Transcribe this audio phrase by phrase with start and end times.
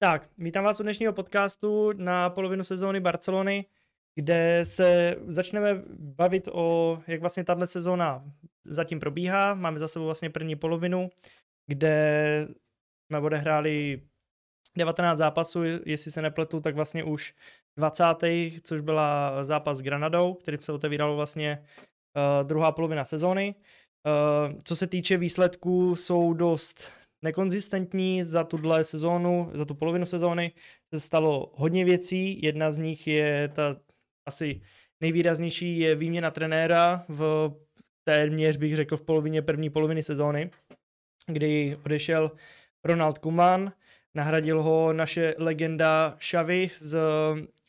[0.00, 3.66] Tak, vítám vás u dnešního podcastu na polovinu sezóny Barcelony,
[4.14, 8.24] kde se začneme bavit o, jak vlastně tahle sezóna
[8.64, 9.54] zatím probíhá.
[9.54, 11.10] Máme za sebou vlastně první polovinu,
[11.66, 12.48] kde
[13.06, 14.02] jsme odehráli
[14.76, 17.34] 19 zápasů, jestli se nepletu, tak vlastně už
[17.76, 18.04] 20.
[18.62, 23.54] což byla zápas s Granadou, kterým se otevíralo vlastně uh, druhá polovina sezóny.
[23.54, 30.52] Uh, co se týče výsledků, jsou dost nekonzistentní za tuhle sezónu, za tu polovinu sezóny.
[30.94, 32.42] Se stalo hodně věcí.
[32.42, 33.76] Jedna z nich je ta
[34.28, 34.60] asi
[35.00, 37.52] nejvýraznější je výměna trenéra v
[38.04, 40.50] téměř bych řekl v polovině první poloviny sezóny,
[41.26, 42.30] kdy odešel
[42.84, 43.72] Ronald Kuman,
[44.14, 46.98] nahradil ho naše legenda Xavi z,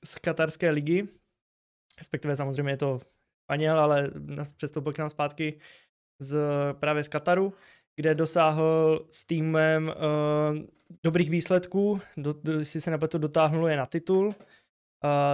[0.03, 1.07] z katarské ligy,
[1.97, 2.99] respektive samozřejmě je to
[3.45, 4.11] Paněl, ale
[4.57, 5.59] přestoupil k nám zpátky
[6.19, 6.37] z,
[6.73, 7.53] právě z Kataru
[7.99, 10.59] kde dosáhl s týmem uh,
[11.03, 14.27] dobrých výsledků, do, do, jestli se nepletu, dotáhnul je na titul.
[14.27, 14.33] Uh,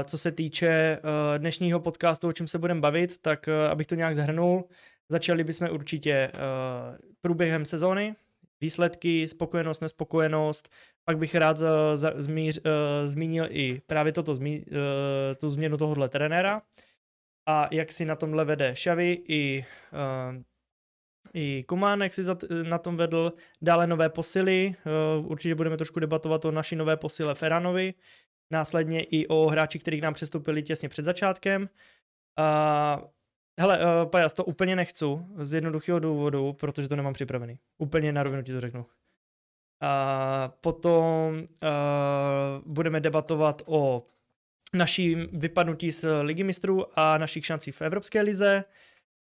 [0.03, 3.95] co se týče uh, dnešního podcastu, o čem se budeme bavit, tak uh, abych to
[3.95, 4.63] nějak zhrnul,
[5.09, 6.39] začali bychom určitě uh,
[7.21, 8.15] průběhem sezóny,
[8.61, 10.69] výsledky, spokojenost, nespokojenost,
[11.03, 11.67] pak bych rád uh,
[12.15, 12.71] zmíř, uh,
[13.07, 14.75] zmínil i právě toto, zmí, uh,
[15.41, 16.61] tu změnu tohohle trenéra.
[17.47, 20.43] A jak si na tomhle vede Xavi i uh,
[21.33, 22.21] i Komán, jak si
[22.69, 24.89] na tom vedl, dále nové posily, eh,
[25.25, 27.93] určitě budeme trošku debatovat o naší nové posile Ferranovi,
[28.51, 31.69] následně i o hráči, kteří k nám přestoupili těsně před začátkem.
[32.37, 33.01] A
[33.59, 35.05] hele, uh, Pajas, to úplně nechci
[35.37, 37.59] z jednoduchého důvodu, protože to nemám připravený.
[37.77, 38.85] Úplně na rovinu ti to řeknu.
[39.81, 44.05] A potom uh, budeme debatovat o
[44.73, 48.63] naším vypadnutí z ligy mistrů a našich šancí v Evropské lize.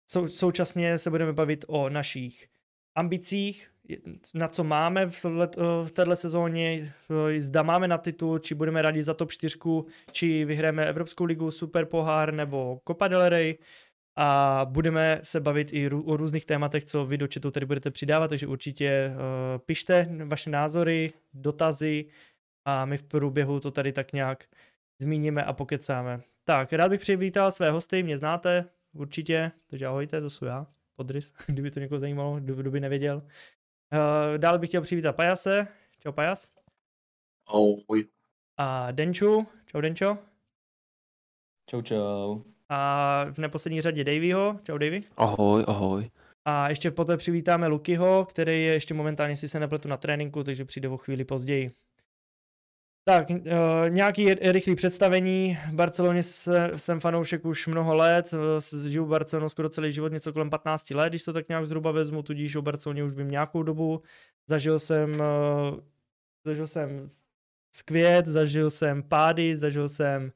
[0.10, 2.48] Sou, současně se budeme bavit o našich
[2.96, 3.70] ambicích,
[4.34, 5.56] na co máme v, let,
[5.86, 6.94] v této sezóně,
[7.38, 9.58] zda máme na titul, či budeme rádi za top 4,
[10.12, 13.58] či vyhráme Evropskou ligu, Super pohár nebo Copa del Rey
[14.16, 18.28] a budeme se bavit i o různých tématech, co vy do chatu tady budete přidávat,
[18.28, 22.06] takže určitě uh, pište vaše názory, dotazy
[22.66, 24.46] a my v průběhu to tady tak nějak
[25.02, 26.22] zmíníme a pokecáme.
[26.46, 28.66] Tak, rád bych přivítal své hosty, mě znáte,
[29.00, 33.22] určitě, takže ahojte, to jsou já, podrys, kdyby to někoho zajímalo, kdo, kdo by nevěděl.
[33.94, 35.68] Uh, dále bych chtěl přivítat Pajase,
[36.00, 36.52] čau Pajas.
[37.48, 38.08] Ahoj.
[38.58, 40.18] A Denču, čau Denčo.
[41.70, 42.42] Čau čau.
[42.70, 45.00] A v neposlední řadě Davyho, čau Davy.
[45.18, 46.10] Ahoj, ahoj.
[46.46, 50.66] A ještě poté přivítáme Lukyho, který je ještě momentálně, si se nepletu na tréninku, takže
[50.66, 51.72] přijde o chvíli později.
[53.08, 53.36] Tak, uh,
[53.90, 55.58] nějaký rychlý představení.
[55.74, 60.34] Barceloně se, jsem fanoušek už mnoho let, uh, žiju v Barceloně skoro celý život, něco
[60.34, 63.64] kolem 15 let, když to tak nějak zhruba vezmu, tudíž o Barceloně už vím nějakou
[63.64, 64.02] dobu.
[64.50, 65.80] Zažil jsem, uh,
[66.46, 67.10] zažil jsem
[67.76, 70.32] skvět, zažil jsem pády, zažil jsem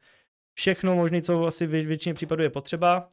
[0.53, 3.09] všechno možné, co asi v většině případů je potřeba.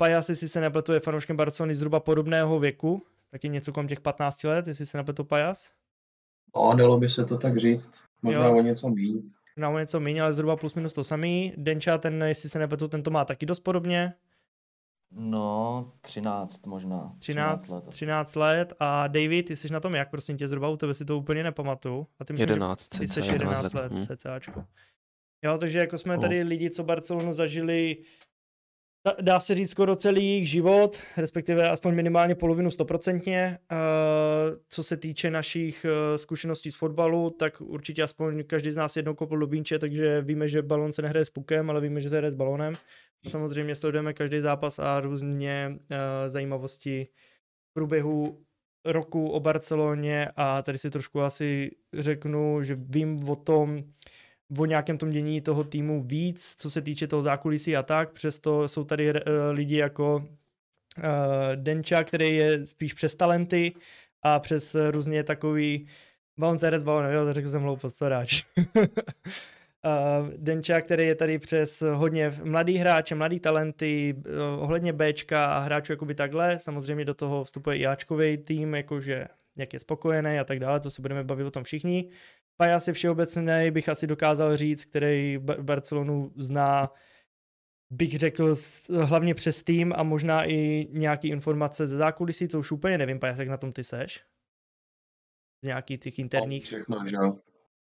[0.00, 4.44] Uh, jestli se nepletu, je fanouškem Barcelony zhruba podobného věku, taky něco kolem těch 15
[4.44, 5.70] let, jestli se nepletu Pajas.
[6.56, 8.11] No, dalo by se to tak říct.
[8.22, 8.56] Možná jo.
[8.56, 9.22] o něco méně.
[9.56, 11.52] Možná o něco méně, ale zhruba plus minus to samý.
[11.56, 14.14] Denča, ten, jestli se nepletu, ten to má taky dost podobně.
[15.14, 17.14] No, 13 možná.
[17.18, 17.90] 13, 13 let.
[17.90, 18.72] 13 let.
[18.80, 21.42] A David, ty jsi na tom jak, prosím tě, zhruba u tebe si to úplně
[21.42, 22.06] nepamatuju.
[22.18, 24.64] A ty myslím, 11, ty jsi 11, 11 let, let ccačko.
[25.44, 27.96] Jo, takže jako jsme tady lidi, co Barcelonu zažili
[29.20, 33.58] dá se říct skoro celý jejich život, respektive aspoň minimálně polovinu stoprocentně.
[34.68, 39.14] Co se týče našich eh, zkušeností z fotbalu, tak určitě aspoň každý z nás jednou
[39.14, 42.16] kopl do bínče, takže víme, že balon se nehraje s pukem, ale víme, že se
[42.16, 42.74] hraje s balonem.
[43.26, 47.08] A samozřejmě sledujeme každý zápas a různě eh, zajímavosti
[47.70, 48.44] v průběhu
[48.84, 53.84] roku o Barceloně a tady si trošku asi řeknu, že vím o tom,
[54.58, 58.68] o nějakém tom dění toho týmu víc, co se týče toho zákulisí a tak, přesto
[58.68, 59.18] jsou tady uh,
[59.50, 60.24] lidi jako uh,
[61.54, 63.72] Denča, který je spíš přes talenty
[64.22, 65.86] a přes různě takový
[66.36, 68.44] bouncer balon, jo, to řekl jsem hloupost, co ráč.
[68.66, 75.58] uh, Denča, který je tady přes hodně mladý hráče, mladý talenty, uh, ohledně Bčka a
[75.58, 79.26] hráčů jakoby takhle, samozřejmě do toho vstupuje i Ačkový tým, jakože
[79.56, 82.10] jak je spokojený a tak dále, to se budeme bavit o tom všichni.
[82.56, 86.92] Pajas je všeobecný, bych asi dokázal říct, který Barcelonu zná,
[87.90, 88.54] bych řekl,
[89.02, 93.38] hlavně přes tým a možná i nějaký informace ze zákulisí, to už úplně nevím, Pajas,
[93.38, 94.24] jak na tom ty seš?
[95.62, 96.64] Z nějakých těch interních.
[96.64, 97.36] Všechno, že jo.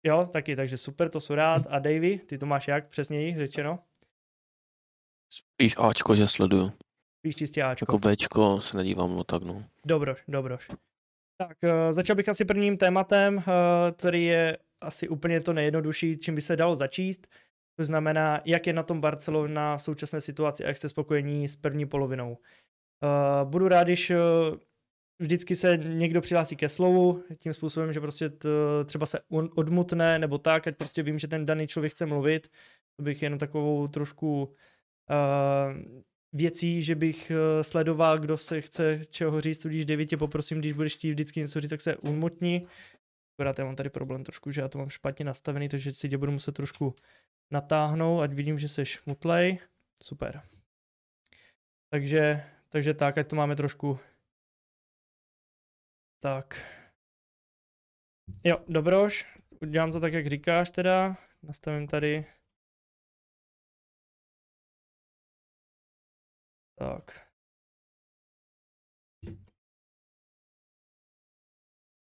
[0.05, 1.67] Jo, taky, takže super, to jsou rád.
[1.69, 3.79] A Davy, ty to máš jak přesněji řečeno?
[5.31, 6.73] Spíš Ačko, že sleduju.
[7.19, 7.83] Spíš čistě Ačko.
[7.83, 9.65] Jako Bčko se nedívám, no tak no.
[9.87, 10.69] Dobroš, dobroš.
[11.41, 13.43] Tak, uh, začal bych asi prvním tématem, uh,
[13.97, 17.27] který je asi úplně to nejjednodušší, čím by se dalo začíst.
[17.79, 21.57] To znamená, jak je na tom Barcelona v současné situaci a jak jste spokojení s
[21.57, 22.31] první polovinou.
[22.31, 24.13] Uh, budu rád, když
[25.21, 28.31] vždycky se někdo přihlásí ke slovu, tím způsobem, že prostě
[28.85, 29.21] třeba se
[29.57, 32.49] odmutne nebo tak, ať prostě vím, že ten daný člověk chce mluvit.
[32.97, 34.55] To bych jenom takovou trošku
[36.33, 40.73] věcí, že bych uh, sledoval, kdo se chce čeho říct, tudíž David tě poprosím, když
[40.73, 42.67] budeš chtít vždycky něco říct, tak se umotni.
[43.35, 46.19] Akorát já mám tady problém trošku, že já to mám špatně nastavený, takže si tě
[46.19, 46.95] budu muset trošku
[47.51, 49.59] natáhnout, ať vidím, že jsi mutlej.
[50.03, 50.43] Super.
[51.91, 53.99] Takže, takže tak, ať to máme trošku
[56.21, 56.67] tak.
[58.45, 59.27] Jo, dobroš,
[59.61, 61.17] udělám to tak, jak říkáš teda.
[61.43, 62.38] Nastavím tady.
[66.79, 67.29] Tak.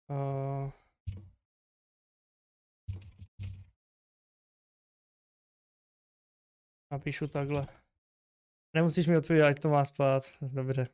[0.10, 0.72] Uh...
[6.92, 7.68] Napíšu takhle.
[8.74, 10.24] Nemusíš mi odpovědět, ať to má spát.
[10.42, 10.88] Dobře.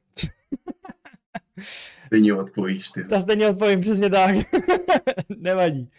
[2.05, 3.03] Stejně odpovíš ty.
[3.03, 4.35] To stejně odpovím, přesně tak.
[5.37, 5.91] Nevadí.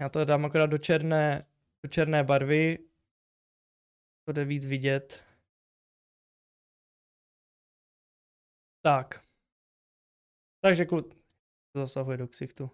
[0.00, 1.46] Já to dám akorát do černé,
[1.82, 2.78] do černé barvy.
[4.24, 5.27] To jde víc vidět.
[8.82, 9.20] Tak.
[10.60, 11.14] Takže kluk,
[11.72, 12.70] to zasahuje do ksichtu.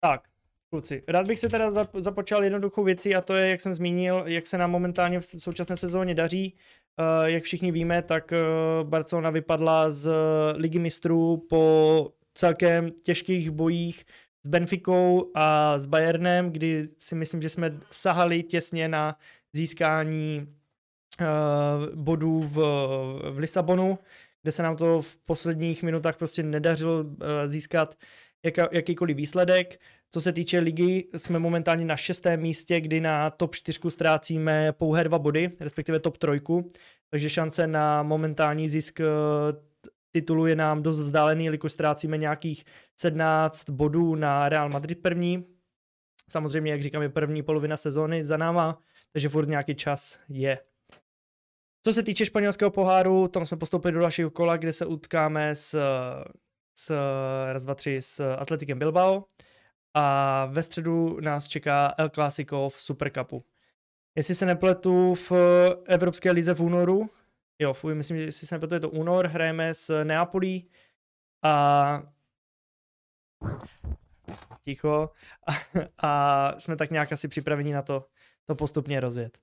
[0.00, 0.28] Tak,
[0.70, 4.46] kluci, rád bych se teda započal jednoduchou věcí a to je, jak jsem zmínil, jak
[4.46, 6.54] se nám momentálně v současné sezóně daří.
[6.98, 10.10] Uh, jak všichni víme, tak uh, Barcelona vypadla z
[10.54, 14.04] ligy mistrů po celkem těžkých bojích
[14.44, 19.18] s Benficou a s Bayernem, kdy si myslím, že jsme sahali těsně na
[19.52, 20.54] získání
[21.20, 21.26] uh,
[21.94, 22.54] bodů v,
[23.30, 23.98] v Lisabonu,
[24.42, 27.14] kde se nám to v posledních minutách prostě nedařilo uh,
[27.46, 27.94] získat
[28.44, 29.80] jaka, jakýkoliv výsledek.
[30.10, 35.04] Co se týče ligy, jsme momentálně na šestém místě, kdy na top 4 ztrácíme pouhé
[35.04, 36.72] dva body, respektive top trojku,
[37.10, 39.04] takže šance na momentální zisk eh,
[40.10, 42.64] titulu je nám dost vzdálený, jelikož ztrácíme nějakých
[42.96, 45.44] 17 bodů na Real Madrid první.
[46.30, 48.78] Samozřejmě, jak říkám, je první polovina sezóny za náma,
[49.12, 50.58] takže furt nějaký čas je.
[51.82, 55.80] Co se týče španělského poháru, tam jsme postoupili do dalšího kola, kde se utkáme s,
[56.78, 56.92] s
[57.52, 59.24] raz, dva, tři s Atletikem Bilbao
[59.94, 63.44] a ve středu nás čeká El Clásico v Supercupu.
[64.16, 65.32] Jestli se nepletu v
[65.86, 67.10] Evropské lize v únoru,
[67.58, 70.70] jo, fuj, myslím, že jestli se nepletu, je to únor, hrajeme s Neapolí
[71.42, 72.02] a
[74.64, 75.10] ticho
[75.46, 75.52] a,
[76.08, 78.06] a jsme tak nějak asi připraveni na to,
[78.44, 79.38] to postupně rozjet.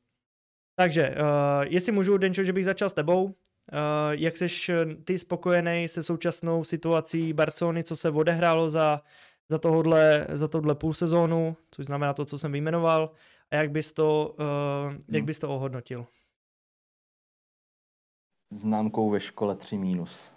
[0.76, 3.24] Takže, uh, jestli můžu, Denčo, že bych začal s tebou.
[3.26, 3.32] Uh,
[4.12, 4.72] jak seš
[5.04, 9.02] ty spokojený se současnou situací Barcelony, co se odehrálo za
[9.50, 13.12] za tohle, za tohle půl sezónu, což znamená to, co jsem vyjmenoval,
[13.52, 15.26] a jak bys to, uh, jak hmm.
[15.26, 16.08] bys to ohodnotil?
[18.52, 20.34] Známkou ve škole 3 mínus.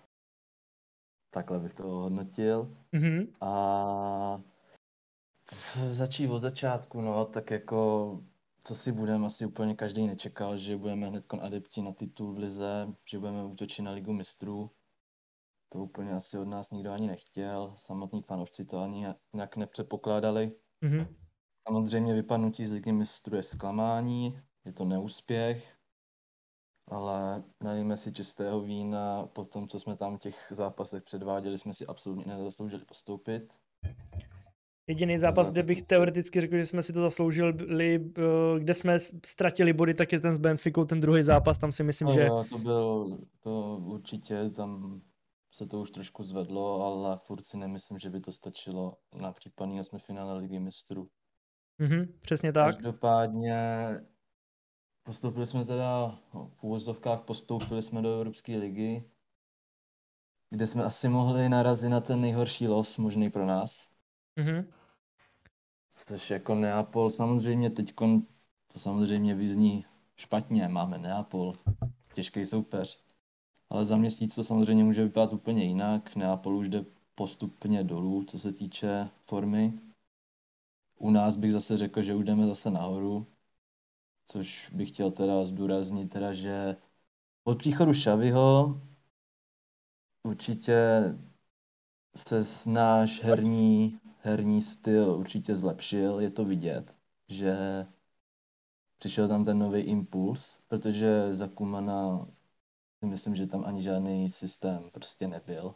[1.30, 2.76] Takhle bych to ohodnotil.
[2.92, 3.28] Mm-hmm.
[3.40, 4.42] A
[5.90, 8.20] začít od začátku, no, tak jako
[8.68, 12.86] co si budeme, asi úplně každý nečekal, že budeme hned adepti na titul v lize,
[13.04, 14.70] že budeme útočit na ligu mistrů
[15.68, 20.52] to úplně asi od nás nikdo ani nechtěl, samotní fanoušci to ani nějak nepředpokládali.
[20.82, 21.06] Mm-hmm.
[21.68, 25.76] Samozřejmě vypadnutí z ligy mistrů je zklamání, je to neúspěch,
[26.86, 31.74] ale nalijeme si čistého vína, po tom, co jsme tam v těch zápasech předváděli, jsme
[31.74, 33.58] si absolutně nezasloužili postoupit.
[34.88, 39.72] Jediný zápas, kde bych teoreticky řekl, že jsme si to zasloužili, eh, kde jsme ztratili
[39.72, 42.28] body, tak je ten s Benficou, ten druhý zápas, tam si myslím, no, že...
[42.50, 45.00] To byl, to určitě, tam
[45.52, 49.80] se to už trošku zvedlo, ale furt si nemyslím, že by to stačilo na případný
[49.98, 51.08] finále ligy mistrů.
[51.78, 52.74] Mhm, přesně tak.
[52.74, 53.56] Každopádně
[55.02, 59.04] postoupili jsme teda, v úvozovkách postoupili jsme do Evropské ligy,
[60.50, 63.88] kde jsme asi mohli narazit na ten nejhorší los možný pro nás.
[64.36, 64.77] Mhm.
[66.06, 67.94] Což jako Neapol, samozřejmě teď
[68.72, 69.84] to samozřejmě vyzní
[70.16, 71.52] špatně, máme Neapol,
[72.14, 73.08] těžký soupeř
[73.70, 76.16] ale za měsíc to samozřejmě může vypadat úplně jinak.
[76.16, 79.80] Neapol už jde postupně dolů, co se týče formy.
[80.98, 83.26] U nás bych zase řekl, že už jdeme zase nahoru,
[84.26, 86.76] což bych chtěl teda zdůraznit, teda, že
[87.44, 88.80] od příchodu Šaviho
[90.22, 90.78] určitě
[92.16, 96.94] se náš herní, herní styl určitě zlepšil, je to vidět,
[97.28, 97.56] že
[98.98, 102.26] přišel tam ten nový impuls, protože za Kumana
[103.00, 105.74] si myslím, že tam ani žádný systém prostě nebyl.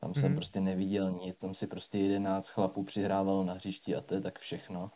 [0.00, 0.36] Tam jsem Mhm.
[0.36, 4.38] prostě neviděl nic, tam si prostě jedenáct chlapů přihrávalo na hřišti a to je tak
[4.38, 4.90] všechno.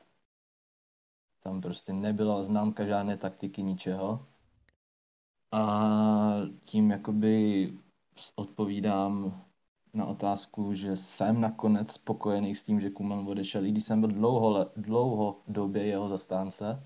[1.42, 4.26] Tam prostě nebyla známka žádné taktiky, ničeho.
[5.52, 7.72] A tím jakoby
[8.34, 9.44] odpovídám
[9.94, 14.10] na otázku, že jsem nakonec spokojený s tím, že Kuman odešel, i když jsem byl
[14.10, 16.82] dlouho, dlouho době jeho zastánce.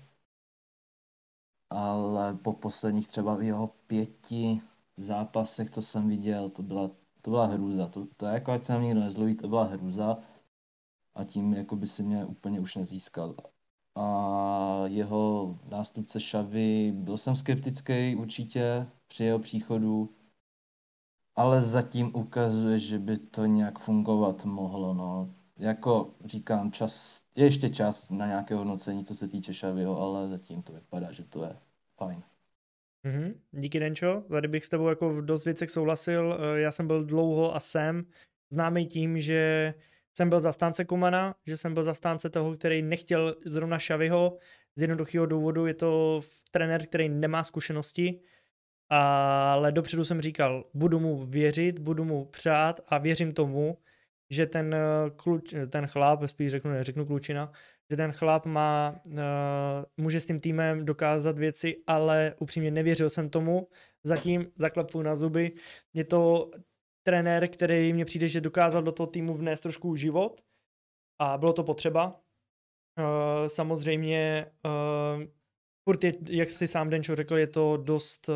[1.69, 4.61] Ale po posledních třeba jeho pěti
[4.97, 6.87] zápasech, co jsem viděl, to byla,
[7.21, 7.87] to byla hrůza.
[7.87, 10.17] To, to je jako, ať se nikdo nezloví, to byla hrůza.
[11.15, 13.35] A tím jako by si mě úplně už nezískal.
[13.95, 20.15] A jeho nástupce Šavy, byl jsem skeptický určitě při jeho příchodu,
[21.35, 25.35] ale zatím ukazuje, že by to nějak fungovat mohlo, no.
[25.57, 30.63] Jako říkám, čas, je ještě čas na nějaké hodnocení, co se týče Šavyho, ale zatím
[30.63, 31.55] to vypadá, že to je
[31.97, 32.23] fajn.
[33.03, 33.33] Mhm.
[33.51, 36.37] Díky Denčo, tady bych s tebou jako v dost věcech souhlasil.
[36.39, 38.05] Eh, Já jsem byl dlouho a jsem
[38.49, 39.73] známý tím, že
[40.17, 44.37] jsem byl zastánce Kumana, že jsem byl zastánce toho, který nechtěl zrovna Šavyho.
[44.75, 46.21] Z jednoduchého důvodu je to
[46.51, 48.19] trenér, který nemá zkušenosti,
[48.89, 53.77] ale dopředu jsem říkal, budu mu věřit, budu mu přát a věřím tomu,
[54.29, 57.51] že ten, eh, kluč, ten chlap, spíš řeknu, neřeknu klučina,
[57.89, 59.15] že ten chlap má, uh,
[59.97, 63.67] může s tím týmem dokázat věci, ale upřímně nevěřil jsem tomu.
[64.03, 65.51] Zatím zaklepu na zuby.
[65.93, 66.51] Je to
[67.03, 70.41] trenér, který mně přijde, že dokázal do toho týmu vnést trošku život
[71.19, 72.21] a bylo to potřeba.
[73.47, 74.51] Samozřejmě,
[75.83, 78.35] furt je, jak si sám Denčo řekl, je to dost, uh,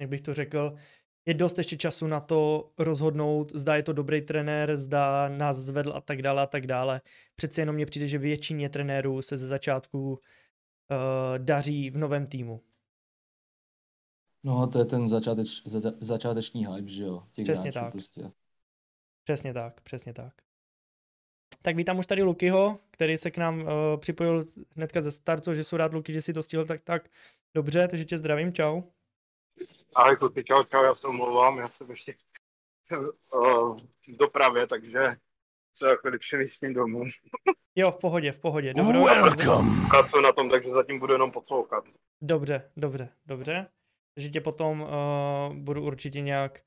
[0.00, 0.76] jak bych to řekl,
[1.26, 5.92] je dost ještě času na to rozhodnout, zda je to dobrý trenér, zda nás zvedl
[5.92, 7.00] a tak dále a tak dále.
[7.36, 10.18] Přece jenom mně přijde, že většině trenérů se ze začátku uh,
[11.38, 12.62] daří v novém týmu.
[14.44, 17.26] No, to je ten začáteč, za, začáteční hype, že jo?
[17.32, 17.92] Těch Přesně hráčů tak.
[17.92, 18.32] Prostě.
[19.24, 20.32] Přesně tak, přesně tak.
[21.62, 24.44] Tak vítám už tady Lukyho, který se k nám uh, připojil
[24.76, 27.08] hnedka ze startu, že jsou rád Luky, že si to stihl tak tak
[27.54, 28.82] dobře, takže tě zdravím, čau.
[29.94, 32.14] Ahoj kluci, čau, čau, já se omlouvám, já jsem ještě
[33.34, 33.76] uh,
[34.08, 35.16] v dopravě, takže
[35.74, 37.04] se chvíli přemístím domů.
[37.74, 39.04] Jo, v pohodě, v pohodě, dobro.
[39.88, 41.84] Pracuji na tom, takže zatím budu jenom poslouchat.
[42.20, 43.66] Dobře, dobře, dobře.
[44.14, 44.88] Takže tě potom uh,
[45.56, 46.60] budu určitě nějak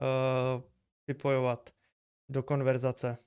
[0.00, 0.62] uh,
[1.06, 1.70] vypojovat
[2.28, 3.18] do konverzace.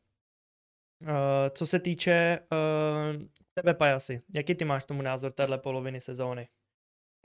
[1.02, 1.10] Uh,
[1.50, 3.24] co se týče uh,
[3.54, 6.48] tebe, Pajasi, jaký ty máš tomu názor téhle poloviny sezóny?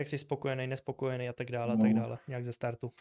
[0.01, 2.01] Jak jsi spokojený, nespokojený a tak dále, a tak No.
[2.01, 2.93] dále, nějak ze startu.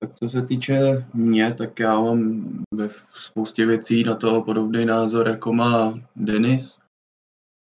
[0.00, 5.28] Tak co se týče mě, tak já mám ve spoustě věcí na to podobný názor,
[5.28, 6.78] jako má Denis.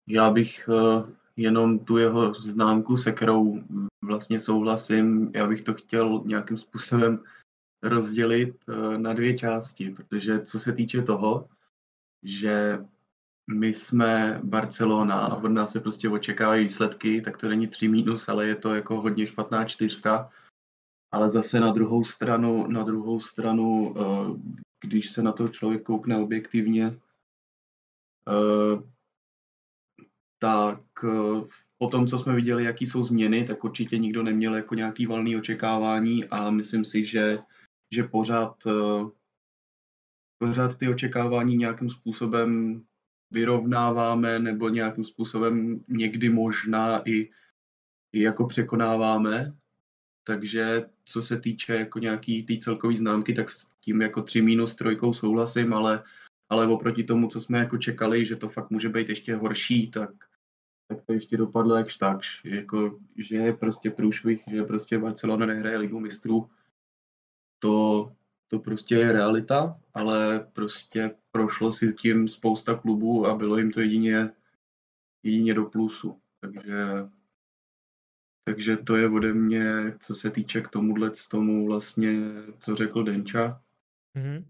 [0.09, 3.62] Já bych eh, jenom tu jeho známku, se kterou
[4.04, 7.18] vlastně souhlasím, já bych to chtěl nějakým způsobem
[7.83, 11.49] rozdělit eh, na dvě části, protože co se týče toho,
[12.26, 12.78] že
[13.54, 18.28] my jsme Barcelona a od nás se prostě očekávají výsledky, tak to není 3 mínus,
[18.28, 20.30] ale je to jako hodně špatná čtyřka.
[21.12, 24.40] Ale zase na druhou stranu, na druhou stranu, eh,
[24.85, 26.99] když se na to člověk koukne objektivně,
[28.28, 28.83] eh,
[30.38, 31.47] tak eh,
[31.78, 35.37] po tom, co jsme viděli, jaký jsou změny, tak určitě nikdo neměl jako nějaký valný
[35.37, 37.38] očekávání a myslím si, že,
[37.95, 38.66] že pořád,
[40.38, 42.83] pořád ty očekávání nějakým způsobem
[43.31, 47.31] vyrovnáváme nebo nějakým způsobem někdy možná i,
[48.12, 49.57] i jako překonáváme.
[50.25, 54.43] Takže co se týče jako nějaký té tý celkové známky, tak s tím jako 3
[54.43, 56.02] minus trojkou souhlasím, ale,
[56.49, 60.11] ale oproti tomu, co jsme jako čekali, že to fakt může být ještě horší, tak,
[60.88, 62.45] tak to ještě dopadlo jakž takž.
[62.45, 66.50] Jako, že je prostě průšvih, že prostě Barcelona nehraje ligu mistrů,
[67.59, 68.15] to,
[68.48, 73.80] to prostě je realita, ale prostě prošlo si tím spousta klubů a bylo jim to
[73.80, 74.30] jedině,
[75.22, 76.20] jedině do plusu.
[76.40, 77.08] Takže
[78.48, 82.12] takže to je ode mě, co se týče k tomuhle, z tomu vlastně,
[82.58, 83.62] co řekl Denča.
[84.14, 84.44] Mhm.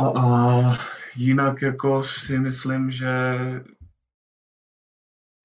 [0.00, 0.78] A, a
[1.16, 3.10] jinak jako si myslím, že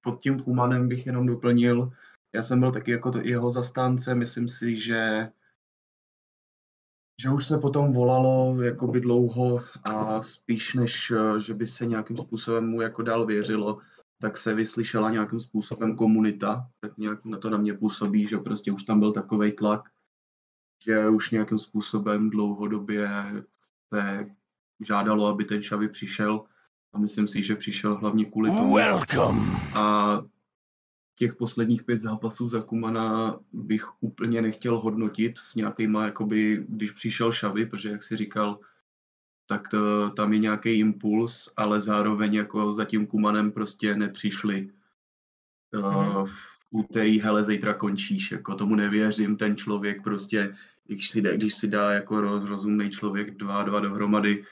[0.01, 1.91] pod tím Kumanem bych jenom doplnil,
[2.35, 5.31] já jsem byl taky jako to jeho zastánce, myslím si, že
[7.21, 12.17] že už se potom volalo jakoby dlouho a spíš než, eh, že by se nějakým
[12.17, 13.77] způsobem mu jako dál věřilo,
[14.21, 18.71] tak se vyslyšela nějakým způsobem komunita, tak nějak na to na mě působí, že prostě
[18.71, 19.89] už tam byl takový tlak,
[20.83, 23.09] že už nějakým způsobem dlouhodobě
[23.93, 24.29] se
[24.85, 26.45] žádalo, aby ten Xavi přišel
[26.93, 28.75] a myslím si, že přišel hlavně kvůli tomu.
[28.75, 29.41] Welcome.
[29.73, 30.17] A
[31.17, 37.31] těch posledních pět zápasů za Kumana bych úplně nechtěl hodnotit s nějakýma, jakoby, když přišel
[37.31, 38.59] Šavy, protože jak si říkal,
[39.47, 44.69] tak to, tam je nějaký impuls, ale zároveň jako za tím Kumanem prostě nepřišli.
[45.75, 46.25] Mm.
[46.25, 50.53] V úterý, hele, zítra končíš, jako tomu nevěřím, ten člověk prostě,
[50.85, 54.43] když si dá, když si dá jako rozumný člověk dva dva dohromady,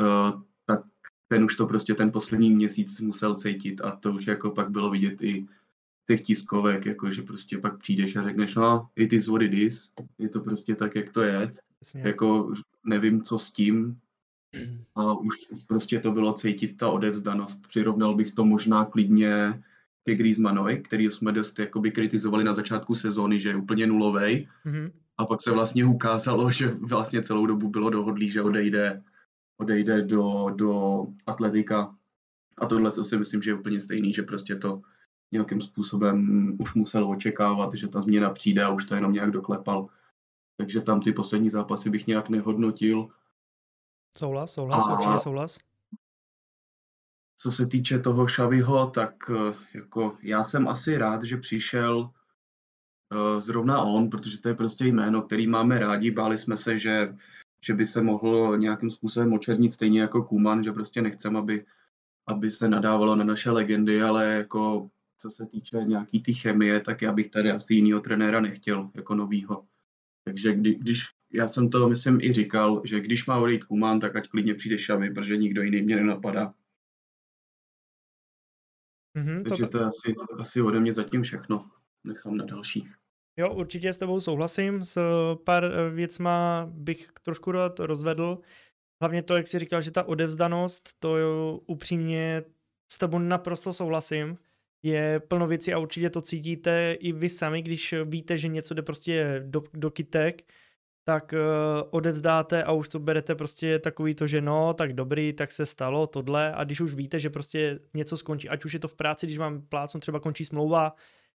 [0.00, 0.80] uh, tak
[1.28, 4.90] ten už to prostě ten poslední měsíc musel cítit a to už jako pak bylo
[4.90, 5.46] vidět i
[6.12, 9.92] těch tiskovek, jako že prostě pak přijdeš a řekneš, no, it is what it is,
[10.18, 12.02] je to prostě tak, jak to je, Jasně.
[12.04, 12.54] jako
[12.84, 13.96] nevím, co s tím,
[14.94, 17.66] a už prostě to bylo cítit ta odevzdanost.
[17.68, 19.62] Přirovnal bych to možná klidně
[20.04, 24.48] ke Griezmannovi, který jsme dost jakoby kritizovali na začátku sezóny, že je úplně nulovej.
[24.66, 24.92] Mm-hmm.
[25.18, 29.02] A pak se vlastně ukázalo, že vlastně celou dobu bylo dohodlý, že odejde,
[29.56, 31.94] odejde do, do atletika.
[32.58, 34.82] A tohle si myslím, že je úplně stejný, že prostě to
[35.32, 39.88] nějakým způsobem už musel očekávat, že ta změna přijde a už to jenom nějak doklepal.
[40.56, 43.08] Takže tam ty poslední zápasy bych nějak nehodnotil.
[44.16, 44.92] Souhlas, souhlas, a...
[44.92, 45.58] určitě souhlas.
[47.38, 53.40] Co se týče toho Šaviho, tak eh, jako já jsem asi rád, že přišel uh,
[53.40, 56.10] zrovna on, protože to je prostě jméno, který máme rádi.
[56.10, 57.16] Báli jsme se, že,
[57.64, 61.64] že by se mohl nějakým způsobem očernit stejně jako Kuman, že prostě nechcem, aby,
[62.26, 64.90] aby se nadávalo na naše legendy, ale jako
[65.22, 69.14] co se týče nějaký ty chemie, tak já bych tady asi jinýho trenéra nechtěl jako
[69.14, 69.66] novýho.
[70.24, 74.16] Takže kdy, když, já jsem to myslím i říkal, že když má odejít Kuman, tak
[74.16, 76.54] ať klidně přijde Šavy, protože nikdo jiný mě nenapadá.
[79.18, 81.70] Mm-hmm, Takže to, to je asi, asi ode mě zatím všechno.
[82.04, 82.94] Nechám na dalších.
[83.36, 84.82] Jo, určitě s tebou souhlasím.
[84.82, 85.00] S
[85.44, 88.38] pár eh, věcma bych trošku rád rozvedl.
[89.02, 92.44] Hlavně to, jak jsi říkal, že ta odevzdanost, to jo, upřímně
[92.92, 94.38] s tebou naprosto souhlasím.
[94.82, 98.82] Je plno věcí a určitě to cítíte i vy sami, když víte, že něco jde
[98.82, 100.42] prostě do, do kytek,
[101.04, 105.52] tak uh, odevzdáte a už to berete prostě takový to, že no, tak dobrý, tak
[105.52, 106.52] se stalo tohle.
[106.54, 109.38] A když už víte, že prostě něco skončí, ať už je to v práci, když
[109.38, 110.94] vám plácnu třeba končí smlouva,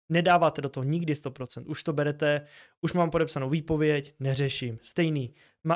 [0.10, 2.42] nedáváte do toho nikdy 100%, už to berete,
[2.82, 5.34] už mám podepsanou výpověď, neřeším, stejný.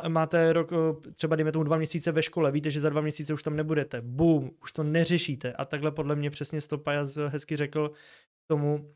[0.08, 3.34] Máte rok, eh, třeba dejme tomu dva měsíce ve škole, víte, že za dva měsíce
[3.34, 5.54] už tam nebudete, boom, už to neřešíte.
[5.54, 7.92] A takhle podle mě přesně Stopajas hezky řekl
[8.48, 8.94] tomu,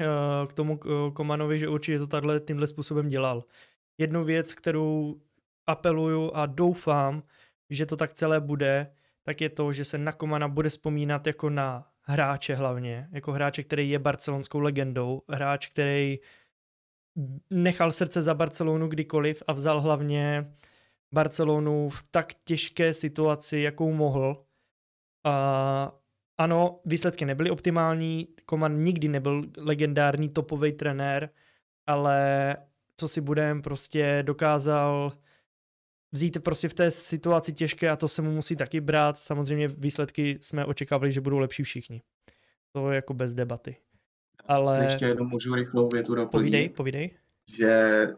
[0.00, 0.80] eh, k tomu
[1.12, 3.44] Komanovi, že určitě to takhle tímhle způsobem dělal.
[3.98, 5.20] Jednu věc, kterou
[5.66, 7.22] apeluju a doufám,
[7.70, 11.50] že to tak celé bude, tak je to, že se na Komana bude vzpomínat jako
[11.50, 16.18] na hráče hlavně, jako hráče, který je barcelonskou legendou, hráč, který
[17.50, 20.52] nechal srdce za Barcelonu kdykoliv a vzal hlavně
[21.14, 24.44] Barcelonu v tak těžké situaci, jakou mohl.
[25.24, 25.92] A
[26.38, 31.30] ano, výsledky nebyly optimální, Koman nikdy nebyl legendární topový trenér,
[31.86, 32.56] ale
[32.96, 35.12] co si budem, prostě dokázal
[36.12, 39.18] vzít prostě v té situaci těžké a to se mu musí taky brát.
[39.18, 42.02] Samozřejmě výsledky jsme očekávali, že budou lepší všichni.
[42.72, 43.76] To je jako bez debaty.
[44.48, 44.84] Ale...
[44.84, 46.30] Ještě jednou můžu rychlou větu doplnit.
[46.30, 47.10] Povídej, povídej.
[47.56, 48.08] Že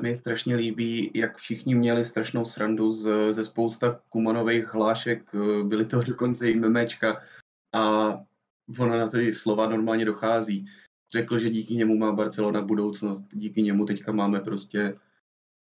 [0.00, 5.22] mi strašně líbí, jak všichni měli strašnou srandu z, ze spousta kumanových hlášek,
[5.62, 7.20] byly to dokonce i memečka
[7.74, 8.14] a
[8.78, 10.66] ono na ty slova normálně dochází
[11.14, 14.96] řekl, že díky němu má Barcelona budoucnost, díky němu teďka máme prostě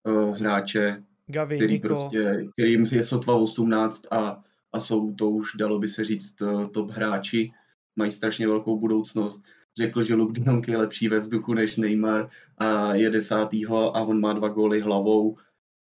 [0.04, 1.88] uh, hráče, Gavi, který Nico.
[1.88, 6.36] prostě, kterým je sotva 18 a, a jsou to už, dalo by se říct,
[6.74, 7.52] top hráči,
[7.96, 9.44] mají strašně velkou budoucnost.
[9.78, 14.02] Řekl, že Luke de Jong je lepší ve vzduchu než Neymar a je desátýho a
[14.02, 15.38] on má dva góly hlavou.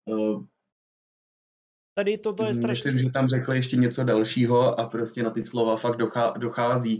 [0.05, 0.45] Uh,
[1.97, 2.91] Tady toto je strašně.
[2.91, 5.97] Myslím, že tam řekl ještě něco dalšího a prostě na ty slova fakt
[6.37, 6.99] dochází.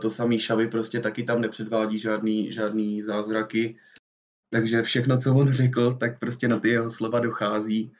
[0.00, 3.76] To samý Šavy prostě taky tam nepředvádí žádný, žádný zázraky.
[4.50, 7.92] Takže všechno, co on řekl, tak prostě na ty jeho slova dochází.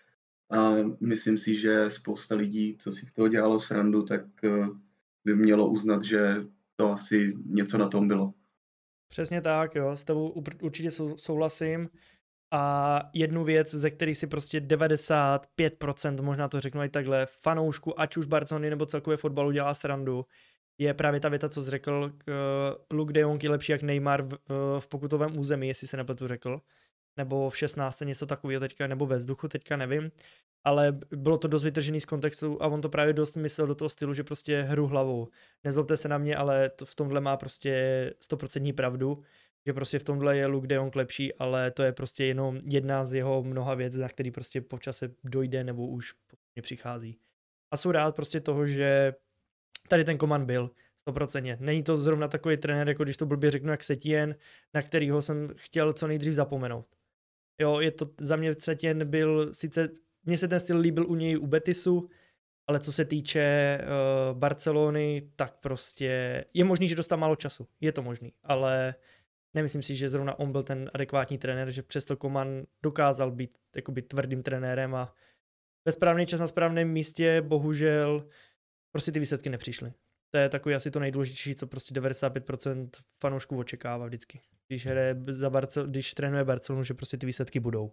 [0.50, 4.68] A myslím si, že spousta lidí, co si z toho dělalo srandu, tak eh,
[5.24, 6.34] by mělo uznat, že
[6.78, 8.34] to asi něco na tom bylo.
[9.08, 11.88] Přesně tak, jo, s tebou určitě souhlasím.
[12.50, 18.16] A jednu věc, ze který si prostě 95%, možná to řeknu i takhle, fanoušku, ať
[18.16, 20.24] už Barcelony nebo celkově fotbalu dělá srandu,
[20.78, 24.22] je právě ta věta, co jsi řekl, uh, Luke de Jong je lepší jak Neymar
[24.22, 24.38] v,
[24.78, 26.60] v pokutovém území, jestli se nepletu řekl,
[27.18, 28.00] nebo v 16.
[28.00, 30.10] něco takového teďka, nebo ve vzduchu, teďka nevím,
[30.64, 33.88] ale bylo to dost vytržený z kontextu a on to právě dost myslel do toho
[33.88, 35.28] stylu, že prostě hru hlavou.
[35.64, 37.74] Nezlobte se na mě, ale to v tomhle má prostě
[38.30, 39.22] 100% pravdu,
[39.66, 43.12] že prostě v tomhle je Luke de lepší, ale to je prostě jenom jedna z
[43.12, 46.14] jeho mnoha věc, na který prostě po čase dojde nebo už
[46.60, 47.18] přichází.
[47.70, 49.14] A jsou rád prostě toho, že
[49.88, 50.70] tady ten komand byl.
[51.06, 51.56] 100%.
[51.60, 54.36] Není to zrovna takový trenér, jako když to blbě řeknu, jak Setien,
[54.74, 56.86] na kterýho jsem chtěl co nejdřív zapomenout.
[57.60, 59.88] Jo, je to, za mě Setien byl sice,
[60.24, 62.10] mně se ten styl líbil u něj u Betisu,
[62.66, 67.68] ale co se týče uh, Barcelony, tak prostě je možný, že dostal málo času.
[67.80, 68.94] Je to možný, ale
[69.54, 74.02] nemyslím si, že zrovna on byl ten adekvátní trenér, že přesto Koman dokázal být jakoby
[74.02, 75.14] tvrdým trenérem a
[75.84, 78.28] ve správný čas na správném místě bohužel
[78.92, 79.92] prostě ty výsledky nepřišly.
[80.30, 82.88] To je takový asi to nejdůležitější, co prostě 95%
[83.22, 84.40] fanoušků očekává vždycky.
[84.66, 87.92] Když, hraje za Barcel- když trénuje Barcelonu, že prostě ty výsledky budou.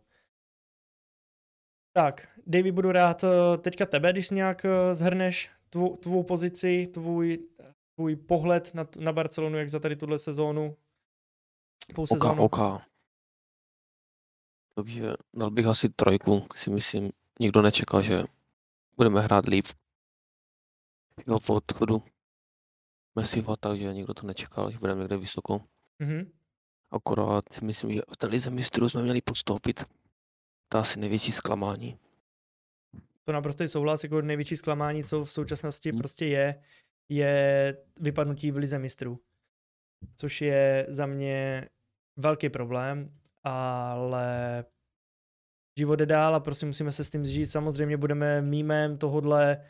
[1.93, 7.49] Tak, Davy, budu rád eh, teďka tebe, když nějak eh, zhrneš tvou, tvou pozici, tvůj,
[7.95, 10.77] tvůj pohled na, na Barcelonu, jak za tady tuhle sezónu,
[11.95, 12.43] půl sezónu.
[12.43, 12.57] OK.
[14.75, 17.11] Takže dal bych asi trojku, si myslím.
[17.39, 18.23] Nikdo nečekal, že
[18.97, 19.65] budeme hrát líp.
[21.27, 22.03] Jo, po odchodu
[23.15, 25.61] Messiho, takže nikdo to nečekal, že budeme někde vysoko.
[25.99, 26.31] Mhm.
[26.91, 29.83] Akorát myslím, že v té lize mistrů jsme měli postoupit.
[30.69, 31.99] To je asi největší zklamání.
[33.23, 35.99] To naprosto souhlas, jako největší zklamání, co v současnosti Hmm.
[35.99, 36.61] prostě je,
[37.09, 39.19] je vypadnutí v lize mistrů.
[40.15, 41.69] Což je za mě
[42.17, 44.65] velký problém, ale
[45.79, 47.51] život jde dál a prostě musíme se s tím zžít.
[47.51, 49.65] Samozřejmě budeme mýmem tohodle,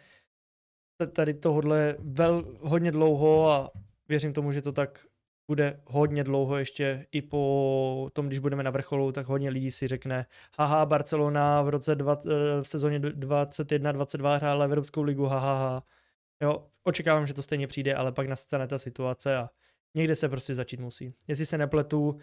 [1.11, 3.71] tady tohodle vel, hodně dlouho a
[4.09, 5.05] věřím tomu, že to tak
[5.47, 9.87] bude hodně dlouho ještě i po tom, když budeme na vrcholu, tak hodně lidí si
[9.87, 10.25] řekne,
[10.57, 15.83] haha, Barcelona v roce dva, eh, v sezóně 21-22 hrála Evropskou ligu, haha, ha.
[16.41, 19.49] Jo, očekávám, že to stejně přijde, ale pak nastane ta situace a
[19.95, 21.13] někde se prostě začít musí.
[21.27, 22.17] Jestli se nepletu,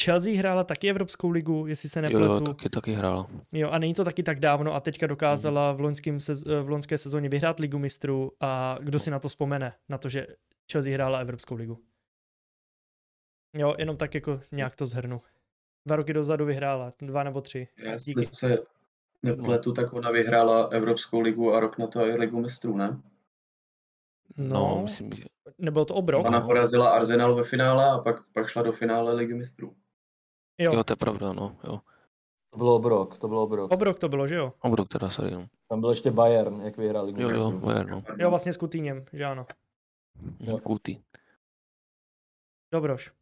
[0.00, 2.24] Chelsea hrála taky Evropskou ligu, jestli se nepletu.
[2.32, 3.30] jo, taky, taky hrála.
[3.52, 6.98] Jo, a není to taky tak dávno a teďka dokázala v, loňským sez, v loňské
[6.98, 10.26] sezóně vyhrát ligu mistrů a kdo si na to vzpomene, na to, že
[10.72, 11.82] Chelsea hrála Evropskou ligu.
[13.56, 15.22] Jo, jenom tak jako nějak to zhrnu.
[15.86, 17.68] Dva roky dozadu vyhrála, dva nebo tři.
[17.76, 18.34] Jestli Díky.
[18.34, 18.58] se
[19.22, 23.00] nepletu, tak ona vyhrála Evropskou ligu a rok na to i ligu mistrů, ne?
[24.36, 25.24] No, No, myslím, že
[25.58, 26.26] nebylo to obrok?
[26.26, 29.76] Ona porazila Arsenal ve finále a pak, pak šla do finále ligy mistrů.
[30.58, 31.80] Jo, jo, to je pravda, no, jo.
[32.50, 33.72] To bylo obrok, to bylo obrok.
[33.72, 34.52] obrok to bylo, že jo?
[34.60, 35.46] Obrok teda, sorry, no.
[35.68, 37.50] Tam byl ještě Bayern, jak vyhrál ligu Jo, jo.
[37.50, 38.02] Bayern, no.
[38.18, 39.46] Jo, vlastně s Kutýněm, že ano.
[40.40, 40.58] Jo.
[40.58, 40.98] Kutý.
[42.72, 43.12] Dobroš.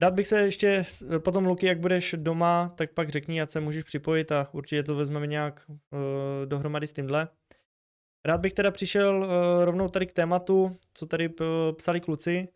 [0.00, 0.82] Dát bych se ještě,
[1.18, 4.96] potom Luky, jak budeš doma, tak pak řekni, ať se můžeš připojit a určitě to
[4.96, 5.78] vezmeme nějak uh,
[6.44, 7.28] dohromady s tímhle.
[8.26, 11.28] Rád bych teda přišel uh, rovnou tady k tématu, co tady
[11.76, 12.48] psali kluci,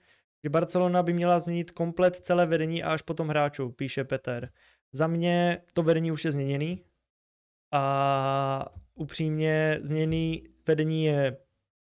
[0.44, 4.50] že Barcelona by měla změnit komplet celé vedení a až potom hráčů, píše Peter.
[4.92, 6.84] Za mě to vedení už je změněný
[7.72, 11.36] a upřímně změněný vedení je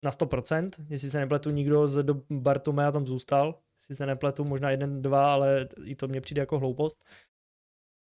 [0.04, 4.70] na 100%, jestli se nepletu, nikdo z do Bartomea tam zůstal, jestli se nepletu, možná
[4.70, 7.04] jeden, dva, ale i to mně přijde jako hloupost,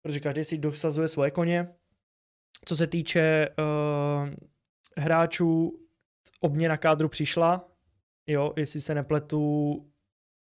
[0.02, 1.76] protože každý si dosazuje svoje koně.
[2.66, 4.30] Co se týče uh,
[4.98, 5.82] hráčů,
[6.40, 7.72] obměna kádru přišla,
[8.28, 9.76] jo, jestli se nepletu,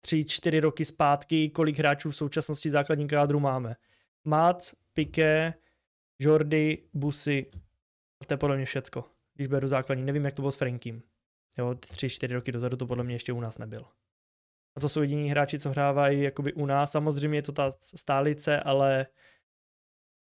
[0.00, 3.76] tři, čtyři roky zpátky, kolik hráčů v současnosti základní kádru máme.
[4.24, 5.54] Mac, Piqué,
[6.18, 7.50] Jordi, Busy,
[8.20, 10.04] a to je podle mě všecko, když beru základní.
[10.04, 11.02] Nevím, jak to bylo s Frankiem.
[11.58, 13.84] Jo, tři, čtyři roky dozadu to podle mě ještě u nás nebyl.
[14.76, 16.92] A to jsou jediní hráči, co hrávají jakoby u nás.
[16.92, 19.06] Samozřejmě je to ta stálice, ale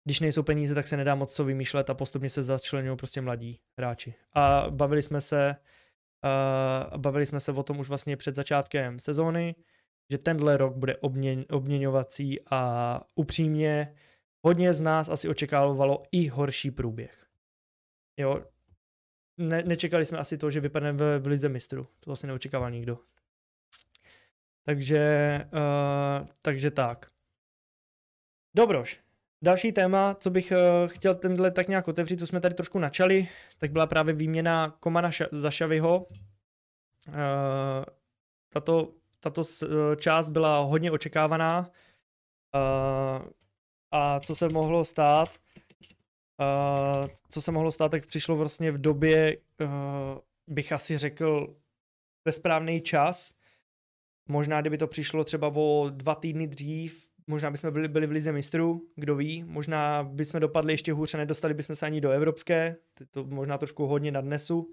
[0.04, 3.60] když nejsou peníze, tak se nedá moc co vymýšlet a postupně se začlenují prostě mladí
[3.78, 4.16] hráči.
[4.34, 5.56] A bavili jsme se
[6.24, 9.56] uh, bavili jsme se o tom už vlastně před začátkem sezóny,
[10.12, 13.96] že tenhle rok bude obměň, obměňovací a upřímně
[14.46, 17.28] hodně z nás asi očekávalo i horší průběh.
[18.18, 18.46] Jo,
[19.38, 21.88] ne, nečekali jsme asi to, že vypadneme v, v lize mistrů.
[22.00, 23.00] To asi neočekával nikdo.
[24.66, 27.12] Takže, uh, takže tak.
[28.56, 29.03] Dobroš.
[29.44, 33.28] Další téma, co bych uh, chtěl tenhle tak nějak otevřít, co jsme tady trošku načali,
[33.58, 36.06] tak byla právě výměna Komana za Šaviho.
[37.08, 37.16] Uh,
[38.50, 41.72] tato, tato uh, část byla hodně očekávaná.
[43.92, 45.38] A co se mohlo stát,
[47.30, 49.38] co se mohlo stát, tak přišlo vlastně v době,
[50.48, 51.56] bych asi řekl,
[52.26, 53.34] ve správný čas.
[54.30, 58.32] Možná, kdyby to přišlo třeba o dva týdny dřív, možná bychom byli, byli v lize
[58.32, 62.76] mistrů, kdo ví, možná bychom dopadli ještě hůř a nedostali bychom se ani do evropské,
[63.12, 64.70] to, možná trošku hodně nadnesu,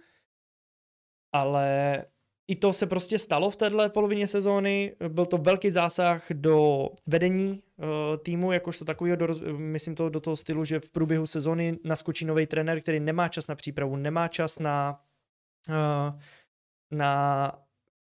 [1.32, 2.04] ale
[2.48, 4.96] i to se prostě stalo v téhle polovině sezóny.
[5.08, 7.86] Byl to velký zásah do vedení uh,
[8.22, 12.46] týmu, jakožto takového, do, myslím to do toho stylu, že v průběhu sezóny naskočí nový
[12.46, 15.00] trenér, který nemá čas na přípravu, nemá čas na,
[15.68, 16.20] uh,
[16.90, 17.52] na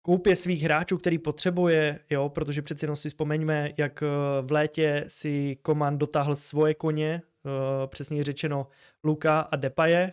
[0.08, 4.06] koupě svých hráčů, který potřebuje, jo, protože přeci jenom si vzpomeňme, jak eh,
[4.42, 8.66] v létě si Koman dotáhl svoje koně, uh, přesně řečeno
[9.04, 10.12] Luka a Depaje,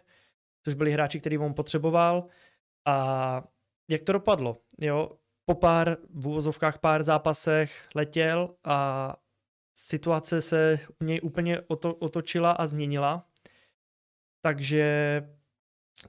[0.64, 2.28] což byli hráči, který on potřeboval
[2.88, 3.44] a
[3.90, 5.12] jak to dopadlo, jo,
[5.46, 9.16] po pár v úvozovkách pár zápasech letěl a
[9.78, 13.28] situace se u něj úplně oto, otočila a změnila.
[14.42, 15.22] Takže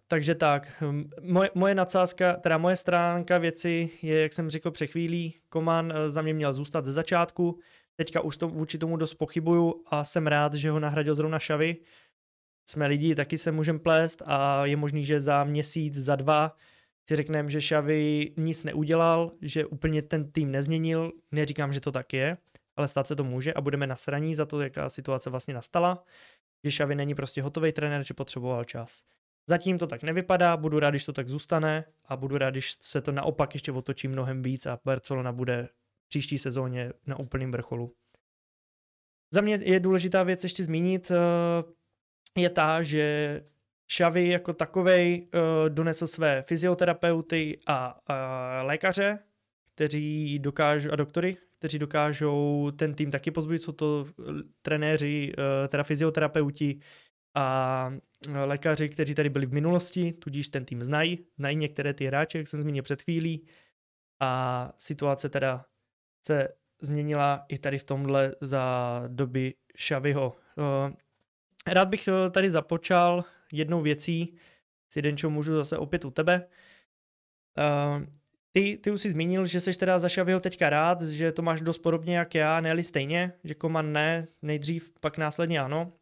[0.08, 4.86] takže tak, hm, moje, moje nadsázka, teda moje stránka věci je, jak jsem řekl před
[4.86, 7.58] chvílí, Koman eh, za mě měl zůstat ze začátku,
[7.96, 11.76] teďka už to, vůči tomu dost pochybuju a jsem rád, že ho nahradil zrovna Šavy.
[12.68, 16.56] Jsme lidi, taky se můžeme plést a je možný, že za měsíc, za dva
[17.08, 22.12] si řekneme, že Šavy nic neudělal, že úplně ten tým nezměnil, neříkám, že to tak
[22.12, 22.36] je,
[22.76, 26.04] ale stát se to může a budeme na straní za to, jaká situace vlastně nastala,
[26.64, 29.02] že Šavy není prostě hotový trenér, že potřeboval čas.
[29.48, 33.00] Zatím to tak nevypadá, budu rád, když to tak zůstane a budu rád, když se
[33.00, 35.68] to naopak ještě otočí mnohem víc a Barcelona bude
[36.04, 37.94] v příští sezóně na úplném vrcholu.
[39.34, 41.76] Za mě je důležitá věc ještě zmínit, eh,
[42.40, 43.42] je ta, že
[43.86, 48.00] Xavi jako takovej uh, donesl své fyzioterapeuty a,
[48.62, 49.18] lékaře,
[49.74, 54.04] kteří dokážou, a doktory, kteří dokážou ten tým taky pozbudit, jsou to
[54.62, 56.80] trenéři, uh, teda fyzioterapeuti
[57.36, 57.92] a
[58.44, 62.48] lékaři, kteří tady byli v minulosti, tudíž ten tým znají, znají některé ty hráče, jak
[62.48, 63.46] jsem zmínil před chvílí
[64.20, 65.64] a situace teda
[66.26, 66.48] se
[66.80, 70.36] změnila i tady v tomhle za doby Xaviho.
[71.66, 74.38] Rád bych tady započal jednou věcí,
[74.88, 76.48] s Jedenčou můžu zase opět u tebe.
[78.52, 81.60] Ty, ty už jsi zmínil, že jsi teda za Šaviho teďka rád, že to máš
[81.60, 85.92] dost podobně jak já, ne stejně, že Koman ne, nejdřív, pak následně ano.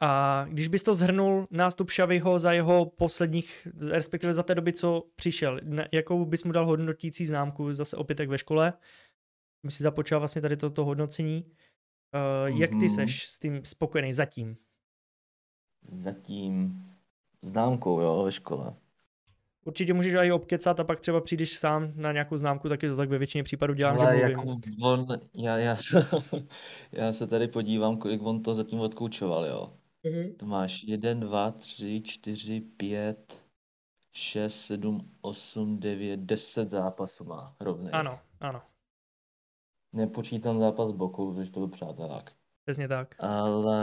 [0.00, 5.02] A když bys to zhrnul nástup Šaviho za jeho posledních, respektive za té doby, co
[5.16, 8.72] přišel, ne, jakou bys mu dal hodnotící známku, zase opět jak ve škole,
[9.62, 11.44] my si započal vlastně tady toto hodnocení.
[11.44, 11.50] Uh,
[12.20, 12.60] mm-hmm.
[12.60, 12.88] Jak ty mhm.
[12.88, 14.56] seš s tím spokojený zatím?
[15.92, 16.82] zatím
[17.42, 18.74] známkou, jo, ve škole.
[19.66, 23.08] Určitě můžeš i obkecat a pak třeba přijdeš sám na nějakou známku, taky to tak
[23.08, 24.62] ve většině případů dělám, Ale že mluvím.
[24.66, 25.76] Jako on, já, já,
[26.92, 29.66] já se tady podívám, kolik on to zatím odkoučoval, jo.
[30.04, 30.36] Mm-hmm.
[30.36, 33.46] To máš 1, 2, 3, 4, 5,
[34.12, 37.90] 6, 7, 8, 9, 10 zápasů má rovný.
[37.90, 38.62] Ano, ano.
[39.92, 42.32] Nepočítám zápas boku, protože to byl přátelák.
[42.64, 43.14] Přesně tak.
[43.18, 43.76] Ale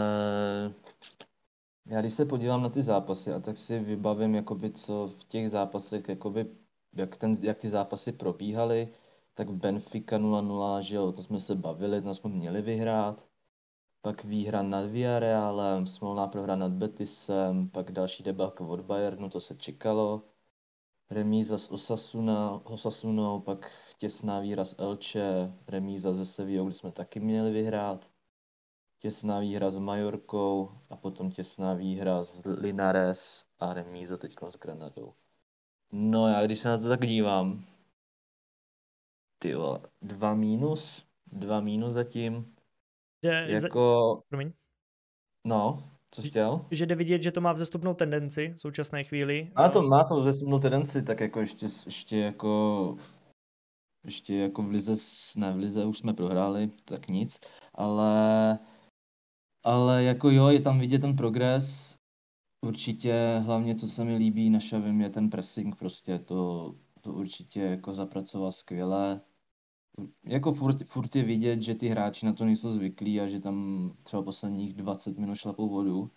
[1.85, 5.49] já když se podívám na ty zápasy a tak si vybavím, jakoby, co v těch
[5.49, 6.47] zápasech, jakoby,
[6.93, 8.89] jak, ten, jak ty zápasy probíhaly,
[9.33, 13.27] tak Benfica 0-0, že jo, to jsme se bavili, to jsme měli vyhrát.
[14.01, 19.55] Pak výhra nad Villarrealem, smolná prohra nad Betisem, pak další debelka od Bayernu, to se
[19.55, 20.23] čekalo.
[21.11, 27.19] Remíza s Osasuna, Osasunou, pak těsná výhra s Elche, remíza ze Sevillou, kde jsme taky
[27.19, 28.12] měli vyhrát
[29.03, 35.13] těsná výhra s Majorkou a potom těsná výhra s Linares a remíza teď s Granadou.
[35.91, 37.65] No já když se na to tak dívám,
[39.39, 39.53] ty
[40.01, 42.55] dva mínus, dva mínus zatím.
[43.21, 44.13] Je, jako...
[44.15, 44.21] Za...
[44.29, 44.51] Promiň.
[45.43, 46.65] No, co jsi chtěl?
[46.71, 49.51] Že jde vidět, že to má vzestupnou tendenci v současné chvíli.
[49.55, 52.97] Má to, má to vzestupnou tendenci, tak jako ještě, ještě jako
[54.03, 54.93] ještě jako v Lize,
[55.37, 57.39] ne v Lize už jsme prohráli, tak nic,
[57.73, 58.59] ale
[59.63, 61.97] ale jako jo, je tam vidět ten progres.
[62.61, 66.19] Určitě hlavně, co se mi líbí na Šavim, je ten pressing prostě.
[66.19, 69.21] To, to určitě jako zapracoval skvěle.
[70.23, 73.91] Jako furt, furt je vidět, že ty hráči na to nejsou zvyklí a že tam
[74.03, 76.11] třeba posledních 20 minut šlapou vodu.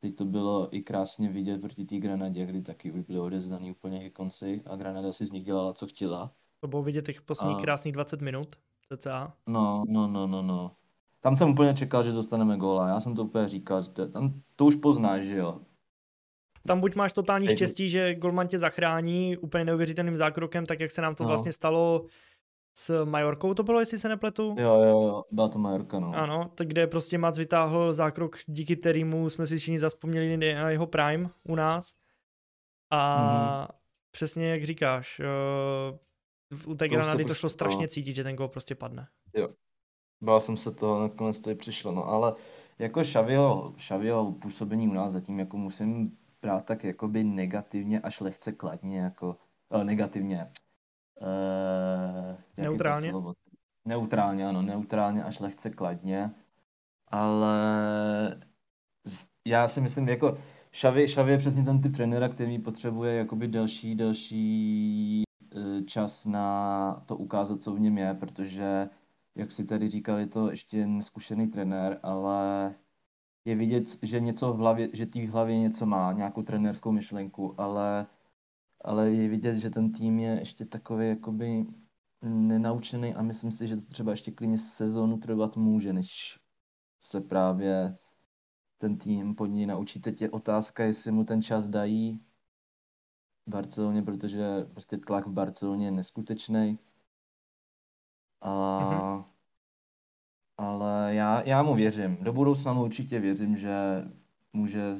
[0.00, 4.00] Teď to bylo i krásně vidět proti té Granadě, kdy taky už byly odezdaný úplně
[4.00, 6.32] ke konci a Granada si z nich dělala, co chtěla.
[6.60, 7.60] To bylo vidět těch posledních a...
[7.60, 8.46] krásných 20 minut,
[8.96, 9.36] cca.
[9.46, 10.76] No, no, no, no, no.
[11.26, 12.88] Tam jsem úplně čekal, že dostaneme góla.
[12.88, 15.60] Já jsem to úplně říkal, že to, tam to už poznáš, že jo.
[16.66, 21.02] Tam buď máš totální štěstí, že golman tě zachrání úplně neuvěřitelným zákrokem, tak jak se
[21.02, 21.28] nám to no.
[21.28, 22.06] vlastně stalo
[22.76, 24.56] s Majorkou to bylo, jestli se nepletu?
[24.58, 26.12] Jo, jo, jo, byla to Majorka, no.
[26.14, 30.86] Ano, tak kde prostě Mac vytáhl zákrok, díky kterému jsme si všichni zaspomněli na jeho
[30.86, 31.94] prime u nás.
[32.90, 33.78] A mm.
[34.10, 35.20] přesně jak říkáš,
[36.60, 39.08] uh, u té Granady to šlo strašně cítit, že ten gol prostě padne.
[39.34, 39.48] Jo,
[40.20, 42.34] Bál jsem se toho, nakonec to i přišlo, no ale
[42.78, 48.52] jako Šavio, Šavio působení u nás zatím jako musím brát tak jakoby negativně až lehce
[48.52, 49.36] kladně, jako
[49.70, 50.50] eh, negativně.
[51.22, 53.12] Eh, neutrálně?
[53.84, 56.30] Neutrálně, ano, neutrálně až lehce kladně,
[57.08, 57.56] ale
[59.44, 60.38] já si myslím, jako
[60.72, 65.22] Šavy, Šavy je přesně ten typ trenéra, který potřebuje jakoby delší, delší
[65.56, 68.88] eh, čas na to ukázat, co v něm je, protože,
[69.36, 72.74] jak si tady říkal, je to ještě neskušený trenér, ale
[73.44, 77.60] je vidět, že něco v hlavě, že tý v hlavě něco má, nějakou trenérskou myšlenku,
[77.60, 78.06] ale,
[78.80, 81.66] ale je vidět, že ten tým je ještě takový jakoby
[82.22, 86.40] nenaučený a myslím si, že to třeba ještě klidně sezónu trvat může, než
[87.00, 87.98] se právě
[88.78, 90.00] ten tým pod ní naučí.
[90.00, 92.20] Teď je otázka, jestli mu ten čas dají
[93.46, 96.78] v Barceloně, protože prostě tlak v Barceloně je neskutečný.
[98.46, 99.24] A, mm-hmm.
[100.58, 102.16] Ale já, já mu věřím.
[102.16, 104.04] Do budoucna mu určitě věřím, že
[104.52, 104.96] může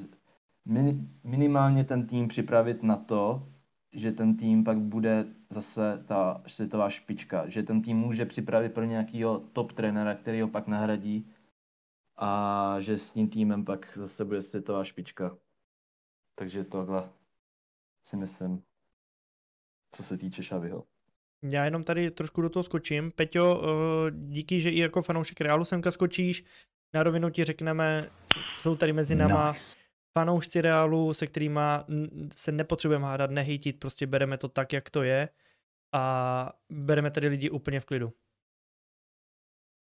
[0.64, 3.48] min, minimálně ten tým připravit na to,
[3.92, 8.84] že ten tým pak bude zase ta světová špička, že ten tým může připravit pro
[8.84, 11.30] nějakého top trenéra, který ho pak nahradí
[12.16, 15.36] a že s tím týmem pak zase bude světová špička.
[16.34, 17.10] Takže tohle
[18.04, 18.62] si myslím,
[19.92, 20.84] co se týče Šavyho.
[21.50, 23.10] Já jenom tady trošku do toho skočím.
[23.10, 26.44] Peťo, eh, díky, že i jako fanoušek Realu semka skočíš.
[26.94, 28.10] Na rovinu ti řekneme,
[28.48, 29.76] jsou tady mezi náma nice.
[30.18, 31.60] fanoušci Realu, se kterými
[32.34, 35.28] se nepotřebujeme hádat, nehejtit, prostě bereme to tak, jak to je
[35.92, 38.12] a bereme tady lidi úplně v klidu.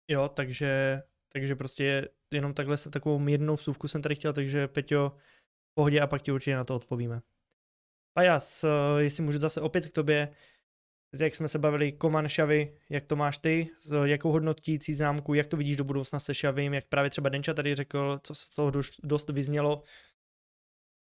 [0.07, 1.01] Jo, takže,
[1.33, 5.15] takže prostě jenom takhle se takovou mírnou vsuvku jsem tady chtěl, takže Peťo,
[5.73, 7.21] pohodě a pak ti určitě na to odpovíme.
[8.13, 10.33] Pajas, eh, jestli můžu zase opět k tobě,
[11.19, 13.69] jak jsme se bavili, Koman Šavy, jak to máš ty,
[14.03, 17.75] jakou hodnotící známku, jak to vidíš do budoucna se Šavým, jak právě třeba Denča tady
[17.75, 18.71] řekl, co z toho
[19.03, 19.83] dost vyznělo,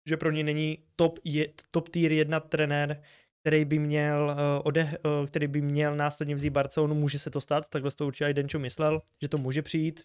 [0.07, 3.01] že pro ně není top, je, top tier jedna trenér,
[3.41, 7.41] který by měl, uh, ode, uh, který by měl následně vzít Barcelonu, může se to
[7.41, 10.03] stát, takhle to určitě i Denčo myslel, že to může přijít,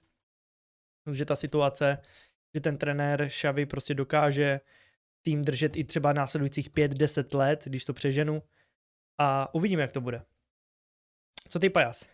[1.12, 1.98] že ta situace,
[2.54, 4.60] že ten trenér Šavy prostě dokáže
[5.22, 8.42] tým držet i třeba následujících 5-10 let, když to přeženu,
[9.18, 10.22] a uvidíme, jak to bude.
[11.48, 12.06] Co ty, Pajas?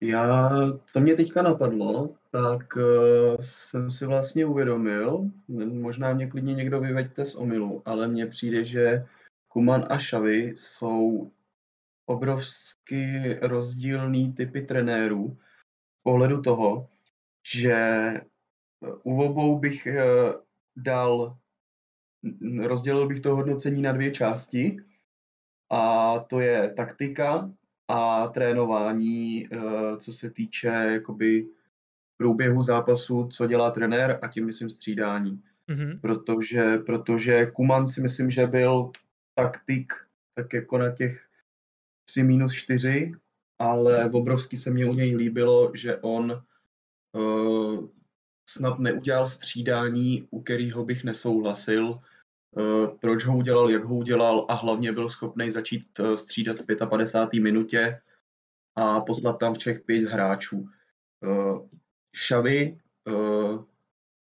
[0.00, 0.50] Já,
[0.92, 2.82] to mě teďka napadlo, tak uh,
[3.40, 5.30] jsem si vlastně uvědomil,
[5.72, 9.06] možná mě klidně někdo vyveďte z omilu, ale mně přijde, že
[9.48, 11.30] Kuman a Šavy jsou
[12.06, 15.38] obrovsky rozdílný typy trenérů
[16.00, 16.88] z pohledu toho,
[17.52, 17.76] že
[19.02, 20.40] u obou bych uh,
[20.76, 21.38] dal
[22.62, 24.76] rozdělil bych to hodnocení na dvě části
[25.70, 27.50] a to je taktika
[27.88, 31.46] a trénování, eh, co se týče jakoby
[32.16, 35.42] průběhu zápasu, co dělá trenér a tím myslím střídání.
[35.70, 36.00] Mm-hmm.
[36.00, 38.90] Protože, protože Kuman si myslím, že byl
[39.34, 39.92] taktik
[40.34, 41.26] tak jako na těch
[42.08, 43.12] 3 minus 4,
[43.58, 46.42] ale obrovsky se mně u něj líbilo, že on
[47.12, 47.88] uh,
[48.46, 52.00] snad neudělal střídání, u kterého bych nesouhlasil,
[52.58, 56.86] Eh, proč ho udělal, jak ho udělal a hlavně byl schopný začít eh, střídat v
[56.88, 57.40] 55.
[57.42, 58.00] minutě
[58.76, 60.68] a poslat tam v Čech pět hráčů.
[62.16, 62.78] Šavy,
[63.08, 63.58] eh,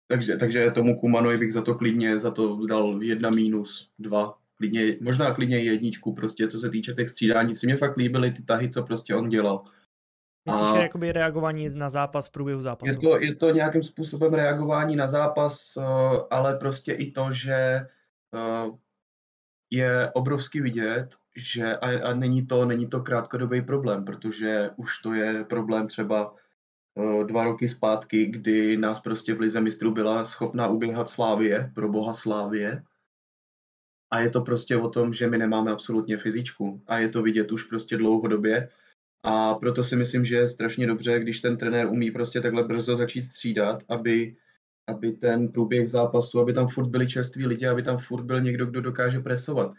[0.07, 4.97] takže, takže tomu Kumanovi bych za to klidně za to dal jedna minus, dva, klidně,
[5.01, 7.55] možná klidně jedničku prostě, co se týče těch střídání.
[7.55, 9.63] Si mě fakt líbily ty tahy, co prostě on dělal.
[10.45, 12.91] Myslíš, že jakoby reagování na zápas v průběhu zápasu?
[12.91, 15.77] Je to, je to nějakým způsobem reagování na zápas,
[16.29, 17.87] ale prostě i to, že
[18.33, 18.71] Eh,
[19.71, 25.13] je obrovský vidět, že a, a není to není to krátkodobý problém, protože už to
[25.13, 26.35] je problém třeba
[26.95, 31.89] uh, dva roky zpátky, kdy nás prostě v Lize mistrů byla schopná uběhat Slávie, pro
[31.89, 32.83] boha Slávie.
[34.11, 37.51] A je to prostě o tom, že my nemáme absolutně fyzičku a je to vidět
[37.51, 38.67] už prostě dlouhodobě.
[39.23, 42.97] A proto si myslím, že je strašně dobře, když ten trenér umí prostě takhle brzo
[42.97, 44.35] začít střídat, aby
[44.87, 48.65] aby ten průběh zápasu, aby tam furt byli čerství lidi, aby tam furt byl někdo,
[48.65, 49.73] kdo dokáže presovat.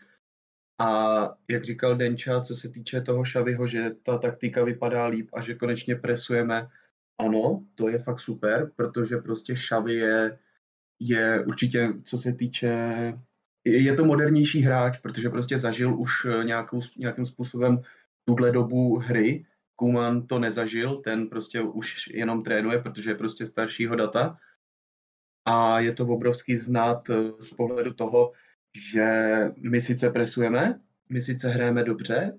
[0.78, 1.18] A
[1.50, 5.54] jak říkal Denča, co se týče toho Šavyho, že ta taktika vypadá líp a že
[5.54, 6.68] konečně presujeme,
[7.18, 10.38] ano, to je fakt super, protože prostě Šavy je,
[11.00, 12.68] je určitě, co se týče,
[13.64, 16.11] je, je to modernější hráč, protože prostě zažil už
[16.44, 17.80] nějakou, nějakým způsobem
[18.24, 19.46] tuhle dobu hry.
[19.76, 24.38] Kuman to nezažil, ten prostě už jenom trénuje, protože je prostě staršího data
[25.44, 28.32] a je to obrovský znát eh, z pohledu toho,
[28.92, 29.07] že
[29.70, 30.80] my sice presujeme,
[31.11, 32.38] my sice hrajeme dobře,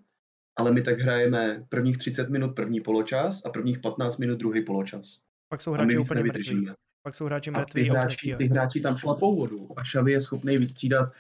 [0.58, 5.20] ale my tak hrajeme prvních 30 minut první poločas a prvních 15 minut druhý poločas.
[5.50, 6.70] Pak jsou hráči úplně mrtví.
[7.04, 7.84] Pak jsou hráči mrtví.
[7.84, 11.14] Ty hráči, ty hráči tam šlapou vodu a Xavi je schopný vystřídat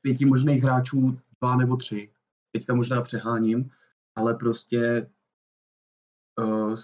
[0.00, 2.10] pěti možných hráčů dva nebo tři.
[2.52, 3.70] Teďka možná přeháním,
[4.16, 5.10] ale prostě
[6.38, 6.74] uh,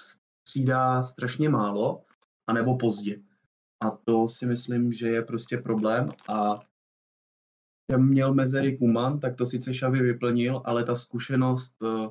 [0.48, 2.04] střídá strašně málo,
[2.46, 3.22] anebo pozdě.
[3.80, 6.60] A to si myslím, že je prostě problém a
[7.90, 12.08] jsem měl mezery Kuman, tak to sice Xavi vyplnil, ale ta zkušenost, eh,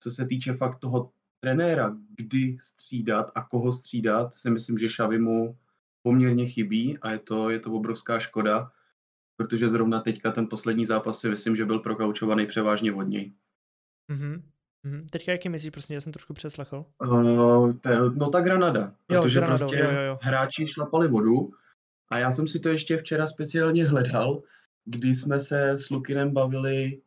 [0.00, 5.18] co se týče fakt toho trenéra, kdy střídat a koho střídat, si myslím, že Xavi
[5.18, 5.58] mu
[6.02, 8.72] poměrně chybí a je to, je to obrovská škoda,
[9.36, 13.32] protože zrovna teďka ten poslední zápas si myslím, že byl prokaučovaný převážně od něj.
[14.12, 14.42] Mm-hmm.
[14.88, 15.06] Mm-hmm.
[15.10, 16.84] Teďka jaký myslíš, prostě já jsem trošku přeslechl.
[17.06, 20.18] Uh, te, no ta Granada, Jo, protože Granadou, prostě jo, jo, jo.
[20.22, 21.50] hráči šlapali vodu
[22.08, 24.42] a já jsem si to ještě včera speciálně hledal,
[24.84, 27.00] kdy jsme se s Lukinem bavili,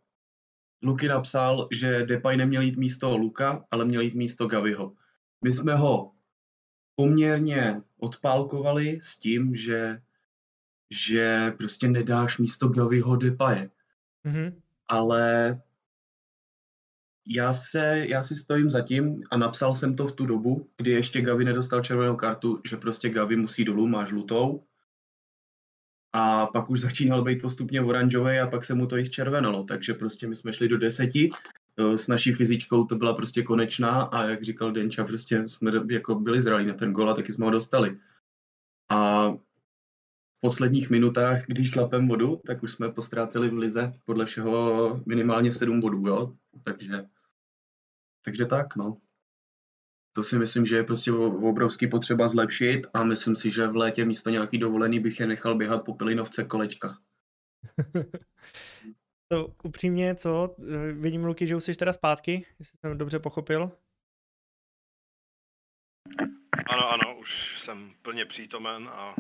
[0.84, 4.94] Luky napsal, že Depay neměl jít místo Luka, ale měl jít místo Gaviho.
[5.44, 6.12] My jsme ho
[6.96, 10.02] poměrně odpálkovali s tím, že,
[10.90, 13.70] že prostě nedáš místo Gaviho Depaye.
[14.26, 14.54] Mm-hmm.
[14.88, 15.62] Ale
[17.26, 20.92] já, se, já si stojím za tím a napsal jsem to v tu dobu, kdy
[20.92, 24.64] ještě Gavi nedostal červenou kartu, že prostě Gavi musí dolů, má žlutou.
[26.14, 29.64] A pak už začínal být postupně oranžový a pak se mu to i zčervenalo.
[29.64, 31.30] Takže prostě my jsme šli do deseti,
[31.78, 36.16] eh, s naší fyzičkou to byla prostě konečná a jak říkal Denča, prostě jsme jako
[36.16, 37.98] byli zralí na ten gol a taky jsme ho dostali.
[38.90, 39.32] A
[40.42, 45.80] posledních minutách, když šlapem vodu, tak už jsme postráceli v lize podle všeho minimálně sedm
[45.80, 46.36] bodů, jo?
[46.64, 47.04] Takže,
[48.26, 48.98] takže tak, no.
[50.14, 54.06] To si myslím, že je prostě obrovský potřeba zlepšit a myslím si, že v létě
[54.06, 56.98] místo nějaký dovolený bych je nechal běhat po Pilinovce kolečka.
[59.32, 60.56] To upřímně, co?
[60.94, 63.72] Vidím, Luky, že už jsi teda zpátky, jestli jsem dobře pochopil.
[66.68, 69.16] Ano, ano, už jsem plně přítomen a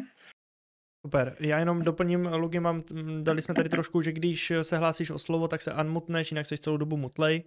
[1.06, 1.36] Super.
[1.40, 2.84] Já jenom doplním, Luky, mám,
[3.22, 6.58] dali jsme tady trošku, že když se hlásíš o slovo, tak se unmutneš, jinak jsi
[6.58, 7.44] celou dobu mutlej.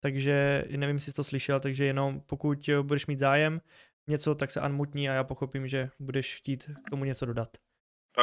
[0.00, 3.60] Takže nevím, jestli jsi to slyšel, takže jenom pokud budeš mít zájem
[4.06, 7.56] něco, tak se unmutní a já pochopím, že budeš chtít k tomu něco dodat.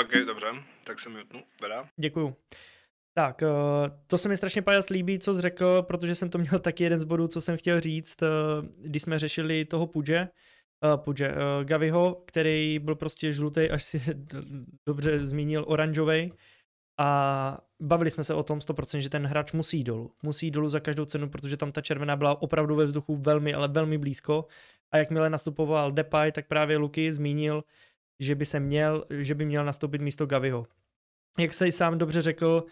[0.01, 0.47] ok, dobře,
[0.85, 1.87] tak se mutnu, teda.
[1.97, 2.35] Děkuju.
[3.13, 3.47] Tak, eh,
[4.07, 6.99] to se mi strašně pajas líbí, co jsi řekl, protože jsem to měl taky jeden
[6.99, 8.27] z bodů, co jsem chtěl říct, eh,
[8.77, 10.27] když jsme řešili toho Pudže,
[10.83, 14.01] uh, Pudže, uh, Gaviho, který byl prostě žlutý, až si
[14.87, 16.33] dobře zmínil, oranžový.
[16.99, 20.11] A bavili jsme se o tom 100%, že ten hráč musí dolů.
[20.23, 23.67] Musí dolů za každou cenu, protože tam ta červená byla opravdu ve vzduchu velmi, ale
[23.67, 24.45] velmi blízko.
[24.91, 27.63] A jakmile nastupoval Depay, tak právě Luky zmínil,
[28.19, 30.67] že by se měl, že by měl nastoupit místo Gaviho.
[31.39, 32.63] Jak se sám dobře řekl,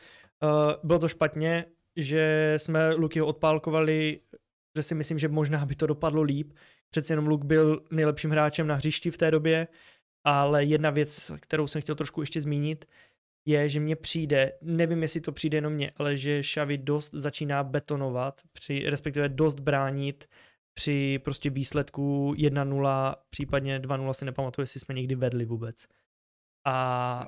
[0.44, 0.50] uh,
[0.84, 4.20] bylo to špatně, že jsme Lukyho odpálkovali,
[4.76, 6.54] že si myslím, že možná by to dopadlo líp.
[6.90, 9.68] Přece jenom Luke byl nejlepším hráčem na hřišti v té době,
[10.24, 12.86] ale jedna věc, kterou jsem chtěl trošku ještě zmínit,
[13.46, 17.64] je, že mně přijde, nevím, jestli to přijde jenom mně, ale že Xavi dost začíná
[17.64, 20.28] betonovat, při, respektive dost bránit
[20.74, 25.88] při prostě výsledku 1-0, případně 2-0 si nepamatuju, jestli jsme někdy vedli vůbec.
[26.66, 27.28] A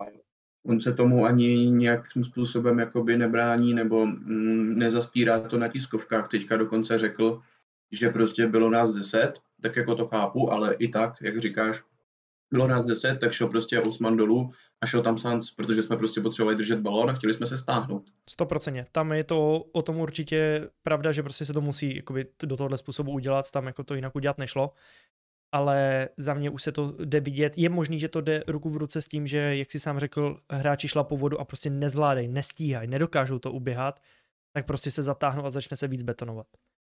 [0.66, 6.30] On se tomu ani nějakým způsobem jakoby nebrání nebo mm, nezaspírá to na tiskovkách.
[6.30, 7.42] Teďka dokonce řekl,
[7.92, 11.84] že prostě bylo nás deset, tak jako to chápu, ale i tak, jak říkáš,
[12.52, 16.22] bylo nás deset, tak šel prostě Usman dolů a šel tam Sanz, protože jsme prostě
[16.22, 18.04] potřebovali držet balón a chtěli jsme se stáhnout.
[18.40, 18.86] 100%.
[18.92, 22.78] Tam je to o tom určitě pravda, že prostě se to musí jakoby, do tohohle
[22.78, 24.74] způsobu udělat, tam jako to jinak udělat nešlo.
[25.54, 27.58] Ale za mě už se to jde vidět.
[27.58, 30.38] Je možný, že to jde ruku v ruce s tím, že, jak si sám řekl,
[30.50, 34.02] hráči šlapou vodu a prostě nezvládají, nestíhají, nedokážou to uběhat,
[34.54, 36.48] tak prostě se zatáhnou a začne se víc betonovat.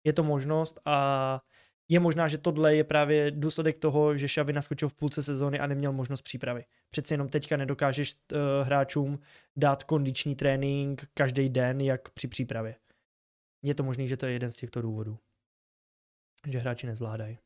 [0.05, 1.41] Je to možnost a
[1.89, 5.67] je možná, že tohle je právě důsledek toho, že Xavi naskočil v půlce sezóny a
[5.67, 6.65] neměl možnost přípravy.
[6.89, 9.19] Přeci jenom teďka nedokážeš uh, hráčům
[9.55, 12.75] dát kondiční trénink každý den, jak při přípravě.
[13.63, 15.19] Je to možný, že to je jeden z těchto důvodů.
[16.47, 17.37] Že hráči nezvládají.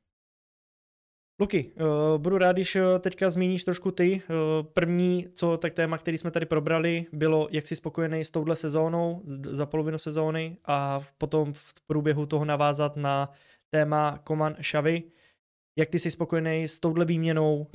[1.41, 4.21] Luky, uh, budu rád, když uh, teďka zmíníš trošku ty.
[4.29, 8.55] Uh, první, co tak téma, který jsme tady probrali, bylo, jak jsi spokojený s touhle
[8.55, 13.29] sezónou, za polovinu sezóny a potom v průběhu toho navázat na
[13.69, 15.03] téma Koman Xavi.
[15.77, 17.67] Jak ty jsi spokojený s touhle výměnou,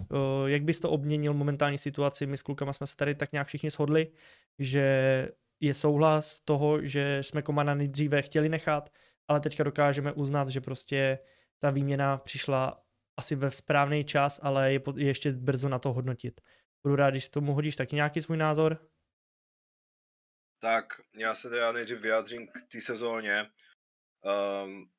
[0.47, 2.27] jak bys to obměnil momentální situaci?
[2.27, 4.09] My s klukama jsme se tady tak nějak všichni shodli,
[4.59, 5.29] že
[5.61, 8.91] je souhlas toho, že jsme Komana nejdříve chtěli nechat,
[9.29, 11.19] ale teďka dokážeme uznat, že prostě
[11.59, 12.84] ta výměna přišla
[13.17, 16.41] asi ve správný čas, ale je, je ještě brzo na to hodnotit.
[16.83, 18.91] Budu rád, když tomu hodíš taky nějaký svůj názor.
[20.59, 20.85] Tak,
[21.17, 23.51] já se teda nejdřív vyjádřím k té sezóně.
[24.65, 24.91] Um,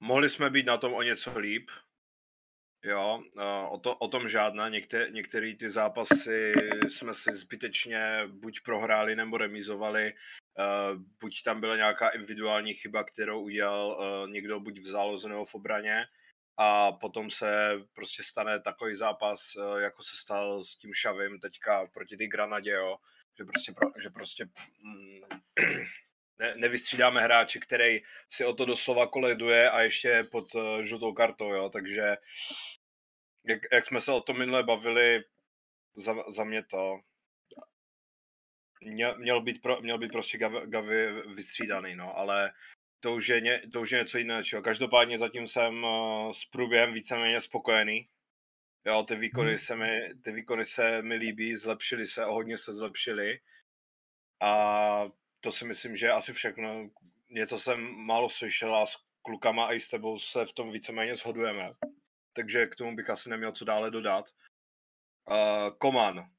[0.00, 1.70] mohli jsme být na tom o něco líp,
[2.86, 3.22] Jo,
[3.70, 4.68] o, to, o tom žádná.
[4.68, 6.52] Některé, některé ty zápasy
[6.88, 10.12] jsme si zbytečně buď prohráli nebo remizovali.
[10.58, 15.44] Uh, buď tam byla nějaká individuální chyba, kterou udělal uh, někdo buď v záloze nebo
[15.44, 16.04] v obraně.
[16.56, 21.86] A potom se prostě stane takový zápas, eh, jako se stal s tím Šavim teďka
[21.86, 22.96] proti ty Granadě, jo,
[23.38, 24.44] že prostě, že prostě
[24.82, 25.20] mm,
[26.38, 31.52] ne, nevystřídáme hráče, který si o to doslova koleduje a ještě pod uh, žlutou kartou,
[31.52, 32.16] jo, takže
[33.44, 35.24] jak, jak jsme se o tom minule bavili,
[35.96, 37.00] za, za mě to
[38.80, 42.52] měl, měl, být, pro, měl být prostě Gavi, Gavi vystřídaný, no, ale
[43.06, 44.62] to už je, ně, to už je něco jiného.
[44.64, 48.08] Každopádně zatím jsem uh, s průběhem víceméně spokojený.
[48.86, 49.58] Jo, ty výkony, hmm.
[49.58, 53.40] se mi, ty výkony se mi líbí, zlepšily se, o hodně se zlepšily.
[54.40, 56.90] A to si myslím, že asi všechno.
[57.30, 61.16] Něco jsem málo slyšel a s klukama a i s tebou se v tom víceméně
[61.16, 61.70] shodujeme.
[62.32, 64.30] Takže k tomu bych asi neměl co dále dodat.
[65.30, 66.30] Uh, Koman.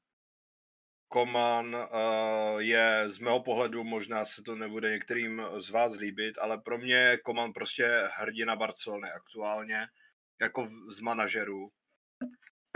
[1.08, 6.58] Koman uh, je z mého pohledu, možná se to nebude některým z vás líbit, ale
[6.58, 9.86] pro mě Koman prostě hrdina Barcelony aktuálně,
[10.40, 11.70] jako v, z manažerů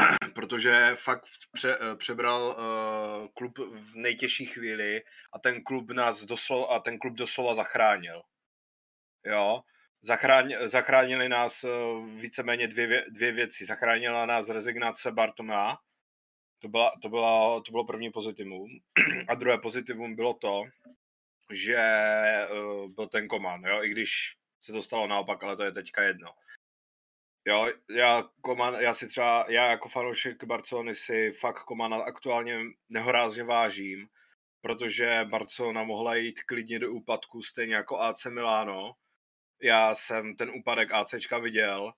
[0.35, 5.03] protože fakt pře, eh, přebral uh, klub v nejtěžší chvíli
[5.33, 8.22] a ten klub nás doslova, a ten klub doslova zachránil.
[9.26, 9.62] Jo,
[10.05, 13.64] Zachráň, zachránili nás uh, víceméně dvě, dvě věci.
[13.64, 15.78] Zachránila nás rezignace Bartoma,
[16.63, 18.69] to, byla, to, byla, to bylo první pozitivum.
[19.29, 20.65] A druhé pozitivum bylo to,
[21.53, 21.79] že
[22.53, 26.03] uh, byl ten Koman, jo, i když se to stalo naopak, ale to je teďka
[26.03, 26.29] jedno.
[27.45, 32.59] Jo, já, Koman, já si třeba, já jako fanoušek Barcelony si fakt Komana aktuálně
[32.89, 34.09] nehorázně vážím,
[34.61, 38.93] protože Barcelona mohla jít klidně do úpadku, stejně jako AC Milano.
[39.63, 41.93] Já jsem ten úpadek ACčka viděl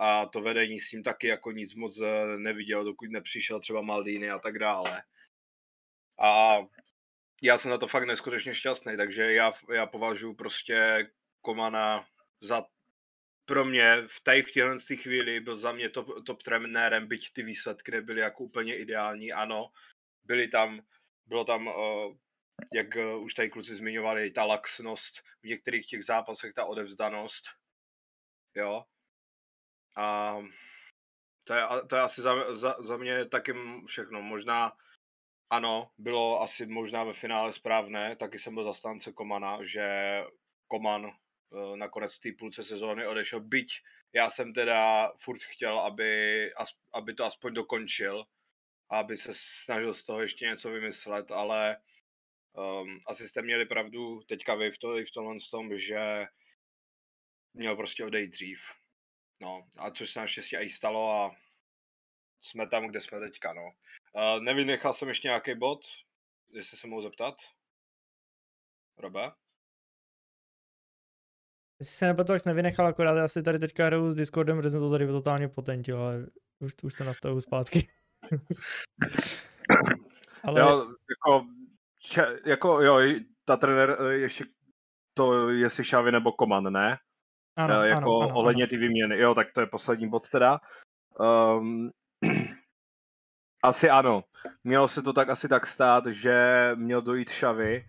[0.00, 4.30] a to vedení s ním taky jako nic moc eh, neviděl, dokud nepřišel třeba Maldini
[4.30, 5.02] a tak dále.
[6.20, 6.58] A
[7.42, 12.06] já jsem na to fakt neskutečně šťastný, takže já, já považuji prostě Komana
[12.40, 12.64] za
[13.44, 17.42] pro mě v té v téhle chvíli byl za mě top, top trenérem, byť ty
[17.42, 19.70] výsledky nebyly jako úplně ideální, ano,
[20.24, 20.80] byly tam,
[21.26, 22.16] bylo tam, uh,
[22.74, 27.44] jak uh, už tady kluci zmiňovali, ta laxnost v některých těch zápasech, ta odevzdanost,
[28.54, 28.84] jo,
[29.96, 30.36] a
[31.44, 33.54] to je, to je asi za, za, za mě taky
[33.86, 34.72] všechno, možná
[35.50, 40.20] ano, bylo asi možná ve finále správné, taky jsem byl zastánce Komana, že
[40.68, 41.12] Koman
[41.52, 43.80] Eh, nakonec v té půlce sezóny odešel, byť
[44.12, 46.50] já jsem teda furt chtěl, aby,
[46.92, 48.24] aby to aspoň dokončil,
[48.90, 51.76] aby se snažil z toho ještě něco vymyslet, ale
[52.52, 56.26] um, asi jste měli pravdu teďka vy v, to, v tomhle tom, že
[57.54, 58.60] měl prostě odejít dřív.
[59.40, 61.36] No, a což se naštěstí i stalo a
[62.42, 63.62] jsme tam, kde jsme teďka, no.
[64.12, 65.80] Uh, nevynechal jsem ještě nějaký bod,
[66.50, 67.34] jestli se mohu zeptat.
[68.98, 69.32] Robe?
[71.80, 74.80] Jestli se nepletu, tak nevynechal, akorát já si tady teďka hraju s Discordem, že jsem
[74.80, 76.26] to tady totálně potentil, ale
[76.58, 77.88] už, už to nastavu zpátky.
[80.44, 80.60] ale...
[80.60, 81.46] Jo, jako,
[81.98, 84.44] če, jako, jo, ta trenér eh, ještě
[85.14, 86.98] to, jestli Šavy nebo Koman, ne?
[87.56, 89.18] Ano, jako ano, ano, ohledně ty výměny.
[89.18, 90.60] Jo, tak to je poslední bod teda.
[91.58, 91.90] Um,
[93.62, 94.24] asi ano.
[94.64, 97.86] Mělo se to tak asi tak stát, že měl dojít Šavy,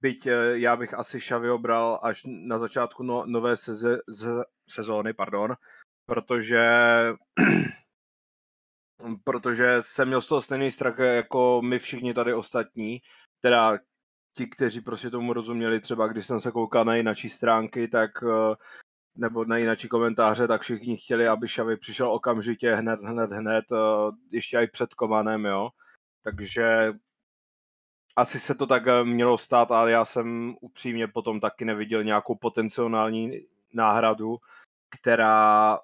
[0.00, 5.12] byť eh, já bych asi Xavi obral až na začátku no, nové seze, z, sezóny,
[5.12, 5.54] pardon,
[6.06, 6.62] protože
[9.24, 13.00] protože jsem měl z toho stejný strach jako my všichni tady ostatní,
[13.40, 13.78] teda
[14.36, 18.54] ti, kteří prostě tomu rozuměli, třeba když jsem se koukal na jináčí stránky, tak eh,
[19.18, 23.76] nebo na jináčí komentáře, tak všichni chtěli, aby Xavi přišel okamžitě, hned, hned, hned, eh,
[24.30, 25.70] ještě i před Komanem, jo.
[26.22, 26.92] Takže
[28.16, 32.34] asi se to tak eh, mělo stát, ale já jsem upřímně potom taky neviděl nějakou
[32.34, 34.38] potenciální náhradu,
[34.90, 35.78] která,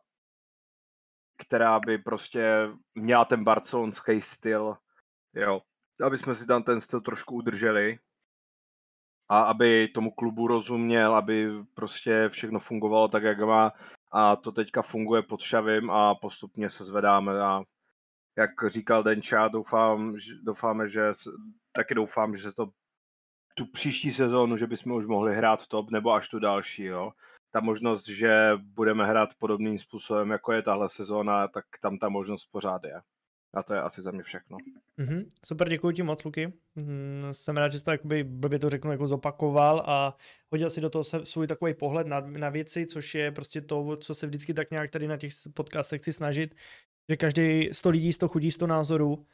[1.37, 4.77] která by prostě měla ten barcelonský styl,
[5.35, 5.63] jo,
[6.07, 7.99] aby jsme si tam ten styl trošku udrželi
[9.29, 13.73] a aby tomu klubu rozuměl, aby prostě všechno fungovalo tak, jak má
[14.13, 17.63] a to teďka funguje pod šavím a postupně se zvedáme a
[18.39, 21.13] jak říkal Denča, doufám, doufáme, že
[21.73, 22.71] taky doufám, že se to
[23.55, 27.13] tu příští sezónu, že bychom už mohli hrát top, nebo až tu další, jo.
[27.51, 32.47] Ta možnost, že budeme hrát podobným způsobem, jako je tahle sezóna, tak tam ta možnost
[32.47, 33.01] pořád je.
[33.55, 34.59] A to je asi za mě všechno.
[34.99, 35.27] Mm-hmm.
[35.47, 36.53] Super, děkuji ti moc, Luky.
[36.75, 40.17] Mm, jsem rád, že jsi to jakoby, blbě to řeknu, jako zopakoval a
[40.53, 44.15] hodil si do toho svůj takový pohled na, na věci, což je prostě to, co
[44.15, 46.55] se vždycky tak nějak tady na těch podcastech chci snažit,
[47.09, 49.27] že každý 100 lidí, 100 chudí, 100 názorů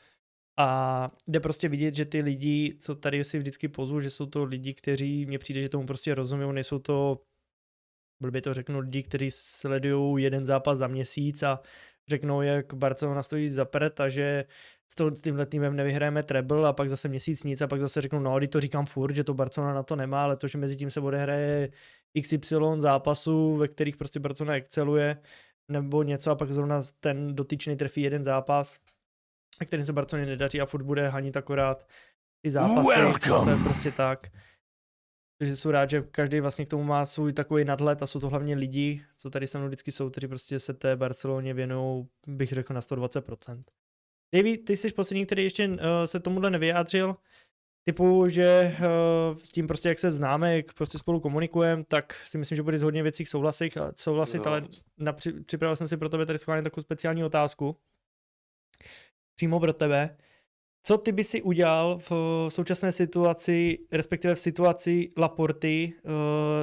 [0.58, 4.44] a jde prostě vidět, že ty lidi, co tady si vždycky pozvu, že jsou to
[4.44, 7.20] lidi, kteří mně přijde, že tomu prostě rozumí, nejsou to
[8.20, 11.60] blbě to řeknu, lidi, kteří sledují jeden zápas za měsíc a
[12.10, 14.44] řeknou, jak Barcelona stojí za pret a že
[14.88, 18.40] s, tímhle týmem nevyhrajeme treble a pak zase měsíc nic a pak zase řeknu, no,
[18.48, 21.00] to říkám furt, že to Barcelona na to nemá, ale to, že mezi tím se
[21.00, 21.68] odehraje
[22.22, 25.16] XY zápasů, ve kterých prostě Barcelona exceluje,
[25.68, 28.78] nebo něco a pak zrovna ten dotyčný trefí jeden zápas,
[29.66, 31.86] který se Barceloně nedaří a furt bude hanit akorát
[32.42, 33.00] ty zápasy.
[33.00, 33.44] Welcome.
[33.44, 34.30] To je prostě tak.
[35.40, 38.28] Takže jsou rád, že každý vlastně k tomu má svůj takový nadhled a jsou to
[38.28, 42.50] hlavně lidi, co tady se mnou vždycky jsou, kteří prostě se té Barceloně věnují, bych
[42.52, 43.62] řekl, na 120%.
[44.34, 47.16] Davy, ty jsi poslední, který ještě uh, se tomuhle nevyjádřil,
[47.88, 52.38] typu, že uh, s tím prostě, jak se známe, jak prostě spolu komunikujeme, tak si
[52.38, 54.68] myslím, že bude z hodně věcí souhlasit, souhlasit ale
[54.98, 57.76] napři, připravil jsem si pro tebe tady schválně takovou speciální otázku.
[59.36, 60.16] Přímo pro tebe.
[60.82, 62.12] Co ty by si udělal v
[62.48, 66.10] současné situaci, respektive v situaci Laporty uh,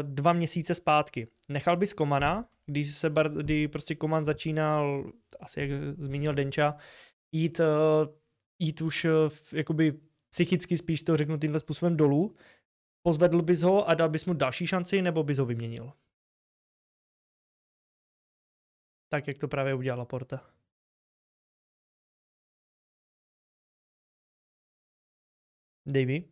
[0.01, 1.27] dva měsíce zpátky?
[1.49, 6.75] Nechal bys Komana, když se bar, kdy prostě Koman začínal, asi jak zmínil Denča,
[7.31, 7.65] jít, uh,
[8.59, 9.11] jít už uh,
[9.53, 9.99] jakoby
[10.29, 12.35] psychicky spíš to řeknu tímhle způsobem dolů,
[13.01, 15.93] pozvedl bys ho a dal bys mu další šanci, nebo bys ho vyměnil?
[19.09, 20.56] Tak, jak to právě udělala Porta.
[25.87, 26.29] Davy?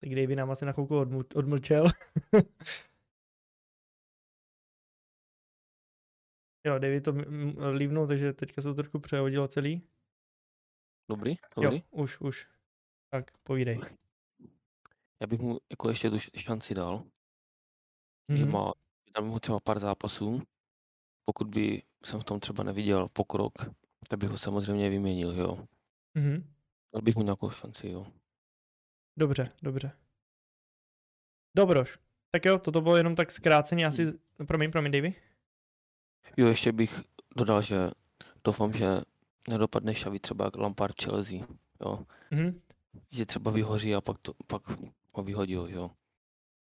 [0.00, 0.98] Tak Davy nám asi na chvilku
[1.34, 1.86] odmlčel.
[6.66, 7.14] jo, Davy to
[7.72, 9.88] lívnul, takže teďka se to trošku přehodilo celý.
[11.10, 11.76] Dobrý, dobrý.
[11.76, 12.48] Jo, už, už.
[13.10, 13.80] Tak, povídej.
[15.20, 16.98] Já bych mu jako ještě tu šanci dal.
[16.98, 18.36] Mm-hmm.
[18.36, 18.52] Že mhm.
[18.52, 18.72] má,
[19.16, 20.42] dám mu třeba pár zápasů.
[21.24, 23.52] Pokud by jsem v tom třeba neviděl pokrok,
[24.08, 25.66] tak bych ho samozřejmě vyměnil, jo.
[26.16, 26.53] Mm-hmm.
[26.94, 28.06] Dal bych mu nějakou šanci, jo.
[29.16, 29.92] Dobře, dobře.
[31.56, 31.98] Dobroš.
[32.30, 34.04] Tak jo, toto bylo jenom tak zkráceně asi...
[34.04, 34.46] Hmm.
[34.46, 35.14] Promiň, promiň, Davy.
[36.36, 37.02] Jo, ještě bych
[37.36, 37.90] dodal, že
[38.44, 38.86] doufám, že
[39.50, 41.38] nedopadne šavý třeba jak Lampard Chelsea,
[41.80, 42.06] jo.
[42.32, 42.60] Mm-hmm.
[43.10, 44.62] Že třeba vyhoří a pak, to, pak
[45.12, 45.90] ho vyhodí, jo.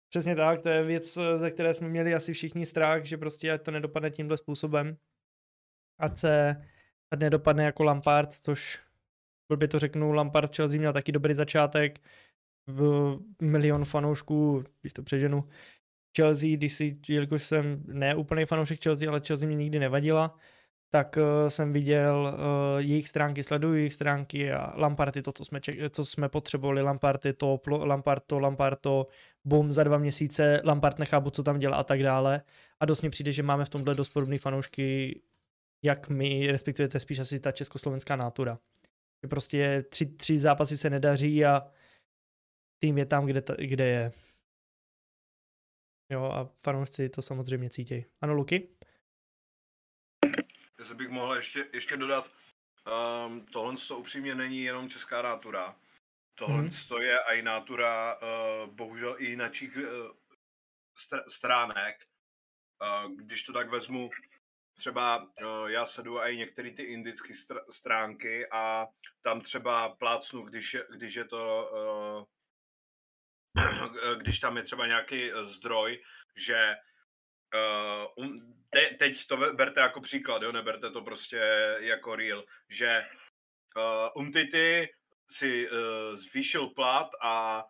[0.08, 3.62] Přesně tak, to je věc, ze které jsme měli asi všichni strach, že prostě ať
[3.62, 4.96] to nedopadne tímhle způsobem.
[5.98, 6.64] Ať se
[7.10, 8.80] ať nedopadne jako Lampard, což
[9.48, 12.00] blbě to řeknu, Lampard Chelsea měl taky dobrý začátek,
[12.66, 15.48] v milion fanoušků, když to přeženu,
[16.16, 20.36] Chelsea, když si, jelikož jsem ne úplný fanoušek Chelsea, ale Chelsea mě nikdy nevadila,
[20.90, 25.44] tak uh, jsem viděl uh, jejich stránky, sleduju jejich stránky a Lampard je to, co
[25.44, 29.06] jsme, ček, co jsme potřebovali, Lampard je to, Lampard to, Lampard to,
[29.44, 32.42] bum, za dva měsíce, Lampard nechápu, co tam dělá a tak dále.
[32.80, 35.20] A dost mi přijde, že máme v tomhle dost podobné fanoušky,
[35.82, 38.58] jak my, respektive to je spíš asi ta československá nátura.
[39.22, 41.72] Že prostě tři, tři zápasy se nedaří a
[42.78, 44.12] tým je tam, kde, ta, kde je.
[46.12, 48.04] Jo, a fanoušci to samozřejmě cítí.
[48.20, 48.68] Ano, Luky?
[50.78, 52.30] Jestli bych mohl ještě, ještě dodat,
[53.26, 55.76] um, tohle to upřímně není jenom česká nátura.
[56.34, 56.88] Tohle mm-hmm.
[56.88, 59.82] to je i nátura, uh, bohužel i jiných uh,
[60.96, 62.06] str- stránek.
[62.82, 64.10] Uh, když to tak vezmu,
[64.82, 68.86] třeba uh, já sedu i některé ty indické str- stránky a
[69.22, 72.24] tam třeba plácnu, když když je to, uh,
[74.18, 76.02] když tam je třeba nějaký zdroj,
[76.36, 76.74] že
[78.16, 81.40] um, te, teď to berte jako příklad, jo, neberte to prostě
[81.80, 83.06] jako real, že
[84.14, 84.88] Umtity
[85.30, 85.68] si
[86.14, 87.64] zvýšil plat a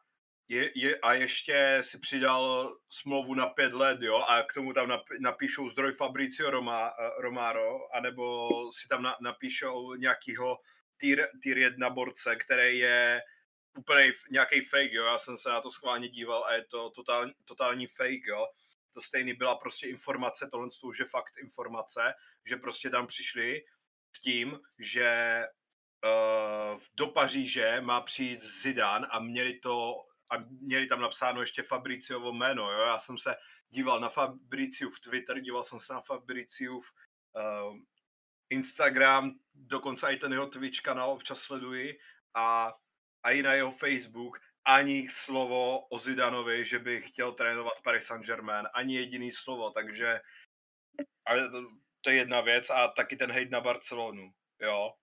[0.53, 4.89] je, je, a ještě si přidal smlouvu na pět let, jo, a k tomu tam
[4.89, 10.59] nap, napíšou zdroj Fabricio Roma, uh, Romaro, anebo si tam na, napíšou nějakýho
[10.97, 13.21] tier, tier 1 borce, který je
[13.79, 17.31] úplně nějaký fake, jo, já jsem se na to schválně díval a je to totál,
[17.45, 18.47] totální fake, jo,
[18.95, 22.15] to stejný byla prostě informace, tohle už je fakt informace,
[22.47, 23.61] že prostě tam přišli
[24.17, 25.43] s tím, že
[26.05, 29.95] uh, do Paříže má přijít Zidane a měli to
[30.33, 32.81] a měli tam napsáno ještě Fabriciovo jméno, jo?
[32.81, 33.35] já jsem se
[33.71, 36.93] díval na Fabriciův Twitter, díval jsem se na Fabriciův
[37.33, 37.77] uh,
[38.51, 41.99] Instagram, dokonce i ten jeho Twitch kanál občas sleduji
[42.35, 42.75] a,
[43.23, 48.69] a i na jeho Facebook ani slovo o Zidanovi, že by chtěl trénovat Paris Saint-Germain,
[48.75, 50.21] ani jediný slovo, takže
[51.25, 51.63] ale to,
[52.01, 54.95] to je jedna věc a taky ten hejt na Barcelonu, jo.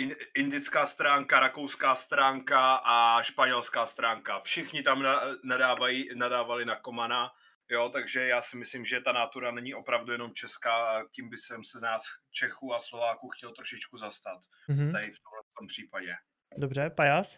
[0.00, 4.40] In, indická stránka, rakouská stránka a španělská stránka.
[4.40, 5.04] Všichni tam
[5.44, 7.30] nadávají, nadávali na Komana,
[7.68, 11.36] jo, takže já si myslím, že ta natura není opravdu jenom česká a tím by
[11.36, 14.38] jsem se nás Čechů a Slováků chtěl trošičku zastat.
[14.68, 14.92] Mm-hmm.
[14.92, 16.14] Tady v tomhle případě.
[16.56, 17.36] Dobře, Pajas?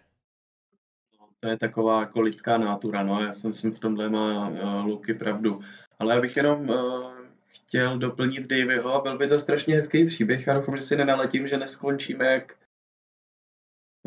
[1.40, 5.14] to je taková jako lidská nátura, no, já si myslím, v tomhle má uh, Luky
[5.14, 5.60] pravdu.
[5.98, 7.21] Ale já bych jenom uh,
[7.52, 10.46] chtěl doplnit Davyho a byl by to strašně hezký příběh.
[10.46, 12.52] Já doufám, že si nenaletím, že neskončíme jak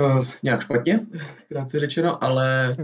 [0.01, 0.99] uh, nějak špatně,
[1.47, 2.75] krátce řečeno, ale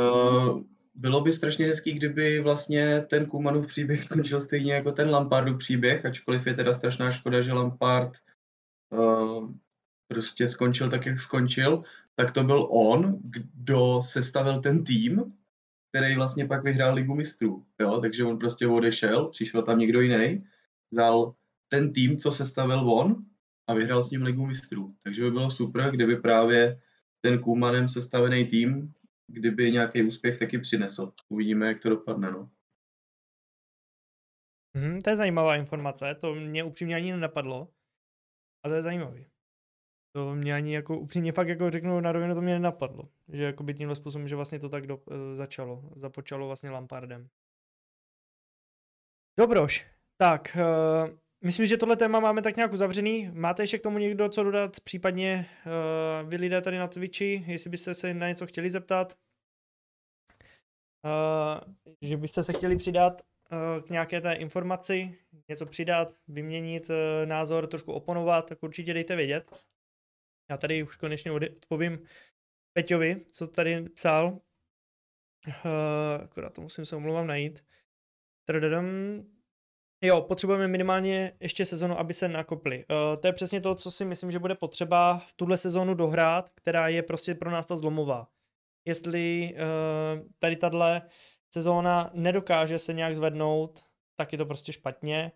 [0.00, 0.60] uh,
[0.94, 6.06] bylo by strašně hezký, kdyby vlastně ten Kumanův příběh skončil stejně jako ten Lampardův příběh,
[6.06, 8.12] ačkoliv je teda strašná škoda, že Lampard
[8.92, 9.50] uh,
[10.08, 11.82] prostě skončil tak, jak skončil,
[12.14, 15.32] tak to byl on, kdo sestavil ten tým,
[15.90, 17.66] který vlastně pak vyhrál ligu mistrů.
[17.80, 18.00] Jo?
[18.00, 20.44] Takže on prostě odešel, přišel tam někdo jiný,
[20.92, 21.34] vzal
[21.68, 23.24] ten tým, co sestavil on
[23.66, 24.94] a vyhrál s ním ligu mistrů.
[25.04, 26.80] Takže by bylo super, kdyby právě
[27.20, 28.92] ten Kumanem sestavený tým,
[29.26, 31.12] kdyby nějaký úspěch taky přinesl.
[31.28, 32.30] Uvidíme, jak to dopadne.
[32.30, 32.50] No.
[34.76, 37.68] Hmm, to je zajímavá informace, to mě upřímně ani nenapadlo.
[38.64, 39.29] A to je zajímavý.
[40.12, 43.08] To mě ani jako upřímně fakt jako řeknu na rovinu, to mě nenapadlo.
[43.28, 45.82] Že jako by tímhle způsobem, že vlastně to tak do, uh, začalo.
[45.96, 47.28] Započalo vlastně Lampardem.
[49.38, 49.86] Dobroš,
[50.16, 53.30] tak uh, myslím, že tohle téma máme tak nějak uzavřený.
[53.32, 54.80] Máte ještě k tomu někdo co dodat?
[54.80, 59.18] Případně uh, vy lidé tady na Twitchi, jestli byste se na něco chtěli zeptat?
[61.04, 66.96] Uh, že byste se chtěli přidat uh, k nějaké té informaci, něco přidat, vyměnit uh,
[67.28, 69.50] názor, trošku oponovat, tak určitě dejte vědět.
[70.50, 71.98] Já tady už konečně odpovím
[72.72, 74.26] Peťovi, co tady psal.
[75.46, 77.64] Uh, akorát to musím se omlouvám najít.
[78.48, 78.86] Tradadam.
[80.04, 82.84] Jo, potřebujeme minimálně ještě sezonu, aby se nakopli.
[82.84, 86.50] Uh, to je přesně to, co si myslím, že bude potřeba v tuhle sezonu dohrát,
[86.50, 88.28] která je prostě pro nás ta zlomová.
[88.84, 91.02] Jestli uh, tady tahle
[91.54, 93.84] sezóna nedokáže se nějak zvednout,
[94.16, 95.32] tak je to prostě špatně.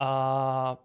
[0.00, 0.76] A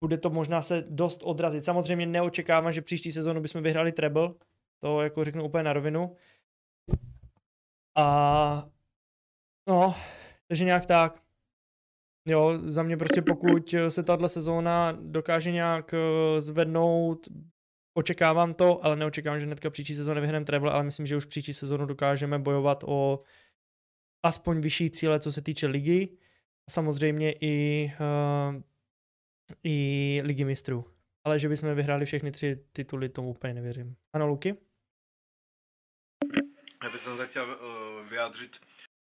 [0.00, 1.64] bude to možná se dost odrazit.
[1.64, 4.34] Samozřejmě neočekávám, že příští sezonu bychom vyhrali treble,
[4.80, 6.16] to jako řeknu úplně na rovinu.
[7.96, 8.68] A
[9.68, 9.94] no,
[10.48, 11.22] takže nějak tak.
[12.28, 17.28] Jo, za mě prostě pokud se tahle sezóna dokáže nějak eh, zvednout,
[17.96, 21.54] očekávám to, ale neočekávám, že hnedka příští sezónu vyhrneme treble, ale myslím, že už příští
[21.54, 23.20] sezónu dokážeme bojovat o
[24.22, 26.08] aspoň vyšší cíle, co se týče ligy.
[26.70, 28.62] Samozřejmě i uh,
[29.64, 30.84] i ligy mistrů.
[31.24, 33.96] Ale že bychom vyhráli všechny tři tituly, tomu úplně nevěřím.
[34.12, 34.56] Ano, Luky?
[36.84, 38.58] Já bych se chtěl uh, vyjádřit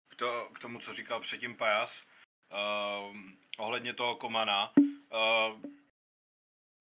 [0.08, 2.06] k, to, k tomu, co říkal předtím Pajas,
[2.52, 3.16] uh,
[3.58, 4.72] ohledně toho Komana.
[4.76, 5.62] Uh,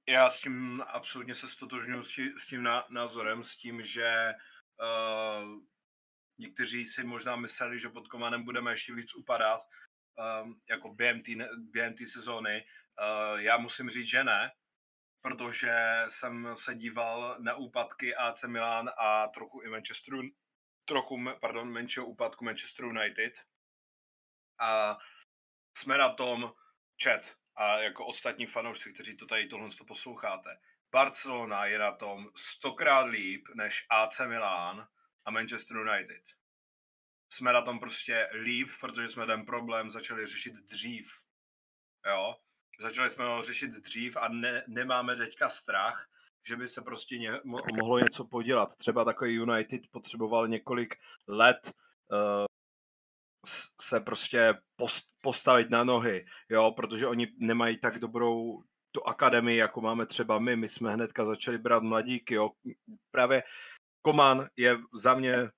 [0.10, 2.03] já s tím absolutně se stotožňuji
[2.38, 4.34] s, tím názorem, s tím, že
[4.82, 5.60] uh,
[6.38, 9.62] někteří si možná mysleli, že pod Komanem budeme ještě víc upadat,
[10.41, 12.66] uh, jako během té během sezóny,
[13.00, 14.52] Uh, já musím říct, že ne,
[15.22, 20.22] protože jsem se díval na úpadky AC Milan a trochu i Manchesteru,
[20.86, 23.34] trochu, pardon, menšího úpadku Manchester United.
[24.60, 24.97] A
[25.78, 26.54] jsme na tom
[27.04, 30.60] chat a jako ostatní fanoušci, kteří to tady tohle posloucháte.
[30.91, 34.88] Barcelona je na tom stokrát líp než AC Milan
[35.26, 36.24] a Manchester United.
[37.30, 41.22] Jsme na tom prostě líp, protože jsme ten problém začali řešit dřív.
[42.06, 42.36] Jo?
[42.82, 46.07] Začali jsme ho řešit dřív a ne, nemáme teďka strach,
[46.47, 48.75] že by se prostě ně, mo, mohlo něco podělat.
[48.75, 50.95] Třeba takový United potřeboval několik
[51.27, 51.73] let
[52.11, 52.45] uh,
[53.82, 59.82] se prostě post, postavit na nohy, jo, protože oni nemají tak dobrou tu akademii, jako
[59.82, 60.55] máme třeba my.
[60.55, 62.49] My jsme hnedka začali brát mladíky, jo.
[63.11, 63.43] Právě
[64.01, 65.49] Koman je za mě,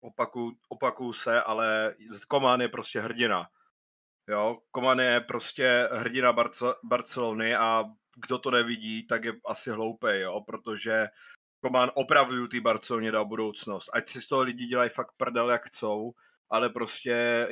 [0.00, 1.94] opaku, opakuju se, ale
[2.28, 3.48] Koman je prostě hrdina.
[4.28, 7.84] Jo, Koman je prostě hrdina Barce- Barcelony a
[8.16, 11.06] kdo to nevidí, tak je asi hloupý, jo, protože
[11.60, 13.90] Koman opravdu ty Barceloně dal budoucnost.
[13.92, 16.12] Ať si z toho lidi dělají fakt prdel, jak chcou,
[16.50, 17.48] ale prostě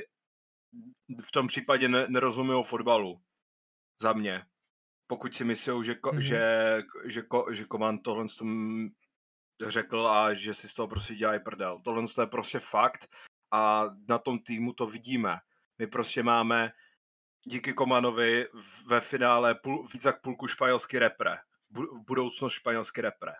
[1.24, 3.20] v tom případě ne- nerozumí fotbalu.
[4.00, 4.42] Za mě.
[5.06, 6.18] Pokud si myslí, že, ko- mm-hmm.
[6.18, 8.88] že, že, ko- že Koman tohle tom
[9.66, 11.80] řekl a že si z toho prostě dělají prdel.
[11.84, 13.08] Tohle je prostě fakt
[13.50, 15.38] a na tom týmu to vidíme
[15.78, 16.72] my prostě máme
[17.44, 18.46] díky Komanovi
[18.86, 21.36] ve finále půl, víc jak půlku španělský repre.
[21.70, 23.32] Bu, budoucnost španělský repre.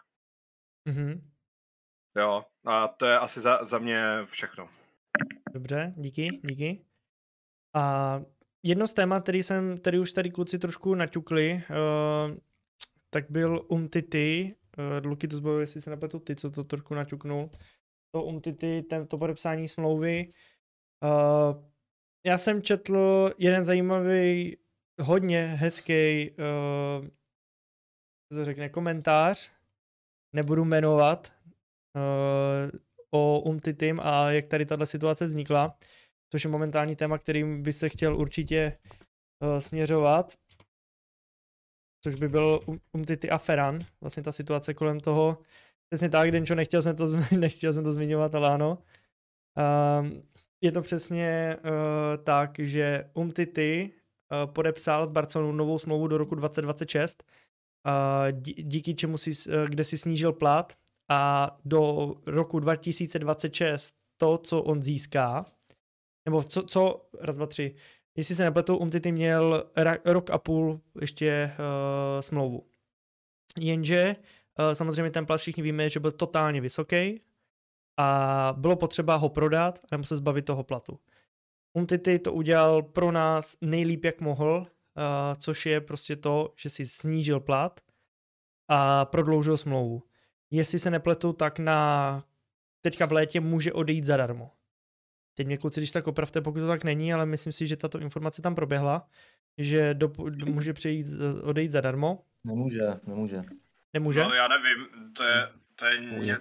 [0.88, 1.20] Mm-hmm.
[2.16, 4.68] Jo, a to je asi za, za mě všechno.
[5.52, 6.84] Dobře, díky, díky.
[7.74, 8.20] A
[8.62, 12.36] jedno z témat, který jsem, který už tady kluci trošku naťukli, uh,
[13.10, 17.50] tak byl Umtity, uh, Luky to zbavil, jestli se nepletu ty, co to trošku naťuknul,
[18.10, 20.28] to Umtity, ten, to podepsání smlouvy,
[21.02, 21.73] uh,
[22.26, 24.56] já jsem četl jeden zajímavý,
[25.00, 27.06] hodně hezký, uh,
[28.32, 29.50] to řekne, komentář,
[30.36, 31.32] nebudu jmenovat,
[31.96, 32.78] uh,
[33.10, 35.78] o Umtitym a jak tady tahle situace vznikla,
[36.32, 38.78] což je momentální téma, kterým by se chtěl určitě
[39.42, 40.34] uh, směřovat,
[42.04, 45.38] což by byl Um- Umtity a Ferran, vlastně ta situace kolem toho.
[45.88, 48.78] Přesně tak, Denčo, nechtěl jsem to, zmi- nechtěl jsem to zmiňovat, ale ano.
[50.00, 50.22] Um,
[50.64, 56.34] je to přesně uh, tak, že Umtity uh, podepsal s Barcelonou novou smlouvu do roku
[56.34, 57.24] 2026,
[57.86, 60.72] uh, dí- díky čemu si, uh, kde si snížil plat
[61.08, 65.46] a do roku 2026 to, co on získá,
[66.26, 67.74] nebo co, co raz, dva, tři,
[68.16, 72.66] jestli se nepletu, Umtity měl ra, rok a půl ještě uh, smlouvu.
[73.60, 74.16] Jenže
[74.58, 77.20] uh, samozřejmě ten plat všichni víme, že byl totálně vysoký
[77.96, 80.98] a bylo potřeba ho prodat nebo se zbavit toho platu.
[81.72, 86.86] Umtity to udělal pro nás nejlíp, jak mohl, uh, což je prostě to, že si
[86.86, 87.80] snížil plat
[88.68, 90.02] a prodloužil smlouvu.
[90.50, 92.22] Jestli se nepletu, tak na
[92.80, 94.50] teďka v létě může odejít zadarmo.
[95.34, 97.98] Teď mě kluci, když tak opravte, pokud to tak není, ale myslím si, že tato
[97.98, 99.08] informace tam proběhla,
[99.58, 101.06] že do, do, může přejít,
[101.42, 102.24] odejít zadarmo.
[102.44, 103.42] Nemůže, nemůže.
[103.92, 104.20] Nemůže?
[104.20, 104.86] No já nevím,
[105.16, 106.36] to je, to je, ně,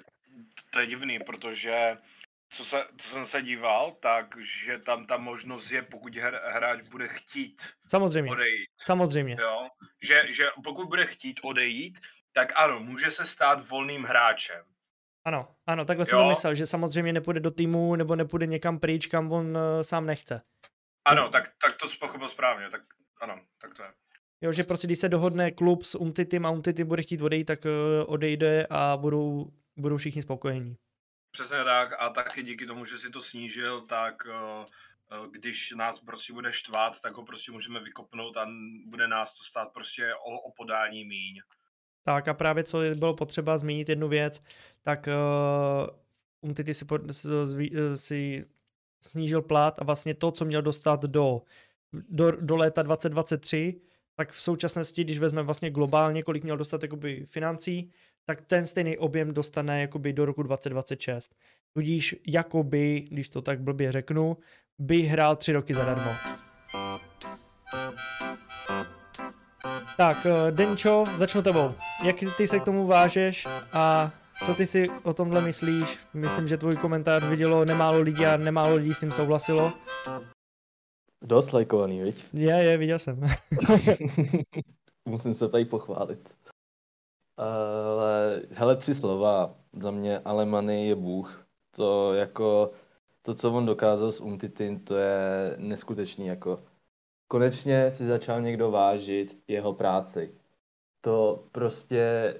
[0.74, 1.98] to je divný, protože
[2.50, 6.82] co, se, co jsem se díval, tak že tam ta možnost je, pokud hr, hráč
[6.82, 8.68] bude chtít Samozřejmě, odejít.
[8.82, 9.38] samozřejmě.
[9.42, 9.68] Jo?
[10.04, 12.00] Že, že pokud bude chtít odejít,
[12.32, 14.62] tak ano, může se stát volným hráčem.
[15.26, 16.30] Ano, ano, takhle jsem to Jo.
[16.30, 20.42] myslel, že samozřejmě nepůjde do týmu nebo nepůjde někam pryč, kam on uh, sám nechce.
[21.06, 22.82] Ano, tak, tak to pochopil správně, tak
[23.22, 23.90] ano, tak to je.
[24.42, 27.66] Jo, že prostě když se dohodne klub s Umtitym a Umtity bude chtít odejít, tak
[27.66, 27.72] uh,
[28.14, 29.48] odejde a budou,
[29.78, 30.76] budou všichni spokojení.
[31.32, 34.66] Přesně tak a taky díky tomu, že si to snížil, tak eh,
[35.12, 38.48] eh, když nás prostě bude štvát, tak ho prostě můžeme vykopnout a
[38.86, 41.42] bude nás to stát prostě o, o podání míň.
[42.04, 44.44] Tak a právě co bylo potřeba zmínit jednu věc,
[44.82, 46.04] tak uh,
[46.44, 46.86] Umtity si,
[47.74, 48.46] eh, si
[49.00, 51.42] snížil plat a vlastně to, co měl dostat do,
[52.10, 53.82] do, do léta 2023,
[54.16, 57.92] tak v současnosti, když vezmeme vlastně globálně, kolik měl dostat jakoby financí,
[58.26, 61.36] tak ten stejný objem dostane jakoby do roku 2026.
[61.74, 64.38] Tudíž jakoby, když to tak blbě řeknu,
[64.80, 66.12] by hrál tři roky zadarmo.
[69.98, 71.74] Tak, eh, Denčo, začnu tebou.
[72.06, 74.12] Jak ty se k tomu vážeš a
[74.46, 75.98] co ty si o tomhle myslíš?
[76.14, 79.74] Myslím, že tvůj komentář vidělo nemálo lidí a nemálo lidí s tím souhlasilo.
[81.26, 82.26] Dost lajkovaný, viď?
[82.34, 83.22] Je, je, viděl jsem.
[85.06, 86.36] Musím se tady pochválit.
[87.38, 89.56] Ale, hele, tři slova.
[89.74, 91.48] Za mě Alemany je bůh.
[91.72, 92.72] To jako,
[93.22, 96.64] to, co on dokázal s Umtitin, to je neskutečný, jako.
[97.28, 100.36] Konečně si začal někdo vážit jeho práci.
[101.02, 102.36] To prostě,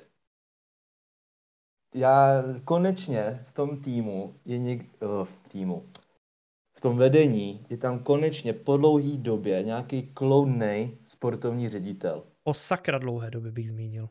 [1.96, 5.90] já konečně v tom týmu je něk, uh, týmu,
[6.78, 12.24] v tom vedení je tam konečně po dlouhý době nějaký kloudnej sportovní ředitel.
[12.44, 14.10] O sakra dlouhé doby bych zmínil.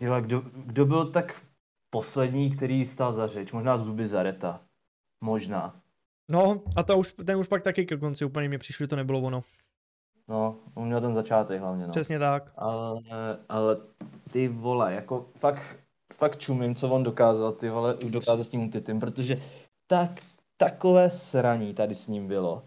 [0.00, 1.42] Tyhle, kdo, kdo byl tak
[1.90, 3.52] poslední, který stál za řeč?
[3.52, 4.60] Možná Zuby Zareta.
[5.20, 5.80] Možná.
[6.30, 8.96] No a to už, ten už pak taky ke konci úplně mi přišlo, že to
[8.96, 9.42] nebylo ono.
[10.28, 11.90] No, on měl ten začátek hlavně, no.
[11.90, 12.52] Přesně tak.
[12.56, 13.00] Ale,
[13.48, 13.76] ale
[14.32, 15.76] ty vole, jako fakt,
[16.14, 19.36] fakt čumím, co on dokázal, ty vole, už dokázal s tím Titim, protože
[19.86, 20.10] tak,
[20.56, 22.64] takové sraní tady s ním bylo.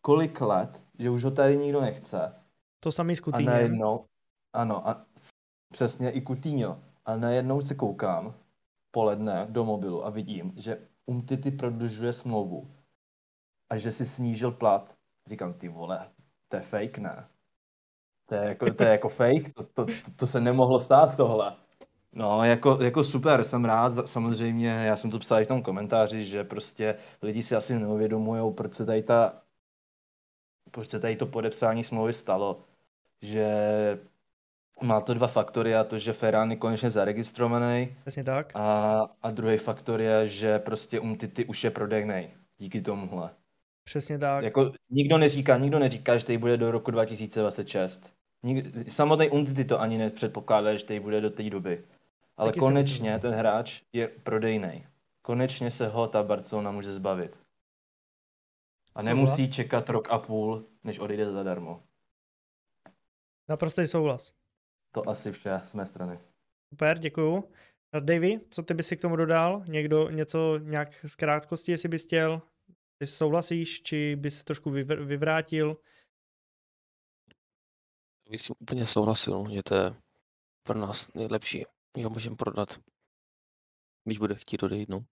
[0.00, 2.34] Kolik let, že už ho tady nikdo nechce.
[2.80, 4.04] To samý s A najednou,
[4.52, 5.04] ano, a
[5.72, 6.78] přesně i Coutinho.
[7.06, 8.34] A najednou se koukám
[8.90, 12.70] poledne do mobilu a vidím, že Umtity prodlužuje smlouvu
[13.70, 14.94] a že si snížil plat.
[15.26, 16.08] Říkám, ty vole,
[16.48, 17.28] to je fake, ne?
[18.26, 21.56] To je jako, to je jako fake, to, to, to, to se nemohlo stát tohle.
[22.12, 26.24] No, jako, jako super, jsem rád, samozřejmě, já jsem to psal i v tom komentáři,
[26.24, 29.42] že prostě lidi si asi neuvědomují, proč se tady ta,
[30.70, 32.64] proč se tady to podepsání smlouvy stalo
[33.22, 33.46] že
[34.80, 38.52] má to dva faktory a to, že Ferran je konečně zaregistrovaný Přesně tak.
[38.54, 43.30] a, a druhý faktor je, že prostě Umtity už je prodejnej díky tomuhle.
[43.84, 44.44] Přesně tak.
[44.44, 48.14] Jako nikdo neříká, nikdo neříká, že tady bude do roku 2026.
[48.42, 51.84] Nik, samotný Umtity to ani nepředpokládá, že tady bude do té doby.
[52.36, 54.86] Ale Taky konečně ten hráč je prodejnej.
[55.22, 57.36] Konečně se ho ta Barcelona může zbavit.
[58.94, 59.04] A Souhlas.
[59.04, 61.82] nemusí čekat rok a půl, než odejde zadarmo.
[63.48, 64.32] Naprostý souhlas.
[64.92, 66.18] To asi vše z mé strany.
[66.74, 67.52] Super, děkuju.
[67.92, 69.64] A Davy, co ty by si k tomu dodal?
[69.66, 72.42] Někdo něco nějak z krátkosti, jestli bys chtěl?
[72.98, 75.76] Ty souhlasíš, či bys se trošku vyvr- vyvrátil?
[78.30, 79.94] Bych si úplně souhlasil, že to je
[80.66, 81.64] pro nás nejlepší.
[81.96, 82.80] Jo, můžeme prodat,
[84.04, 85.04] když bude chtít odejít, no.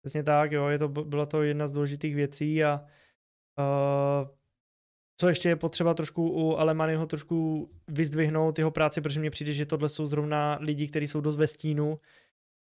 [0.00, 2.80] Přesně tak, jo, je to, byla to jedna z důležitých věcí a
[3.58, 4.37] uh,
[5.20, 9.66] co ještě je potřeba trošku u Alemanyho trošku vyzdvihnout jeho práci, protože mně přijde, že
[9.66, 12.00] tohle jsou zrovna lidi, kteří jsou dost ve stínu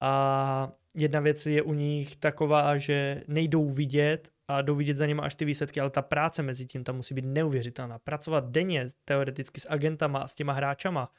[0.00, 5.20] a jedna věc je u nich taková, že nejdou vidět a jdou vidět za nimi
[5.24, 7.98] až ty výsledky, ale ta práce mezi tím tam musí být neuvěřitelná.
[7.98, 11.12] Pracovat denně teoreticky s agentama a s těma hráčama,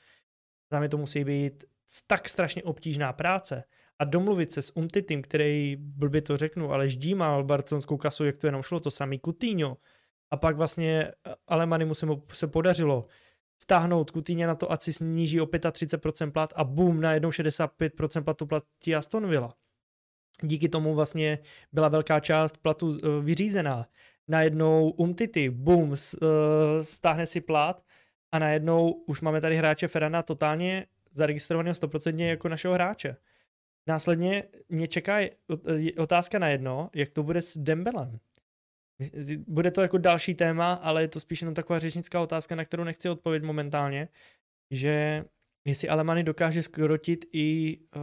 [0.70, 1.64] tam je to musí být
[2.08, 3.64] tak strašně obtížná práce
[4.00, 8.48] a domluvit se s Umtitym, který, blbě to řeknu, ale ždímal barcelonskou kasu, jak to
[8.48, 9.78] jenom šlo, to samý Coutinho,
[10.34, 11.12] a pak vlastně
[11.48, 13.08] Alemany mu se, mu se podařilo
[13.62, 18.24] stáhnout Coutinho na to, ať si sníží o 35% plat a boom, na jednou 65%
[18.24, 19.54] platu platí Aston Villa.
[20.42, 21.40] Díky tomu vlastně
[21.72, 23.86] byla velká část platu eh, vyřízená.
[24.28, 26.28] Najednou Umtity, boom, eh,
[26.84, 27.84] stáhne si plat
[28.32, 33.16] a najednou už máme tady hráče Ferana totálně zaregistrovaného 100% jako našeho hráče.
[33.88, 35.18] Následně mě čeká
[35.98, 38.20] otázka na jedno, jak to bude s Dembelem.
[39.48, 42.84] Bude to jako další téma, ale je to spíš jenom taková řečnická otázka, na kterou
[42.84, 44.08] nechci odpovědět momentálně,
[44.72, 45.26] že
[45.68, 48.02] jestli Alemany dokáže skrotit i uh,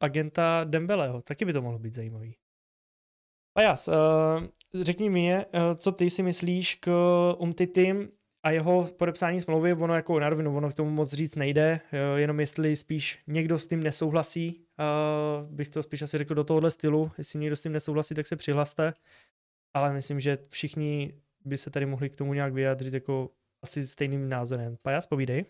[0.00, 2.36] agenta Dembeleho, taky by to mohlo být zajímavý.
[3.56, 3.94] A jas, uh,
[4.82, 5.42] řekni mi, uh,
[5.76, 6.90] co ty si myslíš k
[7.38, 8.08] Umtitym
[8.42, 12.18] a jeho podepsání smlouvy, ono jako na rovinu, ono k tomu moc říct nejde, uh,
[12.18, 16.70] jenom jestli spíš někdo s tím nesouhlasí, uh, bych to spíš asi řekl do tohohle
[16.70, 18.92] stylu, jestli někdo s tím nesouhlasí, tak se přihlaste
[19.74, 23.30] ale myslím, že všichni by se tady mohli k tomu nějak vyjádřit jako
[23.62, 24.76] asi stejným názorem.
[24.82, 25.44] Pajas, povídej.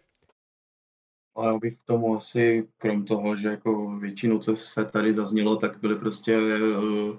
[1.37, 5.81] Ale bych k tomu asi, krom toho, že jako většinu, co se tady zaznělo, tak
[5.81, 7.19] byly prostě uh,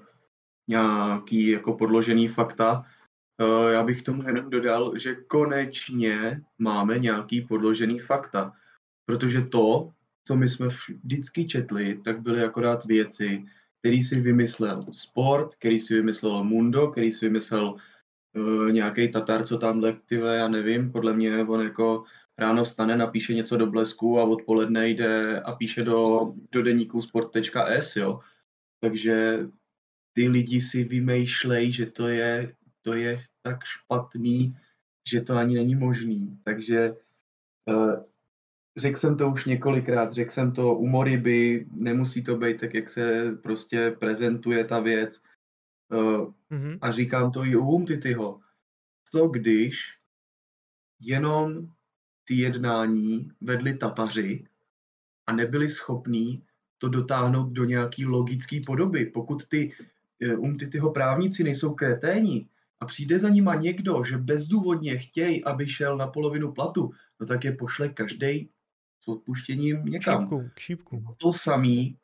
[0.68, 2.86] nějaký jako podložený fakta.
[3.42, 8.54] Uh, já bych k tomu jenom dodal, že konečně máme nějaký podložený fakta.
[9.06, 9.92] Protože to,
[10.28, 13.46] co my jsme vždycky četli, tak byly akorát věci,
[13.80, 17.76] který si vymyslel sport, který si vymyslel Mundo, který si vymyslel
[18.36, 22.04] uh, nějaký Tatar, co tam lektive, já nevím, podle mě on jako
[22.38, 27.96] ráno vstane, napíše něco do blesku a odpoledne jde a píše do, do deníku sport.s,
[27.96, 28.20] jo.
[28.80, 29.40] Takže
[30.14, 34.58] ty lidi si vymýšlej, že to je, to je tak špatný,
[35.08, 36.40] že to ani není možný.
[36.44, 36.96] Takže
[37.70, 38.04] uh,
[38.78, 42.90] řekl jsem to už několikrát, řekl jsem to u Moriby, nemusí to být tak, jak
[42.90, 45.22] se prostě prezentuje ta věc.
[45.94, 46.80] Uh, mm-hmm.
[46.82, 48.40] A říkám to i u Umtityho.
[49.12, 49.98] To když
[51.00, 51.68] jenom
[52.24, 54.46] ty jednání vedli Tataři
[55.28, 56.44] a nebyli schopní
[56.78, 59.06] to dotáhnout do nějaký logické podoby.
[59.06, 59.72] Pokud ty
[60.34, 62.50] uh, Umtityho právníci nejsou kreténi
[62.80, 67.44] a přijde za nima někdo, že bezdůvodně chtějí, aby šel na polovinu platu, no tak
[67.44, 68.50] je pošle každý
[69.00, 70.22] s odpuštěním někam.
[70.22, 71.16] Šípku, šípku.
[71.18, 71.98] To samý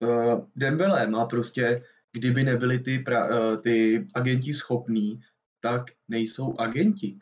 [0.00, 1.82] uh, Dembele má prostě,
[2.12, 5.20] kdyby nebyli ty, pra, uh, ty agenti schopní,
[5.60, 7.18] tak nejsou agenti.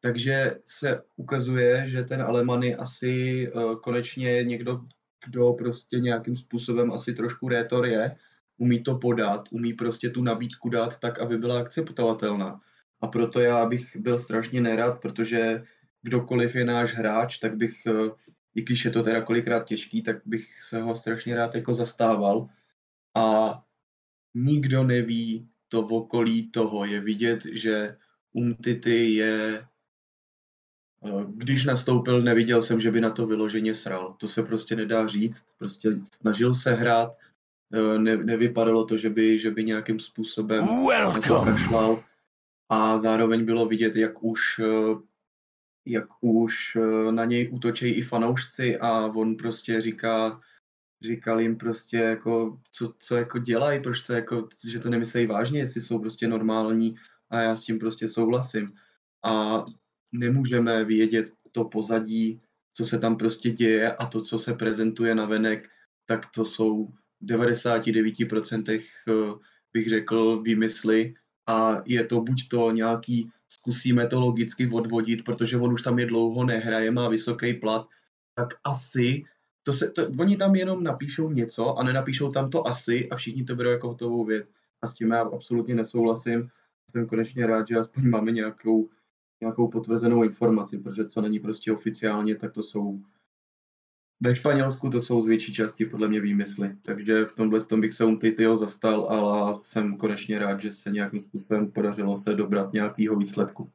[0.00, 4.84] Takže se ukazuje, že ten Alemany asi uh, konečně někdo,
[5.26, 8.16] kdo prostě nějakým způsobem asi trošku rétor je,
[8.58, 12.60] umí to podat, umí prostě tu nabídku dát tak, aby byla akceptovatelná.
[13.00, 15.64] A proto já bych byl strašně nerad, protože
[16.04, 18.10] kdokoliv je náš hráč, tak bych, eh,
[18.54, 22.48] i když je to teda kolikrát těžký, tak bych se ho strašně rád jako zastával.
[23.16, 23.58] A
[24.34, 26.84] nikdo neví to v okolí toho.
[26.84, 27.96] Je vidět, že
[28.32, 29.64] Umtity je
[31.04, 34.16] eh, když nastoupil, neviděl jsem, že by na to vyloženě sral.
[34.20, 35.46] To se prostě nedá říct.
[35.58, 35.88] Prostě
[36.20, 37.16] snažil se hrát,
[37.72, 40.68] eh, ne, nevypadalo to, že by, že by nějakým způsobem
[41.44, 42.04] kašlal.
[42.68, 44.60] A zároveň bylo vidět, jak už
[45.86, 50.40] jak už eh, na něj útočí i fanoušci a on prostě říká,
[51.02, 55.60] říkal jim prostě jako, co, co jako dělají, proč to jako, že to nemyslejí vážně,
[55.60, 56.96] jestli jsou prostě normální
[57.30, 58.72] a já s tím prostě souhlasím.
[59.24, 59.64] A
[60.12, 62.40] nemůžeme vědět to pozadí,
[62.74, 65.68] co se tam prostě děje a to, co se prezentuje na venek,
[66.06, 66.88] tak to jsou
[67.22, 69.12] 99% eh,
[69.72, 71.14] bych řekl výmysly
[71.46, 76.06] a je to buď to nějaký zkusíme to logicky odvodit, protože on už tam je
[76.06, 77.88] dlouho nehraje, má vysoký plat,
[78.34, 79.24] tak asi,
[79.62, 83.44] to se, to, oni tam jenom napíšou něco a nenapíšou tam to asi a všichni
[83.44, 84.52] to berou jako hotovou věc.
[84.82, 86.48] A s tím já absolutně nesouhlasím.
[86.90, 88.88] Jsem konečně rád, že aspoň máme nějakou,
[89.40, 93.00] nějakou potvrzenou informaci, protože co není prostě oficiálně, tak to jsou
[94.24, 97.94] ve Španělsku to jsou z větší části podle mě výmysly, takže v tomhle tom bych
[97.94, 103.16] se Umtitio zastal, ale jsem konečně rád, že se nějakým způsobem podařilo se dobrat nějakého
[103.16, 103.70] výsledku.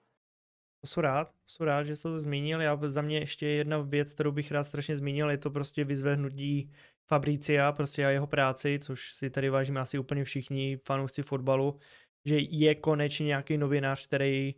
[0.85, 2.61] Jsou rád, jsou rád, že jsi to zmínil.
[2.61, 6.71] Já za mě ještě jedna věc, kterou bych rád strašně zmínil, je to prostě vyzvehnutí
[7.07, 11.79] Fabricia, prostě a jeho práci, což si tady vážíme asi úplně všichni fanoušci fotbalu,
[12.25, 14.55] že je konečně nějaký novinář, který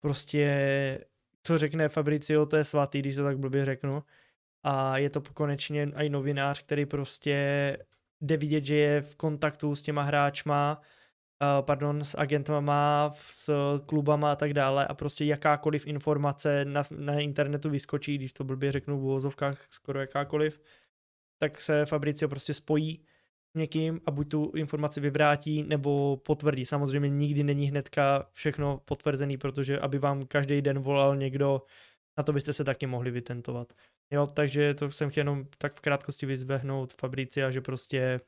[0.00, 1.04] prostě,
[1.42, 4.02] co řekne Fabricio, to je svatý, když to tak blbě řeknu.
[4.64, 7.36] A je to konečně i novinář, který prostě
[8.20, 10.80] jde vidět, že je v kontaktu s těma hráčma,
[11.42, 13.50] uh, pardon, s agentama, s
[13.86, 18.72] klubama a tak dále a prostě jakákoliv informace na, na internetu vyskočí, když to blbě
[18.72, 20.60] řeknu v uvozovkách skoro jakákoliv,
[21.38, 23.04] tak se Fabricio prostě spojí
[23.56, 26.66] někým a buď tu informaci vyvrátí nebo potvrdí.
[26.66, 31.62] Samozřejmě nikdy není hnedka všechno potvrzený, protože aby vám každý den volal někdo,
[32.18, 33.72] na to byste se taky mohli vytentovat.
[34.10, 38.20] Jo, takže to jsem chtěl jenom tak v krátkosti vyzvehnout Fabricia, že prostě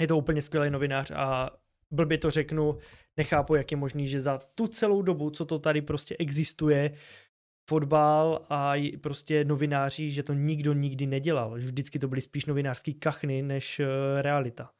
[0.00, 1.50] je to úplně skvělý novinář a
[1.90, 2.78] blbě to řeknu,
[3.16, 6.92] nechápu, jak je možný, že za tu celou dobu, co to tady prostě existuje,
[7.68, 8.72] fotbal a
[9.02, 11.54] prostě novináři, že to nikdo nikdy nedělal.
[11.54, 13.86] Vždycky to byly spíš novinářský kachny než uh,
[14.20, 14.70] realita.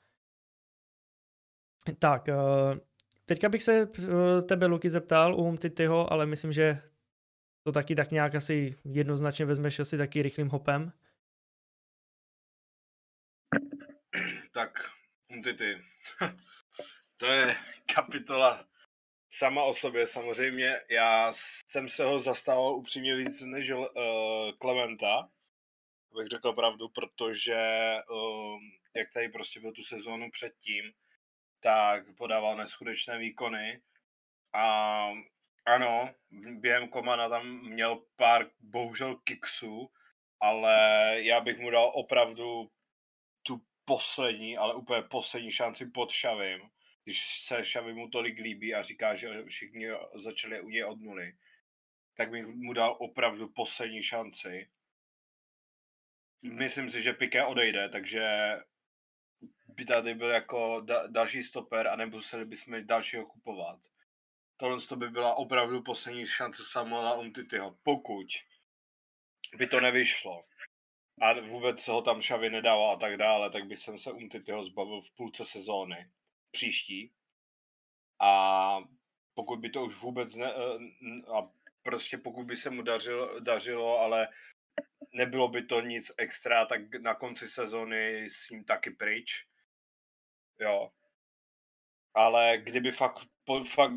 [1.99, 2.79] Tak, uh,
[3.25, 4.07] teďka bych se uh,
[4.49, 6.83] tebe, Luky, zeptal u Umtityho, ale myslím, že
[7.63, 10.93] to taky tak nějak asi jednoznačně vezmeš asi taky rychlým hopem.
[14.53, 14.93] Tak,
[15.31, 15.85] Umtity.
[17.19, 17.57] to je
[17.95, 18.69] kapitola
[19.29, 20.77] sama o sobě samozřejmě.
[20.91, 21.33] Já
[21.69, 23.87] jsem se ho zastával upřímně víc než uh,
[24.63, 25.29] Clementa,
[26.13, 28.61] abych řekl pravdu, protože uh,
[28.97, 30.93] jak tady prostě byl tu sezónu předtím,
[31.61, 33.83] tak podával neskutečné výkony
[34.53, 35.09] a
[35.67, 36.15] ano,
[36.61, 39.91] během Komana tam měl pár bohužel kiksů,
[40.41, 40.77] ale
[41.23, 42.71] já bych mu dal opravdu
[43.43, 46.73] tu poslední, ale úplně poslední šanci pod Šavím
[47.05, 51.37] když se Xavi mu tolik líbí a říká, že všichni začali u něj od nuly,
[52.15, 54.71] tak bych mu dal opravdu poslední šanci.
[56.43, 58.57] Myslím si, že Piqué odejde, takže
[59.67, 63.79] by tady byl jako da- další stoper a nemuseli bychom dalšího kupovat.
[64.63, 67.79] Tohle to by byla opravdu poslední šance Samuela Umtityho.
[67.83, 68.27] Pokud
[69.57, 70.45] by to nevyšlo
[71.21, 75.01] a vůbec ho tam Xavi nedával a tak dále, tak by jsem se Umtityho zbavil
[75.01, 76.11] v půlce sezóny
[76.51, 77.13] příští.
[78.21, 78.79] A
[79.35, 81.51] pokud by to už vůbec ne, eh, a
[81.83, 84.29] prostě pokud by se mu dařilo, dařilo, ale
[85.13, 89.47] nebylo by to nic extra, tak na konci sezóny s ním taky pryč.
[90.61, 90.93] Jo.
[92.15, 93.19] Ale kdyby fakt,
[93.69, 93.93] fakt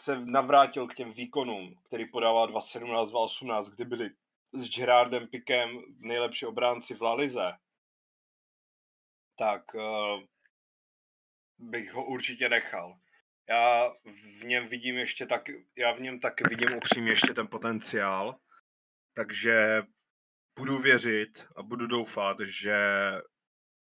[0.00, 4.10] se navrátil k těm výkonům, který podával 2017, 2018, kdy byli
[4.52, 7.52] s Gerardem Pikem nejlepší obránci v Lalize,
[9.38, 10.22] tak uh,
[11.58, 12.98] bych ho určitě nechal.
[13.48, 13.92] Já
[14.40, 15.42] v něm vidím ještě tak,
[15.76, 18.38] já v něm taky vidím upřímně ještě ten potenciál,
[19.14, 19.82] takže
[20.58, 22.76] budu věřit a budu doufat, že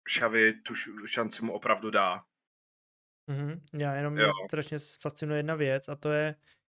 [0.04, 2.24] Xavi tu šanci mu opravdu dá.
[3.30, 3.60] Mm-hmm.
[3.74, 6.36] Já jenom mě strašně fascinuje jedna věc a to je,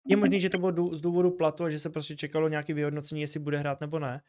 [0.08, 3.22] je možný, že to bylo z důvodu platu a že se prostě čekalo nějaké vyhodnocení,
[3.22, 4.22] jestli bude hrát nebo ne,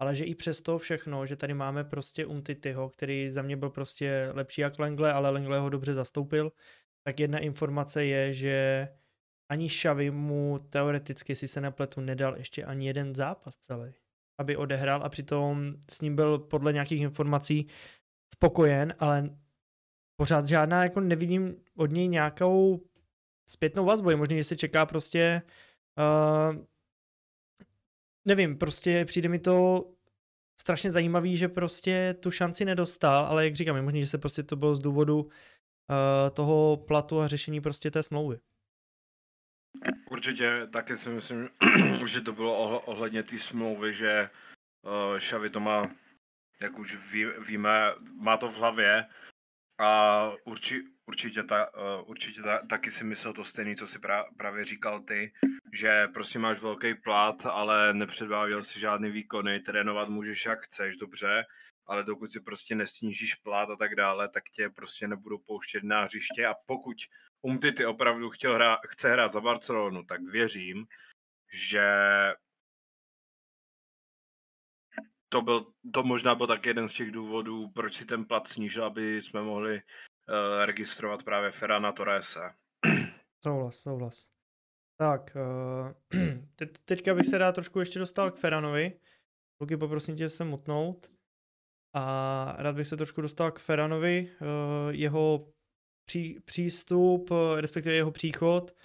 [0.00, 3.70] ale že i přes to všechno, že tady máme prostě Umtityho, který za mě byl
[3.70, 6.52] prostě lepší jak Lengle, ale Lengle ho dobře zastoupil,
[7.04, 8.88] tak jedna informace je, že
[9.50, 13.94] ani Xavi mu teoreticky, si se nepletu, nedal ještě ani jeden zápas celý,
[14.40, 17.68] aby odehrál a přitom s ním byl podle nějakých informací
[18.34, 19.30] spokojen, ale
[20.20, 22.82] pořád žádná, jako nevidím od něj nějakou
[23.48, 24.10] zpětnou vazbu.
[24.10, 25.42] Je možné, že se čeká prostě
[25.98, 26.64] uh,
[28.24, 29.84] nevím, prostě přijde mi to
[30.60, 34.42] strašně zajímavý, že prostě tu šanci nedostal, ale jak říkám, je možný, že se prostě
[34.42, 35.30] to bylo z důvodu uh,
[36.32, 38.38] toho platu a řešení prostě té smlouvy.
[40.10, 41.48] Určitě taky si myslím,
[42.06, 44.30] že to bylo ohledně té smlouvy, že
[44.82, 45.90] uh, Xavi to má,
[46.60, 47.70] jak už ví, víme,
[48.20, 49.06] má to v hlavě
[49.78, 54.24] a urči, určitě, ta, uh, určitě ta, taky si myslel to stejný, co si pra,
[54.36, 55.32] právě říkal ty,
[55.72, 61.44] že prostě máš velký plat, ale nepředváděl si žádný výkony, trénovat můžeš jak chceš, dobře,
[61.86, 66.02] ale dokud si prostě nesnížíš plat a tak dále, tak tě prostě nebudou pouštět na
[66.02, 66.96] hřiště a pokud
[67.42, 70.86] Umtity opravdu chtěl hrát, chce hrát za Barcelonu, tak věřím,
[71.52, 71.88] že
[75.28, 78.84] to, byl, to možná byl tak jeden z těch důvodů, proč si ten plat snížil,
[78.84, 82.54] aby jsme mohli uh, registrovat právě Ferrana Torrese.
[83.44, 84.26] Souhlas, souhlas.
[85.00, 86.20] Tak, uh,
[86.56, 89.00] te- teďka bych se rád trošku ještě dostal k Feranovi.
[89.60, 91.10] Luky, poprosím tě se mutnout.
[91.94, 94.46] A rád bych se trošku dostal k Feranovi, uh,
[94.90, 95.52] jeho
[96.08, 98.76] pří, přístup, respektive jeho příchod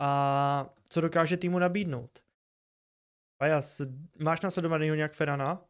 [0.00, 2.18] a co dokáže týmu nabídnout.
[3.40, 3.80] Pajas,
[4.18, 5.66] máš nasledovanýho nějak Ferana?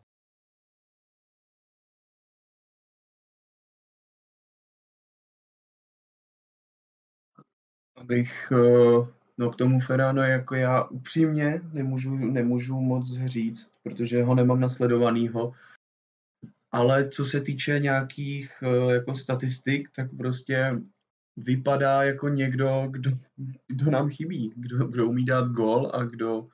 [8.07, 9.09] Abych, eh,
[9.39, 15.53] no k tomu Ferrano, jako já upřímně nemůžu, nemůžu moc říct, protože ho nemám nasledovanýho,
[16.73, 20.75] ale co se týče nějakých eh, jako statistik, tak prostě
[21.37, 23.11] vypadá jako někdo, kdo,
[23.67, 26.49] kdo nám chybí, kdo, kdo umí dát gol a kdo,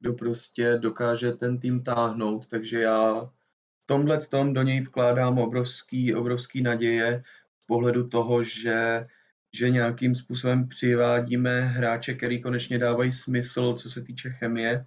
[0.00, 6.14] kdo prostě dokáže ten tým táhnout, takže já v tomhle tom do něj vkládám obrovský,
[6.14, 7.22] obrovský naděje
[7.62, 9.06] z pohledu toho, že
[9.54, 14.86] že nějakým způsobem přivádíme hráče, který konečně dávají smysl, co se týče chemie,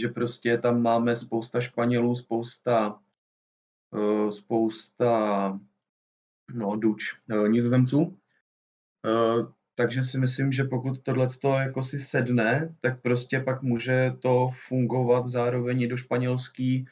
[0.00, 3.00] že prostě tam máme spousta Španělů, spousta,
[3.90, 5.60] uh, spousta
[6.54, 7.98] no, duč, uh, nizozemců.
[7.98, 11.28] Uh, takže si myslím, že pokud tohle
[11.58, 16.86] jako si sedne, tak prostě pak může to fungovat zároveň i do španělský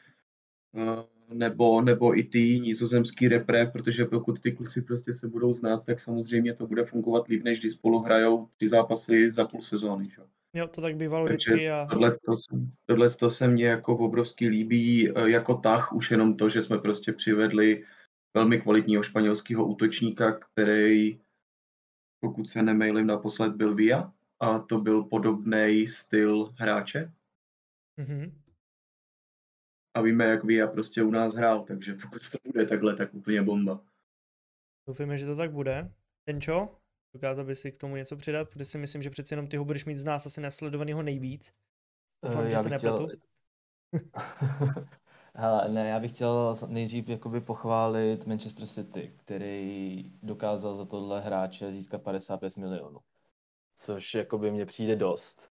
[0.71, 5.85] uh, nebo, nebo i ty nizozemský repre, protože pokud ty kluci prostě se budou znát,
[5.85, 10.09] tak samozřejmě to bude fungovat líp, než když spolu hrajou ty zápasy za půl sezóny.
[10.09, 10.21] Že?
[10.53, 11.69] Jo, to tak bývalo Takže vždycky.
[11.69, 11.87] A...
[11.91, 16.37] Tohle, to se, tohle to se mně jako obrovský líbí e, jako tah, už jenom
[16.37, 17.83] to, že jsme prostě přivedli
[18.33, 21.19] velmi kvalitního španělského útočníka, který,
[22.19, 27.11] pokud se nemailím, naposled byl Via, a to byl podobný styl hráče.
[27.99, 28.42] Mm-hmm
[29.93, 33.41] a víme, jak Via prostě u nás hrál, takže pokud to bude takhle, tak úplně
[33.41, 33.81] bomba.
[34.87, 35.91] Doufujeme, že to tak bude.
[36.25, 36.69] Tenčo,
[37.13, 39.65] dokázal by si k tomu něco přidat, protože si myslím, že přeci jenom ty ho
[39.65, 41.53] budeš mít z nás asi nasledovanýho nejvíc.
[42.23, 43.07] Doufám, uh, že se nepletu.
[43.07, 43.19] Chtěl...
[45.35, 51.71] Hele, ne, já bych chtěl nejdřív jakoby pochválit Manchester City, který dokázal za tohle hráče
[51.71, 52.99] získat 55 milionů.
[53.75, 55.49] Což jakoby mně přijde dost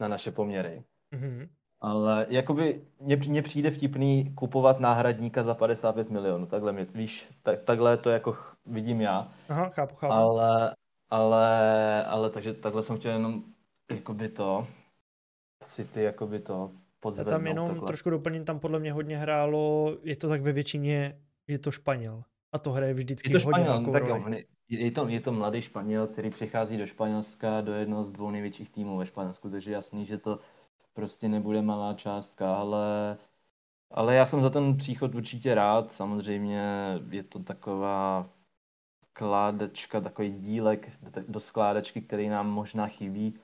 [0.00, 0.84] na naše poměry.
[1.12, 1.48] Mm-hmm.
[1.80, 6.46] Ale jakoby mně, přijde vtipný kupovat náhradníka za 55 milionů.
[6.46, 8.36] Takhle mě, víš, tak, takhle to jako
[8.66, 9.32] vidím já.
[9.48, 10.12] Aha, chápu, chápu.
[10.12, 10.74] Ale,
[11.10, 13.42] ale, ale takže takhle jsem chtěl jenom
[13.90, 14.66] jakoby to,
[15.64, 16.70] City jakoby to
[17.00, 17.32] podzvednout.
[17.32, 17.86] Já tam jenom takhle.
[17.86, 22.22] trošku doplním, tam podle mě hodně hrálo, je to tak ve většině, je to Španěl.
[22.52, 24.24] A to hraje vždycky je to hodně Španěl, no, tak jo,
[24.68, 28.70] je to, je to mladý Španěl, který přichází do Španělska, do jednoho z dvou největších
[28.70, 30.38] týmů ve Španělsku, takže jasný, že to
[30.96, 33.16] prostě nebude malá částka, ale,
[33.90, 35.92] ale já jsem za ten příchod určitě rád.
[35.92, 36.62] Samozřejmě
[37.10, 38.26] je to taková
[39.10, 40.92] skládačka, takový dílek
[41.28, 43.38] do skládačky, který nám možná chybí.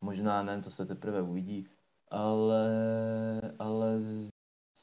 [0.00, 1.68] Možná ne, to se teprve uvidí.
[2.10, 2.70] Ale,
[3.58, 4.00] ale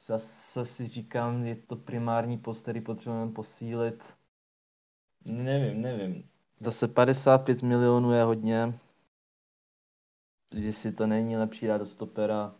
[0.05, 4.03] zase si říkám, je to primární post, který potřebujeme posílit.
[5.31, 6.29] Nevím, nevím.
[6.59, 8.79] Zase 55 milionů je hodně
[10.51, 12.55] jestli to není lepší dát do stopera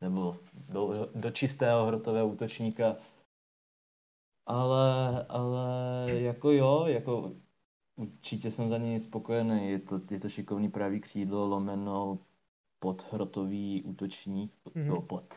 [0.00, 0.36] nebo
[0.68, 2.96] do, do čistého hrotového útočníka.
[4.46, 5.66] Ale, ale
[6.06, 7.32] jako jo, jako
[7.96, 9.70] určitě jsem za něj spokojený.
[9.70, 12.18] Je to, je to šikovný pravý křídlo, lomeno
[12.78, 14.86] podhrotový útočník, mm-hmm.
[14.86, 15.34] no, pod,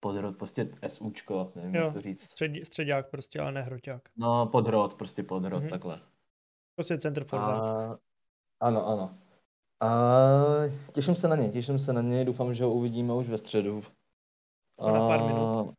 [0.00, 2.22] podhrot, prostě SUčko, nevím, jo, jak to říct.
[2.22, 4.02] Střed, středák prostě, ale ne hroťák.
[4.16, 5.70] No, podhrot, prostě podhrot, mm-hmm.
[5.70, 6.00] takhle.
[6.74, 7.62] Prostě center forward.
[7.62, 7.98] A,
[8.60, 9.18] ano, ano.
[9.80, 9.90] A
[10.92, 13.82] těším se na něj, těším se na něj, doufám, že ho uvidíme už ve středu.
[14.78, 15.74] A na pár minut.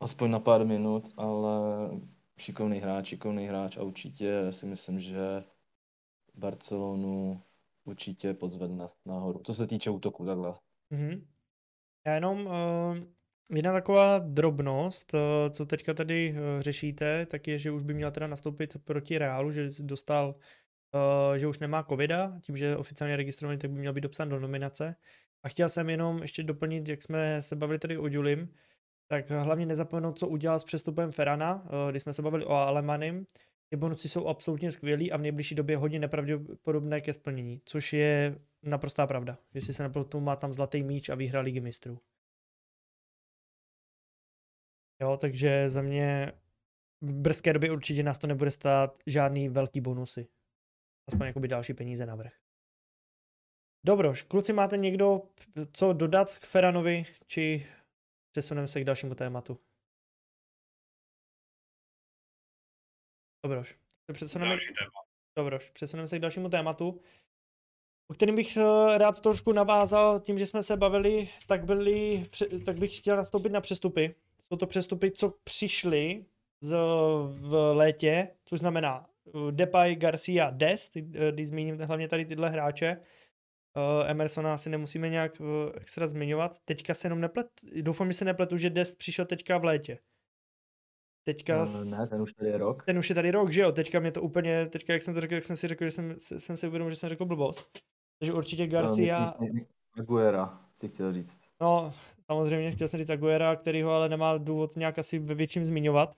[0.00, 1.90] Aspoň na pár minut, ale
[2.38, 5.44] šikovný hráč, šikovný hráč a určitě si myslím, že
[6.34, 7.42] Barcelonu
[7.84, 9.38] určitě pozvedne nahoru.
[9.38, 10.54] To se týče útoku takhle.
[10.92, 11.24] Mm-hmm.
[12.06, 12.96] Já jenom uh,
[13.50, 15.20] jedna taková drobnost, uh,
[15.50, 19.50] co teďka tady uh, řešíte, tak je, že už by měl teda nastoupit proti Reálu,
[19.50, 20.34] že dostal
[20.94, 24.28] uh, že už nemá covida, tím, že je oficiálně registrovaný, tak by měl být dopsán
[24.28, 24.96] do nominace.
[25.42, 28.54] A chtěl jsem jenom ještě doplnit, jak jsme se bavili tady o Julim,
[29.06, 33.26] tak hlavně nezapomenout, co udělal s přestupem Ferana, uh, když jsme se bavili o Alemanim.
[33.68, 38.38] Ty bonusy jsou absolutně skvělý a v nejbližší době hodně nepravděpodobné ke splnění, což je
[38.62, 39.38] naprostá pravda.
[39.54, 42.00] Jestli se nepletu, má tam zlatý míč a výhra ligy mistrů.
[45.00, 46.32] Jo, takže za mě
[47.00, 50.28] v brzké době určitě nás to nebude stát žádný velký bonusy
[51.08, 52.32] aspoň jakoby další peníze navrh.
[53.86, 55.22] Dobroš, kluci, máte někdo
[55.72, 57.66] co dodat k Feranovi, či
[58.30, 59.60] přesuneme se k dalšímu tématu?
[63.44, 63.78] Dobroš.
[64.12, 64.50] Přesuneme...
[64.50, 64.90] Další téma.
[65.38, 67.00] Dobroš, přesuneme se k dalšímu tématu,
[68.10, 72.26] o kterým bych eh, rád trošku navázal tím, že jsme se bavili, tak, byli,
[72.66, 74.14] tak bych chtěl nastoupit na přestupy.
[74.42, 76.26] Jsou to přestupy, co přišly
[76.60, 76.76] z,
[77.26, 79.10] v létě, což znamená
[79.50, 82.96] Depay, Garcia, Dest, eh, když zmíním hlavně tady tyhle hráče.
[83.76, 86.58] Uh, Emersona asi nemusíme nějak uh, extra zmiňovat.
[86.64, 87.46] Teďka se jenom neplet,
[87.82, 89.98] doufám, že se nepletu, že Dest přišel teďka v létě.
[91.24, 91.64] Teďka...
[91.64, 92.84] No, ne, ten už tady je rok.
[92.84, 93.72] Ten už je tady rok, že jo?
[93.72, 96.14] Teďka mě to úplně, teďka jak jsem to řekl, jak jsem si řekl, že jsem,
[96.18, 97.78] jsem si uvědomil, že jsem řekl blbost.
[98.18, 99.20] Takže určitě Garcia...
[99.20, 101.40] No, myslíš, Aguera, si chtěl říct.
[101.60, 101.92] No,
[102.26, 106.16] samozřejmě chtěl jsem říct Aguera, který ho ale nemá důvod nějak asi ve větším zmiňovat.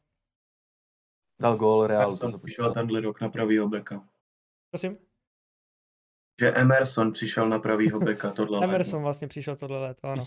[1.41, 2.17] Dal gól Real.
[2.17, 4.09] Tak jsem přišel tenhle rok na pravýho beka.
[4.71, 4.99] Prosím?
[6.41, 10.27] Že Emerson přišel na pravýho beka tohle Emerson vlastně přišel tohle léto, ano.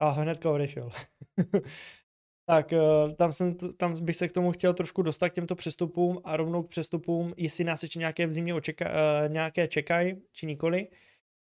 [0.00, 0.90] A hnedka odešel.
[2.46, 6.20] tak eh, tam, jsem, tam bych se k tomu chtěl trošku dostat k těmto přestupům
[6.24, 10.46] a rovnou k přestupům, jestli nás ještě nějaké v zimě očeka, uh, nějaké čekají, či
[10.46, 10.88] nikoli.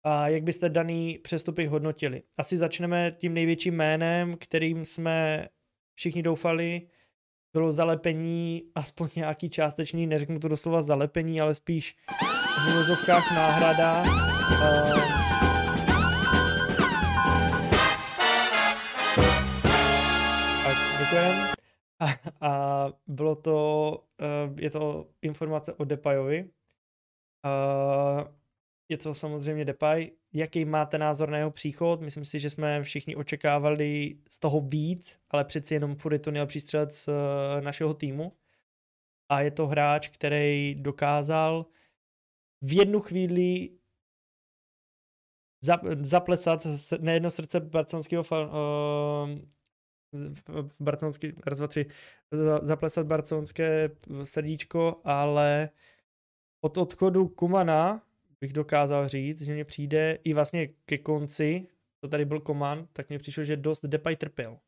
[0.04, 2.22] A jak byste daný přestupy hodnotili?
[2.36, 5.48] Asi začneme tím největším jménem, kterým jsme
[5.94, 6.88] všichni doufali,
[7.56, 11.96] bylo zalepení, aspoň nějaký částečný, neřeknu to doslova zalepení, ale spíš
[12.64, 14.02] v úvozovkách náhrada.
[14.02, 14.08] Uh,
[20.64, 21.36] tak, děkujem.
[22.00, 22.06] A,
[22.40, 26.44] a bylo to, uh, je to informace o Depayovi.
[26.44, 26.50] Uh,
[28.88, 30.10] je to samozřejmě Depay.
[30.32, 32.00] Jaký máte názor na jeho příchod?
[32.00, 36.30] Myslím si, že jsme všichni očekávali z toho víc, ale přeci jenom furt je to
[36.30, 37.08] nejlepší střelec z
[37.60, 38.32] našeho týmu.
[39.28, 41.66] A je to hráč, který dokázal
[42.62, 43.70] v jednu chvíli
[46.00, 46.66] zaplesat
[47.00, 48.48] na jedno srdce barcelonského uh,
[50.80, 51.86] barcelonský, raz, dva, tři,
[52.62, 53.90] zaplesat barcelonské
[54.24, 55.70] srdíčko, ale
[56.60, 58.05] od odchodu Kumana
[58.40, 61.66] bych dokázal říct, že mě přijde i vlastně ke konci,
[62.00, 64.58] to tady byl Koman, tak mě přišlo, že dost Depay trpěl.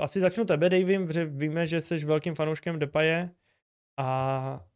[0.00, 3.30] Asi začnu tebe, Davim, protože víme, že jsi velkým fanouškem Depaye
[3.98, 4.66] a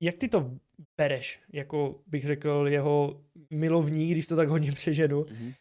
[0.00, 0.50] jak ty to
[0.96, 5.22] bereš, jako bych řekl jeho milovník, když to tak hodně přeženu.
[5.22, 5.54] Mm-hmm.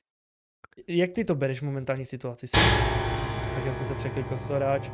[0.87, 2.47] Jak ty to bereš v momentální situaci?
[3.53, 4.89] Tak já jsem se překlikl soráč.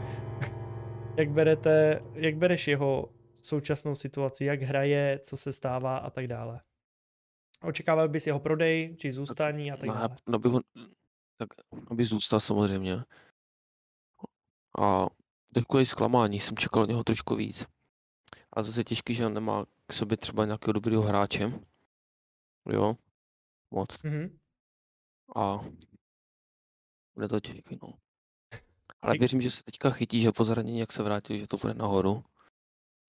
[1.17, 3.09] jak berete, jak bereš jeho
[3.47, 6.61] současnou situaci, jak hraje, co se stává a tak dále.
[7.61, 10.17] Očekával bys jeho prodej, či zůstání a tak dále?
[10.27, 10.61] No, by ho,
[11.37, 11.49] tak,
[11.91, 13.03] aby zůstal samozřejmě.
[14.79, 15.07] A
[15.53, 17.65] takové zklamání, jsem čekal od něho trošku víc.
[18.53, 21.51] A zase těžký, že on nemá k sobě třeba nějakého dobrého hráče.
[22.69, 22.97] Jo,
[23.71, 23.89] moc.
[23.89, 24.37] Mm-hmm.
[25.35, 25.65] A
[27.15, 27.93] bude to těžký, no.
[29.01, 31.73] Ale věřím, že se teďka chytí, že po zranění, jak se vrátil, že to bude
[31.73, 32.23] nahoru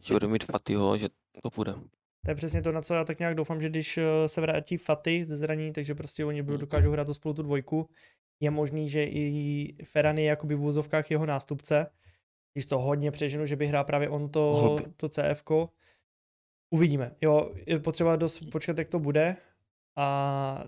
[0.02, 1.08] že bude mít Fatyho, že
[1.42, 1.74] to půjde.
[2.24, 4.76] To je přesně to, na co já tak nějak doufám, že když eh, se vrátí
[4.76, 7.90] Faty ze zraní, takže prostě oni budou dokážou hrát to spolu tu dvojku.
[8.40, 11.90] Je možný, že i Ferran je jakoby v úzovkách jeho nástupce,
[12.52, 15.42] když to hodně přeženu, že by hrál právě on to, to CF.
[15.44, 15.68] -ko.
[16.70, 17.16] Uvidíme.
[17.20, 19.36] Jo, je potřeba dost počkat, jak to bude.
[19.96, 20.64] A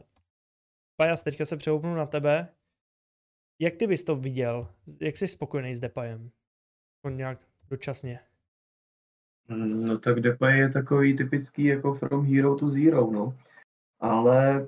[0.96, 2.48] Pajas, teďka se přehoupnu na tebe.
[3.58, 4.74] Jak ty bys to viděl?
[5.00, 6.30] Jak jsi spokojený s Depayem?
[7.04, 7.38] On nějak
[7.70, 8.20] dočasně.
[9.56, 13.36] No tak Depay je takový typický jako from hero to zero, no.
[14.00, 14.66] Ale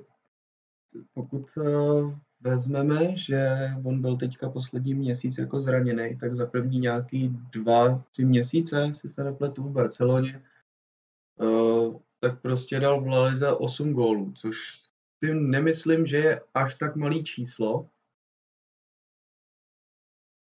[1.13, 7.29] pokud uh, vezmeme, že on byl teďka poslední měsíc jako zraněný, tak za první nějaký
[7.29, 10.43] dva, tři měsíce, si se nepletu v Barceloně,
[11.39, 14.57] uh, tak prostě dal v Lalize 8 gólů, což
[15.23, 17.89] si nemyslím, že je až tak malý číslo.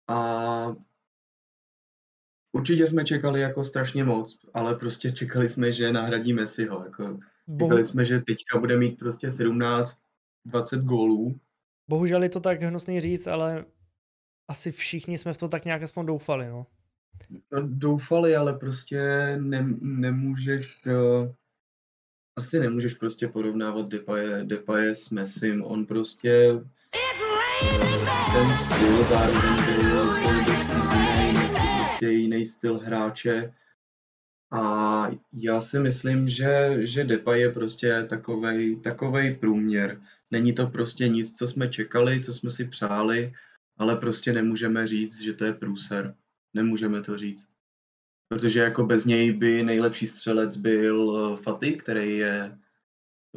[0.07, 0.75] A
[2.51, 6.83] Určitě jsme čekali jako strašně moc, ale prostě čekali jsme, že nahradí Messiho.
[6.85, 7.19] Jako,
[7.59, 9.99] čekali jsme, že teďka bude mít prostě 17,
[10.45, 11.39] 20 gólů.
[11.89, 13.65] Bohužel je to tak hnusný říct, ale
[14.47, 16.65] asi všichni jsme v to tak nějak aspoň doufali, no.
[17.51, 18.99] no doufali, ale prostě
[19.39, 21.31] ne, nemůžeš, uh,
[22.35, 25.63] asi nemůžeš prostě porovnávat Depaye, Depaye s Messim.
[25.63, 26.61] On prostě
[28.33, 31.08] ten styl zároveň byl, byl dost
[31.99, 33.53] prostě jiný styl hráče.
[34.51, 40.01] A já si myslím, že, že Depay je prostě takovej, takovej průměr.
[40.31, 43.33] Není to prostě nic, co jsme čekali, co jsme si přáli,
[43.77, 46.15] ale prostě nemůžeme říct, že to je průser.
[46.53, 47.49] Nemůžeme to říct.
[48.27, 50.97] Protože jako bez něj by nejlepší střelec byl
[51.33, 52.57] eh, Faty, který je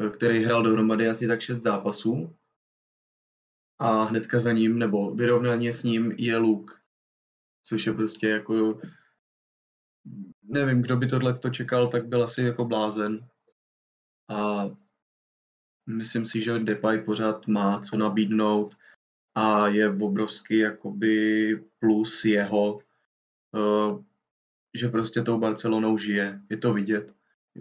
[0.06, 2.36] eh, který hrál dohromady asi tak šest zápasů.
[3.78, 6.81] A hnedka za ním, nebo vyrovnaně s ním je Luke,
[7.64, 8.80] což je prostě jako,
[10.42, 13.28] nevím, kdo by tohle to čekal, tak byl asi jako blázen.
[14.28, 14.70] A
[15.86, 18.76] myslím si, že Depay pořád má co nabídnout
[19.34, 22.78] a je obrovský jakoby plus jeho,
[23.52, 24.02] uh,
[24.74, 27.14] že prostě tou Barcelonou žije, je to vidět.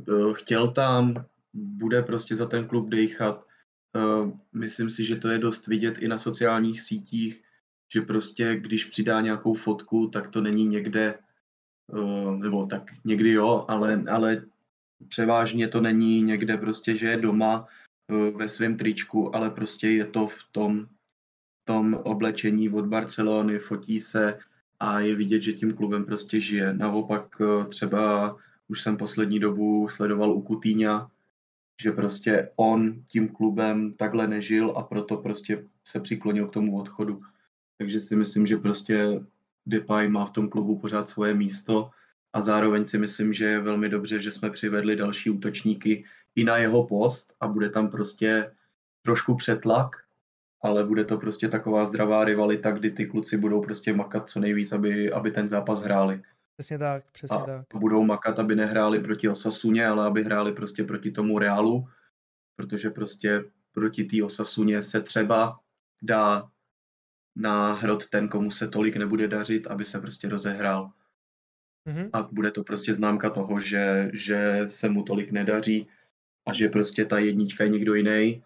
[0.07, 3.45] Uh, chtěl tam, bude prostě za ten klub dejchat.
[3.95, 7.43] Uh, myslím si, že to je dost vidět i na sociálních sítích,
[7.93, 11.19] že prostě když přidá nějakou fotku, tak to není někde,
[11.87, 14.43] uh, nebo tak někdy jo, ale, ale
[15.07, 17.67] převážně to není někde prostě, že je doma
[18.11, 20.87] uh, ve svém tričku, ale prostě je to v tom,
[21.65, 24.39] tom oblečení od Barcelony, fotí se
[24.79, 26.73] a je vidět, že tím klubem prostě žije.
[26.73, 28.35] Naopak třeba
[28.67, 31.11] už jsem poslední dobu sledoval u Kutýňa,
[31.81, 37.21] že prostě on tím klubem takhle nežil a proto prostě se přiklonil k tomu odchodu.
[37.81, 39.21] Takže si myslím, že prostě
[39.65, 41.89] Depay má v tom klubu pořád svoje místo
[42.33, 46.05] a zároveň si myslím, že je velmi dobře, že jsme přivedli další útočníky
[46.35, 48.51] i na jeho post a bude tam prostě
[49.01, 49.95] trošku přetlak,
[50.61, 54.71] ale bude to prostě taková zdravá rivalita, kdy ty kluci budou prostě makat co nejvíc,
[54.71, 56.21] aby, aby ten zápas hráli.
[56.57, 57.65] Přesně tak, přesně a tak.
[57.75, 61.87] budou makat, aby nehráli proti Osasuně, ale aby hráli prostě proti tomu Reálu,
[62.55, 65.59] protože prostě proti té Osasuně se třeba
[66.01, 66.50] dá
[67.35, 70.91] na hrot ten, komu se tolik nebude dařit, aby se prostě rozehrál.
[71.87, 72.09] Mm-hmm.
[72.13, 75.87] A bude to prostě známka toho, že, že se mu tolik nedaří
[76.47, 78.43] a že prostě ta jednička je někdo jiný.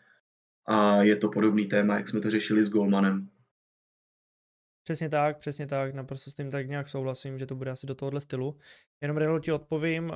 [0.68, 3.30] A je to podobný téma, jak jsme to řešili s Golmanem.
[4.84, 7.96] Přesně tak, přesně tak, naprosto s tím tak nějak souhlasím, že to bude asi do
[7.96, 8.60] tohohle stylu.
[9.02, 10.16] Jenom Redl ti odpovím, uh,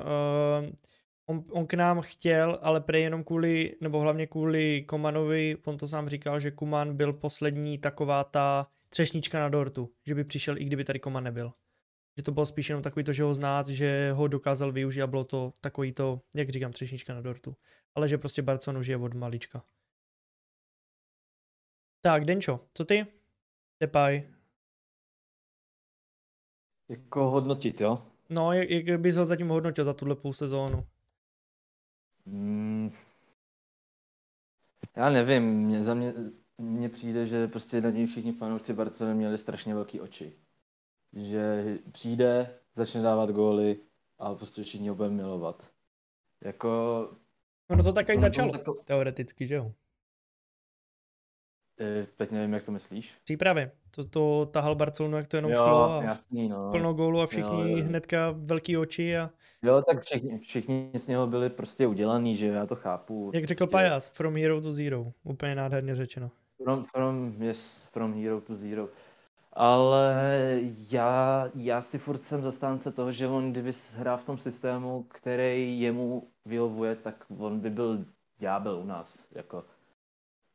[1.30, 5.88] on, on k nám chtěl, ale prej jenom kvůli, nebo hlavně kvůli Komanovi, on to
[5.88, 10.64] sám říkal, že Kuman byl poslední taková ta třešnička na dortu, že by přišel i
[10.64, 11.52] kdyby tady Koman nebyl.
[12.16, 15.06] Že to bylo spíš jenom takový to, že ho znát, že ho dokázal využít a
[15.06, 17.56] bylo to takový to, jak říkám, třešnička na dortu.
[17.94, 19.62] Ale že prostě Barcelonu žije od malička.
[22.00, 23.06] Tak, Denčo, co ty?
[23.80, 24.22] Depay,
[26.88, 28.06] jako hodnotit, jo?
[28.28, 30.86] No, jak, jak bys ho zatím hodnotil za tuhle půl sezónu?
[32.26, 32.92] Mm,
[34.96, 36.14] já nevím, mě, za mě,
[36.58, 40.32] mně přijde, že prostě na něj všichni fanoušci Barcelony měli strašně velký oči.
[41.12, 43.80] Že přijde, začne dávat góly
[44.18, 45.70] a prostě všichni ho budeme milovat.
[46.44, 46.68] Jako...
[47.76, 48.74] No to tak i začalo, tako...
[48.74, 49.72] teoreticky, že jo?
[51.80, 53.14] E, teď nevím, jak to myslíš.
[53.24, 53.70] Přípravy.
[53.90, 56.70] To, to tahal Barcelonu, jak to jenom jo, šlo a jasný, no.
[56.70, 57.84] plno gólu a všichni jo, jo.
[57.84, 59.30] hnedka velký oči a...
[59.62, 63.30] Jo, tak všichni, všichni z něho byli prostě udělaný, že já to chápu.
[63.34, 63.72] Jak řekl prostě...
[63.72, 65.12] Pajas, from hero to zero.
[65.24, 66.30] Úplně nádherně řečeno.
[66.64, 68.88] From, from, yes, from hero to zero.
[69.52, 70.14] Ale
[70.90, 75.80] já, já si furt jsem zastánce toho, že on kdyby hrál v tom systému, který
[75.80, 78.04] jemu vyhovuje, tak on by byl
[78.38, 79.26] ďábel u nás.
[79.32, 79.64] Jako.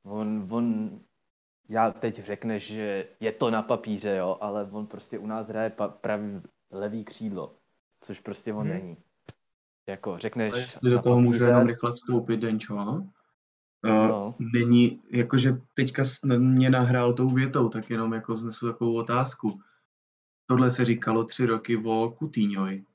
[0.03, 0.99] On, on
[1.69, 5.69] já teď řekneš, že je to na papíře, jo, ale on prostě u nás hraje
[5.69, 7.55] pa- pravý levý křídlo,
[8.01, 8.69] což prostě on hmm.
[8.69, 8.97] není.
[9.89, 10.53] Jako řekneš...
[10.53, 13.09] A jestli do toho papíře, můžu jenom rychle vstoupit, Denčo, no.
[13.85, 16.03] Uh, Není, jakože teďka
[16.37, 19.61] mě nahrál tou větou, tak jenom jako vznesu takovou otázku.
[20.45, 22.85] Tohle se říkalo tři roky o Kutíňovi.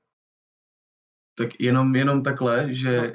[1.35, 3.13] Tak jenom, jenom takhle, že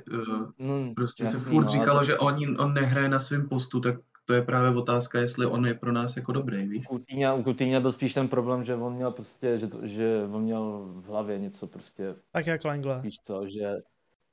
[0.59, 2.05] no, uh, prostě jasný, se furt no, říkalo, to...
[2.05, 3.95] že on, on nehraje na svém postu, tak
[4.25, 6.85] to je právě otázka, jestli on je pro nás jako dobrý, víš?
[6.89, 10.85] U Coutinho byl spíš ten problém, že on měl prostě, že, to, že on měl
[10.95, 12.15] v hlavě něco prostě.
[12.31, 13.01] Tak jak Langle.
[13.01, 13.73] Víš co, že,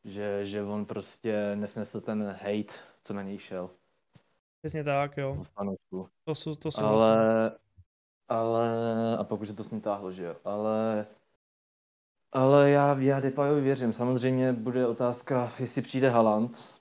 [0.05, 2.75] že, že on prostě nesnesl ten hate,
[3.05, 3.71] co na něj šel.
[4.59, 5.43] Přesně tak, jo.
[6.25, 7.53] To jsou, to jsou ale,
[8.29, 8.71] ale,
[9.19, 11.07] a pokud se to s ním táhlo, že jo, ale
[12.33, 13.93] ale já, já Depayovi věřím.
[13.93, 16.81] Samozřejmě bude otázka, jestli přijde Haland.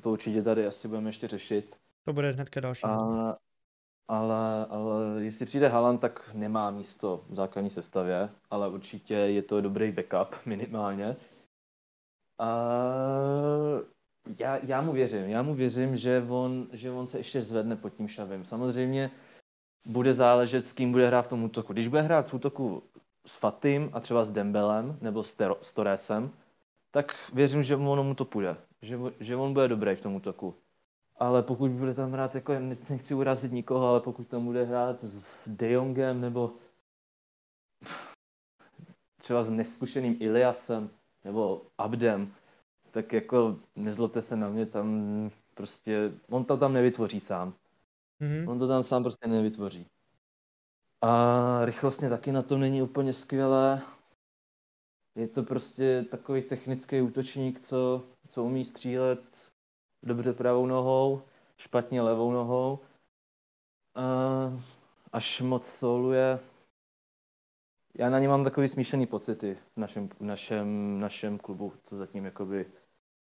[0.00, 1.76] To určitě tady asi budeme ještě řešit.
[2.04, 2.82] To bude hnedka další.
[2.82, 3.36] Ale,
[4.08, 9.60] ale, ale jestli přijde Haaland, tak nemá místo v základní sestavě, ale určitě je to
[9.60, 11.16] dobrý backup minimálně.
[12.38, 12.48] A
[14.38, 17.90] já, já mu věřím, já mu věřím, že on, že on se ještě zvedne pod
[17.90, 18.44] tím šavem.
[18.44, 19.10] Samozřejmě
[19.86, 21.72] bude záležet, s kým bude hrát v tom útoku.
[21.72, 22.82] Když bude hrát v útoku
[23.26, 26.30] s Fatim a třeba s Dembelem nebo s, Ter- s Torresem,
[26.90, 28.56] tak věřím, že ono mu to půjde.
[28.82, 30.54] Že, že on bude dobrý v tom útoku
[31.16, 32.52] ale pokud bude tam hrát, jako
[32.90, 36.52] nechci urazit nikoho, ale pokud tam bude hrát s De Jongem nebo
[39.16, 40.90] třeba s neskušeným Iliasem
[41.24, 42.34] nebo Abdem,
[42.90, 47.54] tak jako nezlobte se na mě, tam prostě, on to tam nevytvoří sám.
[48.20, 48.50] Mm-hmm.
[48.50, 49.86] On to tam sám prostě nevytvoří.
[51.00, 53.82] A rychlostně taky na tom není úplně skvělé.
[55.14, 59.33] Je to prostě takový technický útočník, co, co umí střílet
[60.04, 61.22] dobře pravou nohou,
[61.56, 62.78] špatně levou nohou.
[63.96, 64.60] Uh,
[65.12, 66.40] až moc soluje.
[67.98, 72.24] Já na ně mám takový smíšený pocity v našem, v našem, našem klubu, co zatím
[72.24, 72.66] jakoby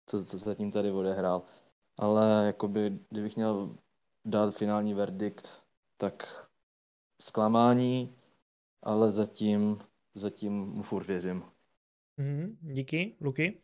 [0.10, 1.42] co, co se tím tady odehrál.
[1.98, 3.76] Ale jakoby, kdybych měl
[4.26, 5.62] dát finální verdikt,
[5.98, 6.48] tak
[7.22, 8.16] zklamání,
[8.82, 9.80] ale zatím,
[10.16, 11.44] zatím mu furt věřím.
[12.18, 13.62] Mhm, díky, Luky.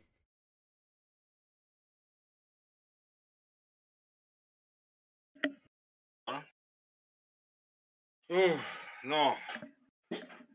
[8.27, 8.61] Uh,
[9.03, 9.37] no,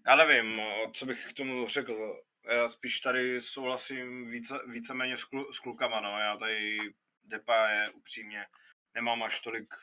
[0.06, 0.60] já nevím,
[0.94, 2.22] co bych k tomu řekl.
[2.44, 6.18] Já spíš tady souhlasím více, víceméně s, klu, s klukama, no.
[6.18, 6.78] Já tady
[7.24, 8.46] Depa je upřímně
[8.94, 9.74] nemám až tolik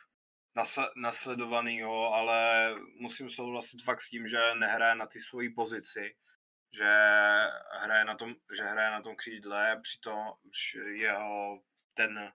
[0.96, 2.70] nasledovanýho, ale
[3.00, 6.16] musím souhlasit fakt s tím, že nehraje na ty svoji pozici,
[6.78, 6.90] že
[7.82, 10.18] hraje na tom, že hraje na tom křídle, přitom
[10.94, 11.62] jeho
[11.94, 12.32] ten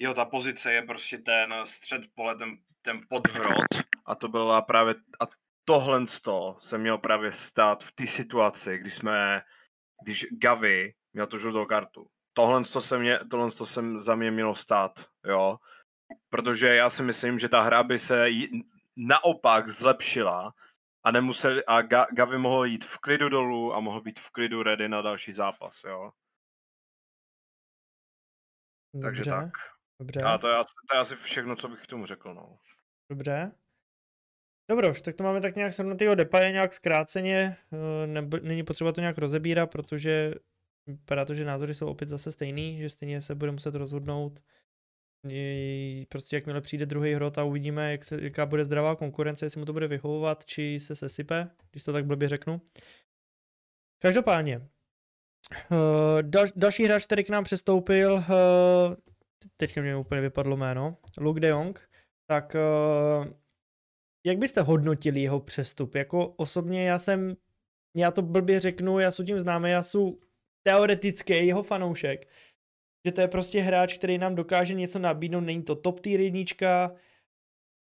[0.00, 3.66] jeho ta pozice je prostě ten střed pole, ten, ten podhrot
[4.06, 5.24] a to byla právě a
[5.64, 6.06] tohle
[6.58, 9.42] se měl právě stát v té situaci, kdy jsme,
[10.02, 12.06] když Gavi měl tu žlutou kartu.
[12.32, 14.92] Tohle to se, mě, tohle to se za mě mělo stát,
[15.24, 15.58] jo
[16.28, 18.26] protože já si myslím, že ta hra by se
[18.96, 20.54] naopak zlepšila
[21.04, 21.82] a nemusel, a
[22.12, 25.84] Gavi mohl jít v klidu dolů a mohl být v klidu ready na další zápas,
[25.84, 26.12] jo.
[28.94, 29.75] Dobře, Takže tak.
[30.00, 30.22] Dobře.
[30.22, 30.56] A to je,
[30.90, 32.58] to je asi všechno, co bych k tomu řekl, no.
[33.10, 33.52] Dobře.
[34.70, 39.00] Dobroš, tak to máme tak nějak shrnutýho depaje nějak zkráceně, eh, nebo není potřeba to
[39.00, 40.34] nějak rozebírat, protože
[40.86, 44.40] vypadá to, že názory jsou opět zase stejný, že stejně se bude muset rozhodnout
[46.08, 49.66] prostě jakmile přijde druhý hrot a uvidíme, jak se, jaká bude zdravá konkurence, jestli mu
[49.66, 52.60] to bude vyhovovat, či se sesype, když to tak blbě řeknu.
[54.02, 58.22] Každopádně, uh, dal, další hráč, který k nám přestoupil, uh,
[59.56, 61.88] teďka mě úplně vypadlo jméno, Luke de Jong,
[62.30, 63.26] tak uh,
[64.26, 65.94] jak byste hodnotili jeho přestup?
[65.94, 67.36] Jako osobně já jsem,
[67.96, 70.12] já to blbě řeknu, já jsem tím známý, já jsem
[70.66, 72.28] teoretický jeho fanoušek,
[73.06, 76.94] že to je prostě hráč, který nám dokáže něco nabídnout, není to top tier jednička,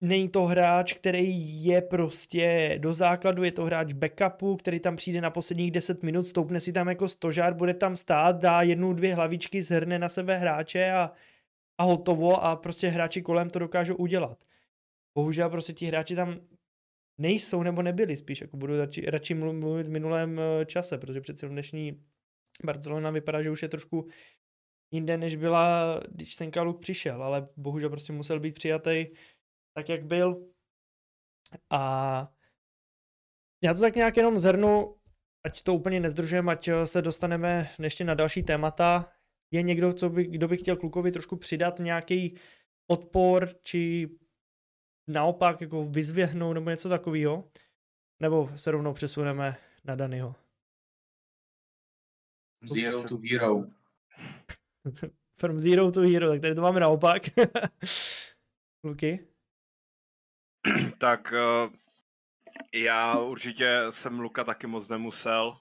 [0.01, 5.21] není to hráč, který je prostě do základu, je to hráč backupu, který tam přijde
[5.21, 9.15] na posledních 10 minut, stoupne si tam jako stožár, bude tam stát, dá jednu, dvě
[9.15, 11.11] hlavičky, zhrne na sebe hráče a,
[11.81, 14.45] a hotovo a prostě hráči kolem to dokážou udělat.
[15.17, 16.39] Bohužel prostě ti hráči tam
[17.17, 21.49] nejsou nebo nebyli spíš, jako budu radši, radši mluvit v minulém eh, čase, protože přece
[21.49, 22.05] dnešní
[22.65, 24.07] Barcelona vypadá, že už je trošku
[24.91, 29.05] jinde, než byla, když ten Kaluk přišel, ale bohužel prostě musel být přijatý
[29.73, 30.51] tak, jak byl.
[31.69, 32.33] A
[33.63, 34.95] já to tak nějak jenom zhrnu,
[35.45, 39.11] ať to úplně nezdružujeme, ať se dostaneme ještě na další témata.
[39.51, 42.39] Je někdo, co by, kdo by chtěl klukovi trošku přidat nějaký
[42.87, 44.09] odpor, či
[45.07, 47.51] naopak jako vyzvěhnout nebo něco takového?
[48.19, 50.35] Nebo se rovnou přesuneme na Danyho?
[52.73, 53.63] Zero to hero.
[55.39, 57.21] From zero to hero, tak tady to máme naopak.
[58.83, 59.27] Luky?
[60.97, 61.73] tak uh,
[62.73, 65.53] já určitě jsem Luka taky moc nemusel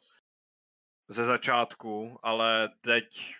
[1.09, 3.35] ze začátku, ale teď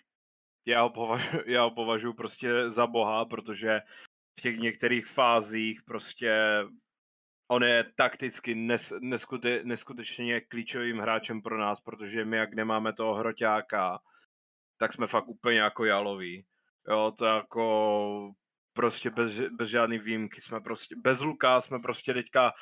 [0.71, 3.81] já ho, považuji, já ho považuji prostě za boha, protože
[4.39, 6.33] v těch některých fázích prostě
[7.51, 13.15] on je takticky nes, neskute, neskutečně klíčovým hráčem pro nás, protože my jak nemáme toho
[13.15, 13.99] hroťáka,
[14.79, 16.47] tak jsme fakt úplně jako jaloví.
[16.89, 18.33] Jo, to jako
[18.73, 22.53] prostě bez, bez žádný výjimky jsme prostě, bez Luka jsme prostě teďka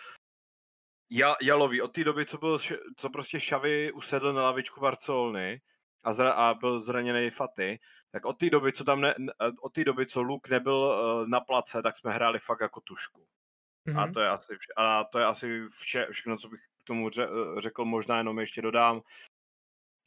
[1.43, 1.83] jaloví.
[1.83, 2.59] Od té doby, co, byl,
[2.97, 5.61] co prostě Šavy usedl na lavičku Barcelony
[6.05, 7.79] a, zra, a byl zraněný Faty,
[8.13, 9.15] tak od té doby, co tam ne,
[9.61, 13.27] od té doby, co Luk nebyl uh, na place, tak jsme hráli fakt jako tušku.
[13.87, 14.01] Mm-hmm.
[14.01, 14.15] A mhm.
[14.15, 17.29] to je asi, vše, a to je asi vše, všechno, co bych k tomu ře,
[17.59, 19.03] řekl, možná jenom ještě dodám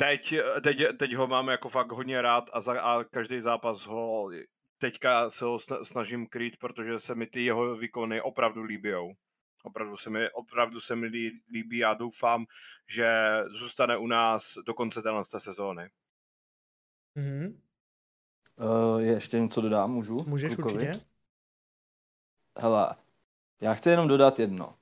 [0.02, 0.34] teď,
[0.64, 4.30] teď, teď ho mám jako fakt hodně rád a, za, a každý zápas ho
[4.78, 9.14] teďka se ho snažím krýt, protože se mi ty jeho výkony opravdu líbijou.
[9.64, 11.08] Opravdu se mi, opravdu se mi
[11.52, 12.46] líbí a doufám,
[12.90, 13.10] že
[13.48, 15.90] zůstane u nás do konce téhle sezóny.
[17.18, 17.62] Mm-hmm.
[18.62, 20.24] Uh, je ještě něco dodám, můžu?
[20.28, 20.88] Můžeš klukovi?
[20.88, 21.06] určitě.
[22.58, 22.96] Hele,
[23.62, 24.74] já chci jenom dodat jedno.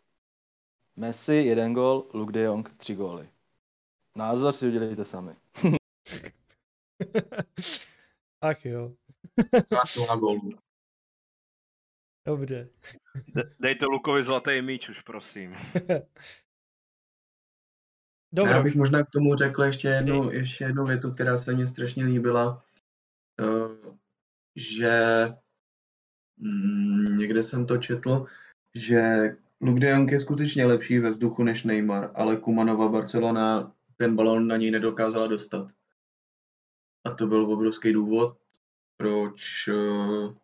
[0.96, 3.30] Messi jeden gol, Luke de Jong tři góly.
[4.16, 5.36] Názor si udělejte sami.
[8.42, 8.94] Ach jo.
[10.08, 10.40] na gol.
[12.26, 12.70] Dobře.
[13.28, 15.56] De- dejte Lukovi zlatý míč už, prosím.
[18.32, 18.54] Dobře.
[18.54, 22.06] Já bych možná k tomu řekl ještě jednu, ještě jednu větu, která se mně strašně
[22.06, 22.64] líbila,
[24.56, 25.26] že
[26.38, 28.26] mm, někde jsem to četl,
[28.76, 29.02] že
[29.62, 34.48] Luke de Jong je skutečně lepší ve vzduchu než Neymar, ale Kumanova Barcelona ten balón
[34.48, 35.72] na něj nedokázala dostat.
[37.06, 38.38] a to byl obrovský důvod,
[38.98, 40.36] proč uh,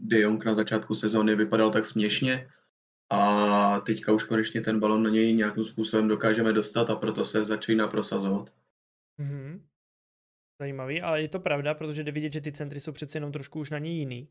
[0.00, 2.50] De Jong na začátku sezóny vypadal tak směšně
[3.10, 7.44] a teďka už konečně ten balon na něj nějakým způsobem dokážeme dostat a proto se
[7.44, 8.54] začíná prosazovat.
[9.18, 9.60] Mm-hmm.
[10.60, 13.60] Zajímavý, ale je to pravda, protože jde vidět, že ty centry jsou přece jenom trošku
[13.60, 14.28] už na něj jiný.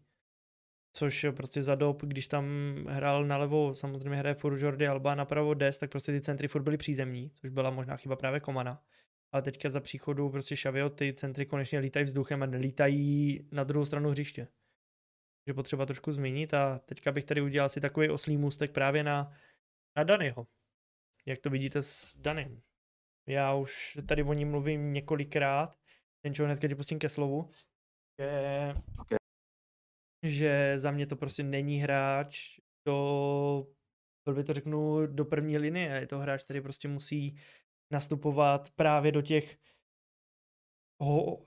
[0.96, 2.46] Což prostě za dob, když tam
[2.88, 6.78] hrál nalevo, samozřejmě hraje furt Jordi Alba, napravo Des, tak prostě ty centry furt byly
[6.78, 8.84] přízemní, což byla možná chyba právě Komana.
[9.32, 13.86] Ale teďka za příchodu prostě Šavio ty centry konečně lítají vzduchem a nelítají na druhou
[13.86, 14.48] stranu hřiště.
[15.46, 19.32] Takže potřeba trošku změnit a teďka bych tady udělal si takový oslý můstek právě na,
[19.98, 20.48] na Danyho.
[21.26, 22.62] Jak to vidíte s Danym?
[23.28, 25.76] Já už tady o ní mluvím několikrát,
[26.24, 27.48] ten čo hnedka tě pustím ke slovu,
[28.20, 29.18] že, Okay.
[30.26, 33.68] že za mě to prostě není hráč do,
[34.34, 35.90] by to řeknu, do první linie.
[35.90, 37.36] Je to hráč, který prostě musí
[37.94, 39.58] nastupovat právě do těch
[41.02, 41.46] ho,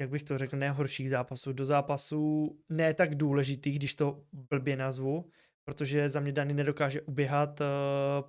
[0.00, 5.30] jak bych to řekl, nehorších zápasů, do zápasů ne tak důležitých, když to blbě nazvu,
[5.64, 7.66] protože za mě Dany nedokáže uběhat uh,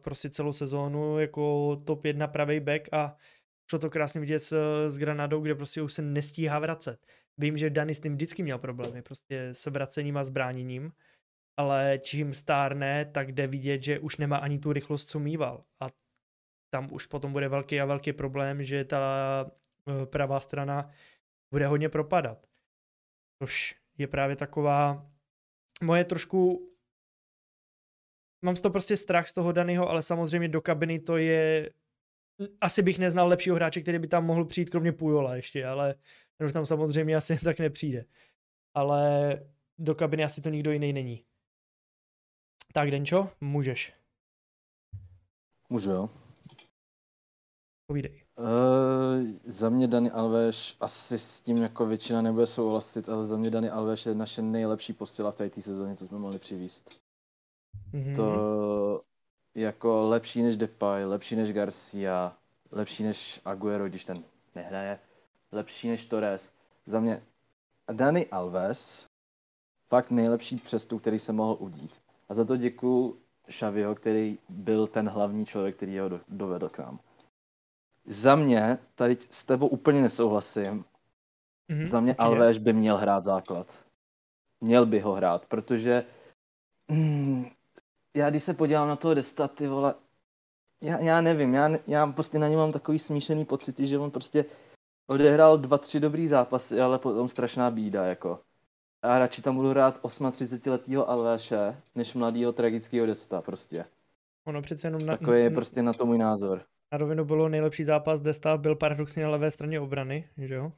[0.01, 3.15] prostě celou sezónu jako top 1 pravý back a
[3.73, 4.55] šlo to krásně vidět s,
[4.87, 7.07] s Granadou, kde prostě už se nestíhá vracet.
[7.37, 10.91] Vím, že Dany s tím vždycky měl problémy, prostě s vracením a zbráněním,
[11.57, 15.63] ale čím stárne, tak jde vidět, že už nemá ani tu rychlost, co mýval.
[15.81, 15.87] A
[16.73, 19.01] tam už potom bude velký a velký problém, že ta
[19.45, 20.89] uh, pravá strana
[21.53, 22.47] bude hodně propadat.
[23.41, 25.09] Což je právě taková
[25.81, 26.69] moje trošku
[28.45, 31.69] mám z toho prostě strach z toho daného, ale samozřejmě do kabiny to je
[32.61, 35.95] asi bych neznal lepšího hráče, který by tam mohl přijít, kromě Pujola ještě, ale
[36.37, 38.05] ten už tam samozřejmě asi tak nepřijde.
[38.73, 39.31] Ale
[39.77, 41.25] do kabiny asi to nikdo jiný není.
[42.73, 43.93] Tak, Denčo, můžeš.
[45.69, 46.09] Můžu, jo.
[47.87, 48.23] Povídej.
[48.37, 53.49] Uh, za mě Dani Alves, asi s tím jako většina nebude souhlasit, ale za mě
[53.49, 57.01] Dani Alves je naše nejlepší postila v té sezóně, co jsme mohli přivíst.
[57.93, 58.15] Mm-hmm.
[58.15, 59.03] To
[59.55, 62.37] jako lepší než Depay, lepší než Garcia,
[62.71, 64.23] lepší než Aguero, když ten
[64.55, 64.99] nehraje,
[65.51, 66.51] lepší než Torres.
[66.85, 67.23] Za mě
[67.91, 69.07] Dani Alves,
[69.89, 72.01] fakt nejlepší přestup, který se mohl udít.
[72.29, 73.17] A za to děkuju
[73.47, 76.99] Xaviho, který byl ten hlavní člověk, který ho do, dovedl k nám.
[78.05, 80.85] Za mě, tady s tebou úplně nesouhlasím,
[81.69, 81.87] Mm-hmm.
[81.87, 83.67] za mě Alves by měl hrát základ.
[84.61, 86.05] Měl by ho hrát, protože
[86.87, 87.45] mm,
[88.13, 89.93] já když se podívám na toho Desta, ty vole,
[90.81, 94.45] já, já nevím, já, já prostě na něm mám takový smíšený pocity, že on prostě
[95.07, 98.39] odehrál dva, tři dobrý zápasy, ale potom strašná bída, jako.
[99.03, 103.85] Já radši tam budu hrát 38-letýho Alvéše, než mladýho tragického Desta, prostě.
[104.47, 106.61] Ono přece jenom na, Takový je prostě na to můj názor.
[106.91, 110.71] na rovinu bylo nejlepší zápas Desta, byl paradoxně na levé straně obrany, že jo?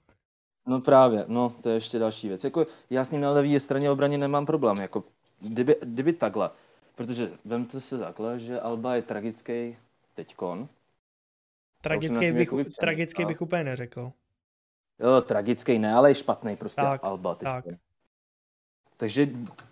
[0.67, 2.43] No právě, no to je ještě další věc.
[2.43, 5.03] Jako já s ním na levé straně obraně nemám problém, jako
[5.41, 6.49] kdyby, kdyby takhle.
[6.95, 9.77] Protože vemte se takhle, že Alba je tragický
[10.13, 10.69] teďkon.
[11.81, 12.49] Tragický bych,
[12.79, 14.11] tragický bych úplně neřekl.
[14.99, 17.63] Jo, tragický ne, ale je špatný prostě Tak, Alba tak.
[17.63, 17.79] teďkon.
[18.97, 19.27] Takže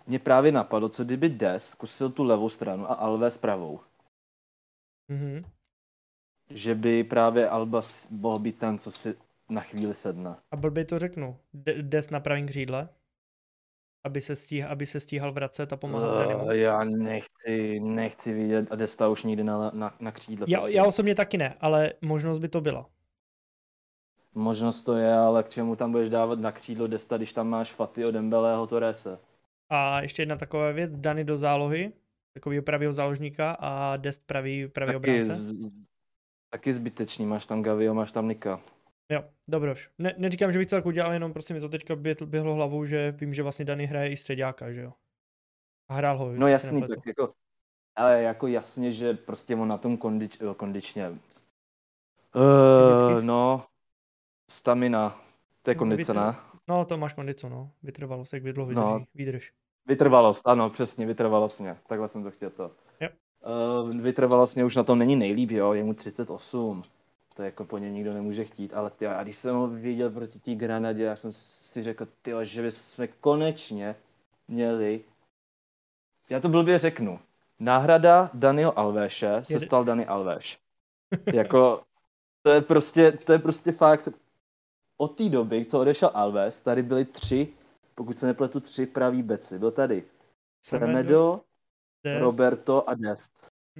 [0.06, 3.80] mě právě napadlo, co kdyby Des zkusil tu levou stranu a Alves pravou.
[5.08, 5.44] Mhm.
[6.50, 9.16] Že by právě Alba s- mohl být ten, co si
[9.48, 10.36] na chvíli sedne.
[10.50, 11.36] A blbě to řeknu.
[11.82, 12.88] Des na pravém křídle,
[14.04, 16.44] aby se, stíh, aby se stíhal vracet a pomáhat Danimu.
[16.44, 20.46] Uh, já nechci, nechci vidět a Desta už nikdy na, na, na křídle.
[20.48, 20.76] Já, prosím.
[20.76, 22.86] já osobně taky ne, ale možnost by to byla.
[24.34, 27.72] Možnost to je, ale k čemu tam budeš dávat na křídlo Desta, když tam máš
[27.72, 29.18] Fatyho, Dembeleho, Torrese?
[29.70, 31.92] A ještě jedna taková věc, Dany do zálohy,
[32.32, 35.34] takového pravého záložníka a Dest pravý, pravý Taky, obránce.
[35.34, 35.86] z- z-
[36.50, 38.60] taky zbytečný, máš tam Gavio, máš tam Nika.
[39.10, 39.90] Jo, dobroš.
[39.98, 42.84] Ne, neříkám, že bych to tak udělal, jenom prostě mi to teďka běh- běhlo hlavou,
[42.86, 44.92] že vím, že vlastně Dany hraje i středáka, že jo.
[45.88, 47.32] A hrál ho, No jasný, tak jako,
[47.96, 51.08] ale jako jasně, že prostě on na tom kondič, jo, kondičně.
[52.34, 53.66] Uh, no,
[54.50, 55.20] stamina,
[55.62, 56.34] to je No, kondice, ne?
[56.68, 57.70] No, to máš kondico, no.
[57.82, 58.86] Vytrvalo se, jak vydlo No.
[58.94, 59.52] vydrží, výdrž.
[59.86, 62.70] Vytrvalost, ano, přesně, vytrvalostně, takhle jsem to chtěl to.
[63.00, 63.08] Jo.
[63.84, 66.82] Uh, vytrvalostně už na tom není nejlíp, jo, je mu 38.
[67.34, 70.38] To jako po něm nikdo nemůže chtít, ale ty, a když jsem ho viděl proti
[70.38, 73.96] té Granadě, já jsem si řekl, ty, že bychom konečně
[74.48, 75.04] měli,
[76.28, 77.20] já to blbě řeknu,
[77.58, 80.58] náhrada Daniho Alvéše se stal Dani Alvéš.
[81.34, 81.82] jako,
[82.42, 84.08] to je prostě, to je prostě fakt,
[84.96, 87.48] od té doby, co odešel Alves, tady byly tři,
[87.94, 89.58] pokud se nepletu, tři pravý beci.
[89.58, 90.04] Byl tady
[90.62, 91.40] Semedo.
[92.18, 93.32] Roberto a Dest.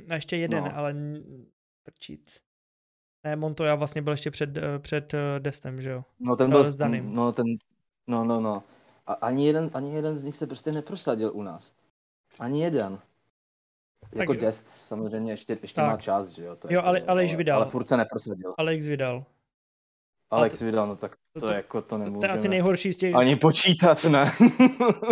[0.09, 0.76] A ještě jeden, No.
[0.76, 0.94] ale
[1.82, 2.40] prčíc.
[3.24, 6.05] Ne, Montoya vlastně byl ještě před, eh, před eh, Destem, že jo?
[6.20, 7.14] No ten byl, s Danym.
[7.14, 7.46] no ten,
[8.06, 8.62] no no no.
[9.06, 11.72] A ani jeden, ani jeden z nich se prostě neprosadil u nás.
[12.38, 12.98] Ani jeden.
[14.16, 15.90] Jako Tak- Dest samozřejmě ještě, ještě Tak.
[15.90, 16.56] má čas, že jo.
[16.56, 17.62] To Jo, jako, ale- ale již vydal.
[17.62, 18.55] Ale furt se neprosadil.
[18.59, 19.24] Alex vydal.
[20.30, 22.20] Alex to- vydal, no tak to- to, to- jako to nemůžeme.
[22.20, 23.14] to je asi nejhorší z těch...
[23.14, 24.32] Ani počítat, ne.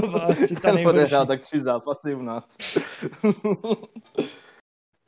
[0.00, 0.98] To asi ta Ten nejhorší.
[1.00, 2.56] odehrál tak tři zápasy u nás.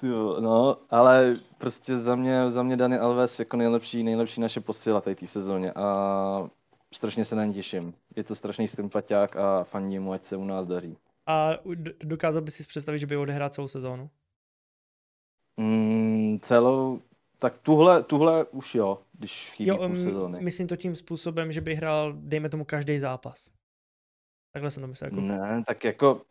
[0.05, 4.61] Ty jo, no, ale prostě za mě, za mě Dani Alves jako nejlepší, nejlepší naše
[4.61, 6.49] posila tady té sezóně a
[6.95, 7.95] strašně se na ní těším.
[8.17, 10.97] Je to strašný sympatiák a fandím mu, ať se u nás daří.
[11.27, 11.51] A
[12.05, 14.11] dokázal by si představit, že by odehrál celou sezónu?
[15.57, 17.01] Mm, celou,
[17.39, 20.39] tak tuhle, tuhle už jo, když chybí Jo, půl m- sezóny.
[20.41, 23.51] myslím to tím způsobem, že by hrál, dejme tomu, každý zápas.
[24.53, 25.11] Takhle jsem to myslel.
[25.11, 25.21] Jako...
[25.21, 26.23] Ne, tak jako,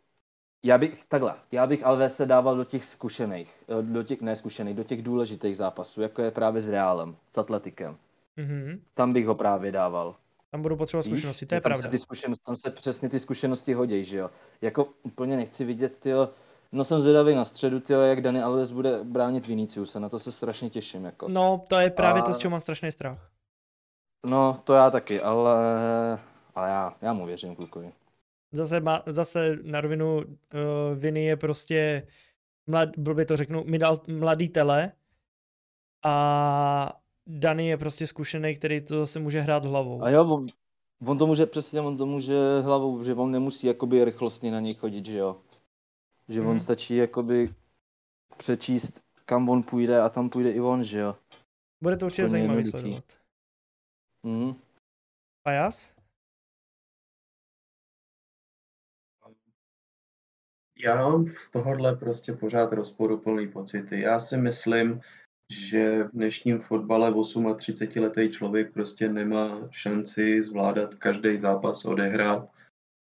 [0.64, 4.84] já bych, takhle, já bych Alvese dával do těch zkušených, eh, do těch neskušených, do
[4.84, 7.96] těch důležitých zápasů, jako je právě s Realem, s Atletikem.
[8.36, 8.80] Mhm.
[8.94, 10.14] Tam bych ho právě dával.
[10.50, 11.12] Tam budou potřebovat Víš?
[11.14, 11.82] zkušenosti, to je tam pravda.
[11.82, 14.30] Se ty zkušenosti, tam se přesně ty zkušenosti hodí, že jo.
[14.62, 16.28] Jako úplně nechci vidět, tyjo,
[16.72, 20.32] no jsem zvědavý na středu, tyjo, jak Dani Alves bude bránit Viniciuse, na to se
[20.32, 21.28] strašně těším, jako.
[21.28, 23.30] No, to je právě A- to, z čeho mám strašný strach.
[24.26, 25.54] No, to já taky, ale,
[26.54, 27.92] ale já, já mu věřím, klukovi.
[28.54, 30.22] Zase, má, zase na rovinu uh,
[30.94, 32.06] Viny je prostě,
[32.66, 34.92] mlad, blbě to řeknu, mi dal mladý tele
[36.04, 40.02] a Dany je prostě zkušený, který to zase může hrát hlavou.
[40.02, 40.46] A jo, on,
[41.06, 44.74] on to může přesně, on to může hlavou, že on nemusí jakoby rychlostně na něj
[44.74, 45.40] chodit, že jo.
[46.28, 46.50] Že Mhm.
[46.50, 47.54] on stačí jakoby
[48.36, 51.16] přečíst, kam on půjde a tam půjde i on, že jo.
[51.82, 53.04] Bude to určitě zajímavý sledovat.
[54.22, 54.54] Mhm.
[55.44, 55.52] A
[60.84, 64.00] Já mám z tohohle prostě pořád rozporuplný pocity.
[64.00, 65.00] Já si myslím,
[65.52, 72.48] že v dnešním fotbale 38-letý člověk prostě nemá šanci zvládat každý zápas odehrát.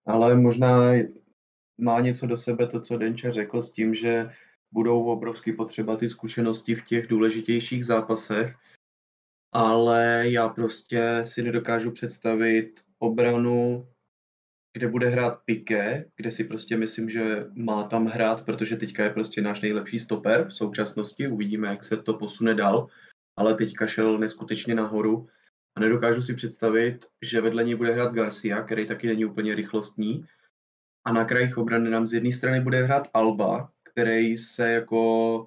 [0.07, 0.93] Ale možná
[1.81, 4.31] má něco do sebe to, co Denče řekl s tím, že
[4.73, 8.57] budou obrovsky potřeba ty zkušenosti v těch důležitějších zápasech,
[9.53, 13.89] ale já prostě si nedokážu představit obranu,
[14.73, 19.11] kde bude hrát Piqué, kde si prostě myslím, že má tam hrát, protože teďka je
[19.11, 22.89] prostě náš nejlepší stoper v současnosti, uvidíme, jak se to posune dál,
[23.37, 25.29] ale teďka šel neskutečně nahoru
[25.77, 30.27] a nedokážu si představit, že vedle něj bude hrát Garcia, který taky není úplně rychlostní,
[31.09, 35.39] a na krajích obrany nám z jedné strany bude hrát Alba, který se jako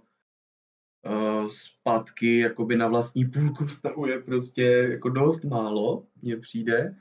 [1.05, 6.95] uh, zpátky jakoby na vlastní půlku vztahuje prostě jako dost málo, mně přijde.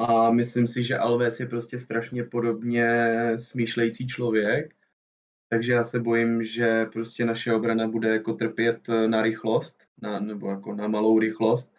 [0.00, 2.86] A myslím si, že Alves je prostě strašně podobně
[3.36, 4.74] smýšlející člověk,
[5.48, 10.50] takže já se bojím, že prostě naše obrana bude jako trpět na rychlost, na, nebo
[10.50, 11.74] jako na malou rychlost.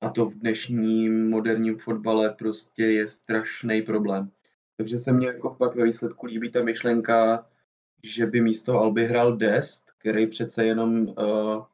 [0.00, 4.30] A to v dnešním moderním fotbale prostě je strašný problém.
[4.76, 7.46] Takže se mně jako pak ve výsledku líbí ta myšlenka,
[8.04, 11.64] že by místo Alby hrál Dest, který přece jenom uh,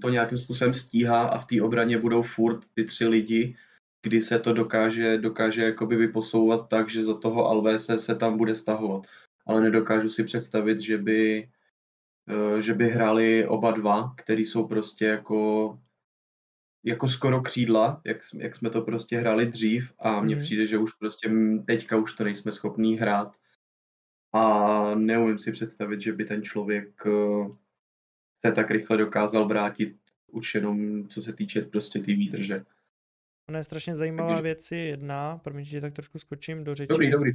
[0.00, 3.56] to nějakým způsobem stíhá a v té obraně budou furt ty tři lidi,
[4.02, 8.54] kdy se to dokáže, dokáže jakoby vyposouvat tak, že za toho Alvese se tam bude
[8.54, 9.06] stahovat.
[9.46, 11.48] Ale nedokážu si představit, že by,
[12.52, 15.78] uh, že by hráli oba dva, který jsou prostě jako
[16.84, 20.42] jako skoro křídla, jak, jsme- jak jsme to prostě hráli dřív a mně Mhm.
[20.42, 21.30] přijde, že už prostě
[21.66, 23.36] teďka už to nejsme schopní hrát
[24.32, 27.48] a neumím si představit, že by ten člověk eh,
[28.46, 29.96] se tak rychle dokázal vrátit
[30.32, 32.64] už jenom co se týče prostě té výdrže.
[33.50, 36.88] Ona je strašně zajímavá Takže- věc je jedna, promiň, že tak trošku skočím do řeči.
[36.88, 37.32] Dobrý, dobrý.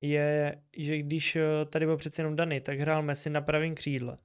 [0.00, 4.18] je, že když eh, tady byl přece jenom Dany, tak hrál Messi na pravém křídle.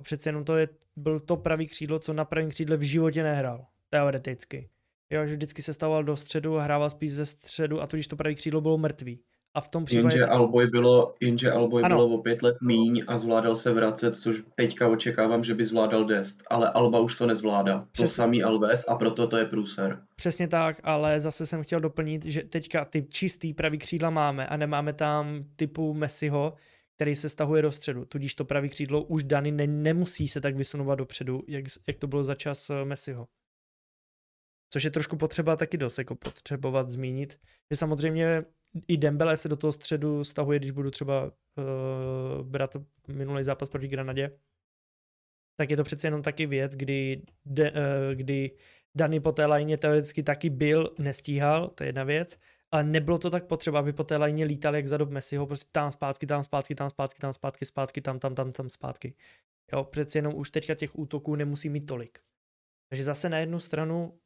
[0.00, 3.22] A přece jenom to je, byl to pravý křídlo, co na pravém křídle v životě
[3.22, 3.66] nehrál.
[3.90, 4.68] Teoreticky.
[5.10, 8.16] Jo, že vždycky se stával do středu a hrával spíš ze středu a tudíž to
[8.16, 9.20] pravý křídlo bylo mrtvý.
[9.56, 10.16] A v tom případě...
[10.16, 11.96] Jenže Alboy bylo, jenže Alboy Ano.
[11.96, 16.04] bylo o pět let míň a zvládal se vracet, což teďka očekávám, že by zvládal
[16.04, 17.78] Dest, ale Alba už to nezvládá.
[17.78, 18.08] To Přesně.
[18.08, 20.02] samý Alves a proto to je průser.
[20.16, 24.56] Přesně tak, ale zase jsem chtěl doplnit, že teďka ty čistý pravý křídla máme a
[24.56, 26.54] nemáme tam typu Messiho,
[26.96, 28.04] který se stahuje do středu.
[28.04, 32.06] Tudíž to pravý křídlo už Dany ne, nemusí se tak vysunovat dopředu, jak, jak to
[32.06, 33.26] bylo za čas eh, Messiho.
[34.72, 37.38] Což je trošku potřeba taky dost jako potřebovat zmínit.
[37.70, 38.44] Že samozřejmě
[38.88, 42.76] i Dembele se do toho středu stahuje, když budu třeba uh, brát
[43.08, 44.38] minulý zápas proti Granadě.
[45.56, 47.76] Tak je to přece jenom taky věc, kdy, de, uh,
[48.14, 48.50] kdy
[48.94, 52.38] Dany po té lajně teoreticky taky byl, nestíhal, to je jedna věc.
[52.72, 55.68] ale nebylo to tak potřeba, aby po té lajně lítal jak za dob Messiho, prostě
[55.72, 59.14] tam zpátky, tam zpátky, tam zpátky, tam zpátky, zpátky, tam, tam, tam, tam zpátky.
[59.72, 62.18] Jo, přeci jenom už teďka těch útoků nemusí mít tolik.
[62.88, 64.20] Takže zase na jednu stranu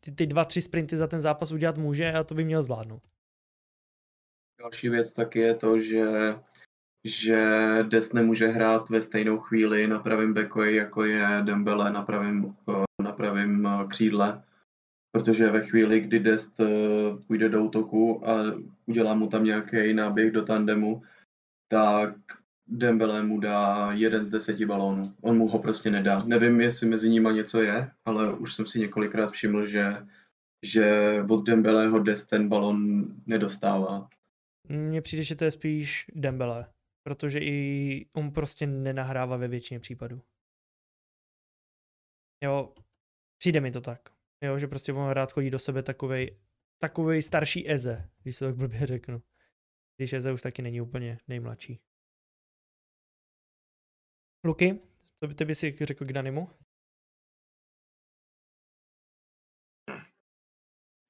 [0.00, 3.02] ty, ty dva, tři sprinty za ten zápas udělat může a to by měl zvládnout.
[4.60, 6.06] Další věc taky je to, že,
[7.04, 7.38] že
[7.82, 12.56] Des nemůže hrát ve stejnou chvíli na pravém bekoji, jako je Dembele na pravém,
[13.02, 14.42] na pravém křídle,
[15.12, 16.66] protože ve chvíli, kdy Dest eh,
[17.26, 18.42] půjde do útoku a
[18.86, 21.02] udělá mu tam nějaký náběh do tandemu,
[21.68, 22.14] tak
[22.66, 25.14] Dembele mu dá jeden z deseti balónů.
[25.20, 26.22] On mu ho prostě nedá.
[26.24, 30.06] Nevím, jestli mezi nimi něco je, ale už jsem si několikrát všiml, že,
[30.62, 34.08] že od Dembeleho Des ten balón nedostává.
[34.68, 40.22] Mně přijde, že to je spíš Dembele, protože i on prostě nenahrává ve většině případů.
[42.44, 42.74] Jo,
[43.38, 44.08] přijde mi to tak.
[44.42, 46.40] Jo, že prostě on rád chodí do sebe takovej,
[46.78, 49.22] takovej starší Eze, když to tak blbě řeknu.
[49.96, 51.80] Když Eze už taky není úplně nejmladší.
[54.44, 54.80] Luky,
[55.14, 56.48] co by ty si řekl k Danimu?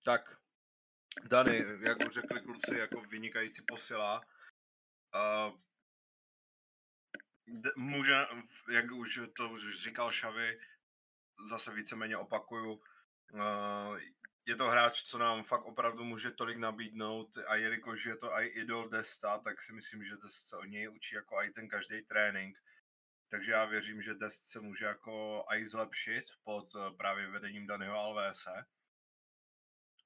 [0.05, 0.38] Tak,
[1.29, 4.21] Dany, jak už řekli kluci, jako vynikající posila.
[5.13, 5.53] A
[7.77, 8.27] může,
[8.71, 10.61] jak už to už říkal Šavy,
[11.49, 12.83] zase víceméně opakuju,
[14.47, 18.47] je to hráč, co nám fakt opravdu může tolik nabídnout a jelikož je to i
[18.47, 22.03] idol Desta, tak si myslím, že Dest se o něj učí jako i ten každý
[22.03, 22.59] trénink.
[23.29, 27.99] Takže já věřím, že Dest se může jako i zlepšit pod eh, právě vedením Daniho
[27.99, 28.65] Alvese.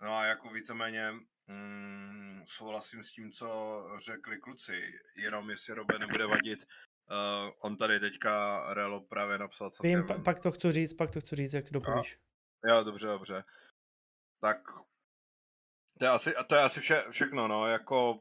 [0.03, 1.11] No a jako víceméně
[1.47, 6.67] mm, souhlasím s tím, co řekli kluci, jenom jestli Robe nebude vadit,
[7.11, 11.11] uh, on tady teďka Relo právě napsal co Vím, pa, pak to chci říct, pak
[11.11, 12.19] to chci říct, jak to dopovíš.
[12.65, 13.45] Jo, jo, dobře, dobře.
[14.41, 14.59] Tak
[15.99, 18.21] to je asi, to je asi vše, všechno, no, jako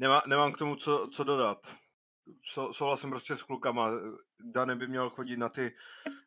[0.00, 1.76] Nemá, nemám k tomu co, co dodat.
[2.72, 3.90] souhlasím prostě s klukama.
[4.40, 5.76] Dane by měl chodit na ty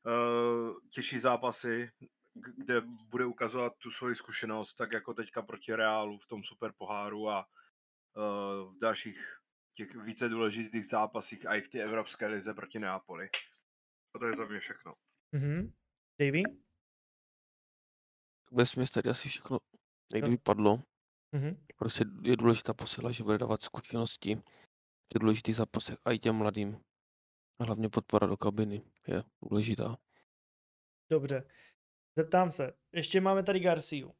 [0.05, 1.91] uh, těžší zápasy,
[2.33, 7.29] kde bude ukazovat tu svoji zkušenost, tak jako teďka proti Reálu v tom super poháru
[7.29, 9.39] a uh, v dalších
[9.73, 13.29] těch více důležitých zápasích a i v té evropské lize proti Neapoli.
[14.15, 14.93] A to je za mě všechno.
[15.33, 15.71] Mm-hmm.
[16.19, 16.43] Davy?
[18.51, 19.57] Bez mě tady asi všechno
[20.13, 20.83] někdy vypadlo.
[21.33, 21.57] Mm-hmm.
[21.77, 24.41] Prostě je důležitá posila, že bude dávat zkušenosti
[25.13, 26.83] je důležitý zápasech a i těm mladým.
[27.59, 29.97] A hlavně podpora do kabiny je důležitá.
[31.09, 31.47] Dobře.
[32.15, 34.11] Zeptám se, ještě máme tady Garciu.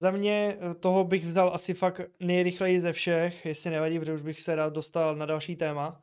[0.00, 4.22] Za mě eh, toho bych vzal asi fakt nejrychleji ze všech, jestli nevadí, protože už
[4.22, 6.02] bych se rád dostal na další téma.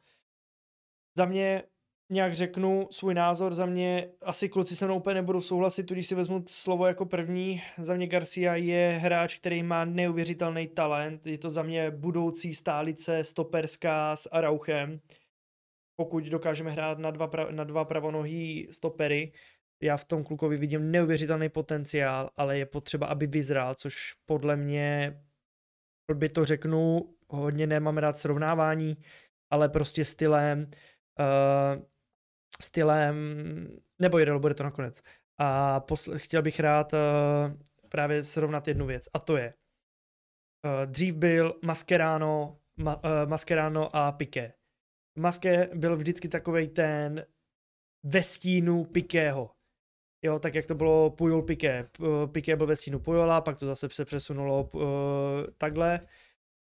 [1.18, 1.64] Za mě
[2.10, 6.15] nějak řeknu svůj názor, za mě asi kluci se mnou úplně nebudou souhlasit, když si
[6.15, 7.61] vezmu slovo jako první.
[7.77, 13.23] Za mě Garcia je hráč, který má neuvěřitelný talent, je to za mě budoucí stálice
[13.23, 14.99] stoperská s Arauchem.
[15.95, 19.31] Pokud dokážeme hrát na dva, pra, na dva pravonohý stopery,
[19.84, 25.22] já v tom klukovi vidím neuvěřitelný potenciál, ale je potřeba, aby vyzrál, což podle mě,
[26.14, 28.97] by to řeknu, hodně nemám rád srovnávání,
[29.51, 30.68] ale prostě stylem,
[31.19, 31.84] uh,
[32.61, 33.15] stylem,
[33.99, 35.01] nebo jedel, bude to nakonec.
[35.38, 36.99] A posl- chtěl bych rád uh,
[37.89, 39.53] právě srovnat jednu věc, a to je,
[40.65, 44.53] uh, dřív byl Mascherano, ma, uh, Mascherano a Piqué.
[45.19, 47.26] Maske byl vždycky takový ten
[48.03, 49.51] ve stínu Pikého.
[50.25, 51.89] Jo, tak jak to bylo Pujol Piqué.
[52.31, 54.81] Piqué byl ve stínu Pujola, pak to zase se přesunulo uh,
[55.57, 55.99] takhle.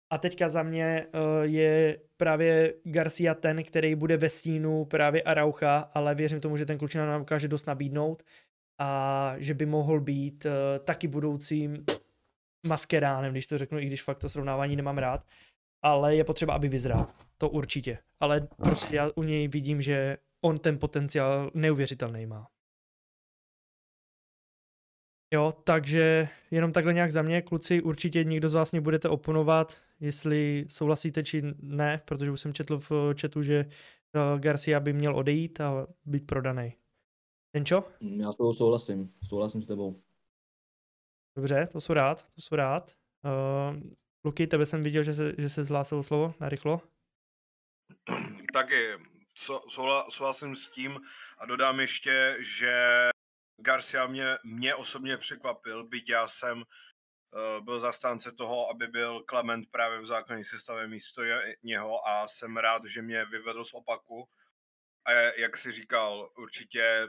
[0.09, 5.77] A teďka za mě uh, je právě Garcia ten, který bude ve stínu právě Araucha,
[5.93, 8.23] ale věřím tomu, že ten klučina nám dokáže dost nabídnout
[8.79, 10.51] a že by mohl být uh,
[10.85, 11.85] taky budoucím
[12.67, 15.25] maskeránem, když to řeknu, i když fakt to srovnávání nemám rád.
[15.83, 17.07] Ale je potřeba, aby vyzrál.
[17.38, 17.97] To určitě.
[18.19, 22.47] Ale prostě já u něj vidím, že on ten potenciál neuvěřitelný má.
[25.34, 29.82] Jo, takže jenom takhle nějak za mě, kluci, určitě někdo z vás mě budete oponovat,
[29.99, 35.16] jestli souhlasíte či ne, protože už jsem četl v chatu, že eh, Garcia by měl
[35.16, 36.74] odejít a být prodaný.
[37.52, 37.84] Tenčo?
[38.02, 40.02] Já s tebou souhlasím, souhlasím s tebou.
[41.36, 42.95] Dobře, to jsou rád, to jsou rád.
[43.74, 43.82] Uh,
[44.26, 46.82] Luky, tebe jsem viděl, že se, že se zhlásil slovo, narychlo.
[48.53, 48.88] Taky
[50.10, 50.99] souhlasím s tím
[51.38, 53.10] a dodám ještě, že
[53.61, 59.71] Garcia mě, mě osobně překvapil, byť já jsem uh, byl zastánce toho, aby byl Clement
[59.71, 61.21] právě v základní sestavě místo
[61.63, 64.29] něho a jsem rád, že mě vyvedl z opaku.
[65.05, 67.07] A jak si říkal, určitě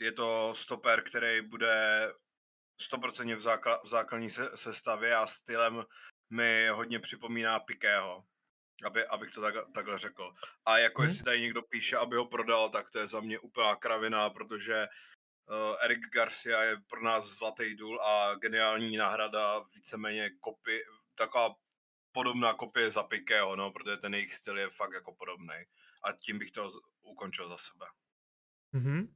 [0.00, 2.12] je to stoper, který bude
[2.92, 5.84] 100% v, zákla, v základní se, sestavě a stylem
[6.30, 8.24] mi hodně připomíná Pikého,
[8.84, 10.34] aby, abych to tak, takhle řekl.
[10.66, 11.10] A jako hmm.
[11.10, 14.86] jestli tady někdo píše, aby ho prodal, tak to je za mě úplná kravina, protože
[15.48, 20.80] uh, Eric Garcia je pro nás zlatý důl a geniální náhrada, víceméně kopy,
[21.14, 21.54] taková
[22.12, 25.54] podobná kopie za Pikého, no, protože ten jejich styl je fakt jako podobný.
[26.02, 26.70] A tím bych to
[27.02, 27.86] ukončil za sebe.
[28.72, 29.14] Mhm,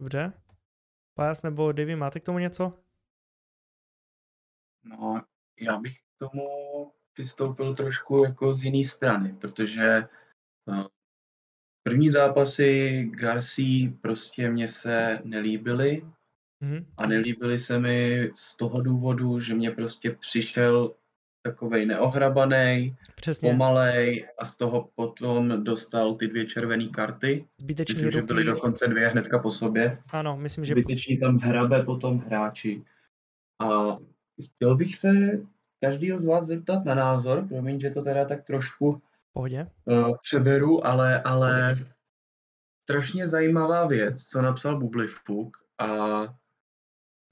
[0.00, 0.42] dobře.
[1.14, 2.84] Pájas nebo Davy, máte k tomu něco?
[4.82, 5.22] No,
[5.60, 6.44] já bych k tomu
[7.22, 10.06] přistoupil trošku jako z jiné strany, protože
[10.68, 10.86] uh,
[11.82, 16.02] první zápasy Garcí prostě mě se nelíbily
[16.60, 16.86] Mhm.
[16.98, 20.94] a nelíbily se mi z toho důvodu, že mě prostě přišel
[21.46, 22.96] takovej neohrabaný,
[23.40, 27.48] pomalej a z toho potom dostal ty dvě červené karty.
[27.60, 28.54] Zbytečný Myslím, že byly ruky.
[28.54, 30.02] dokonce dvě hnedka po sobě.
[30.12, 32.82] Ano, myslím, že Zbytečně tam hrabe potom hráči.
[33.62, 33.98] A
[34.54, 35.08] chtěl bych se
[35.80, 39.02] každýho z vás zeptat na názor, promiň, že to teda tak trošku
[39.32, 39.66] pohodě.
[39.84, 41.76] uh, přeberu, ale, ale
[42.82, 45.88] strašně zajímavá věc, co napsal Bublifuk a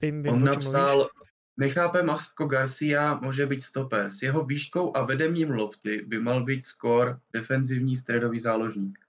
[0.01, 1.11] Vím, vím, on napsal, mluvíš.
[1.57, 4.11] nechápe Marco Garcia může být stoper.
[4.11, 8.99] S jeho výškou a vedením lofty by mal být skor defenzivní středový záložník.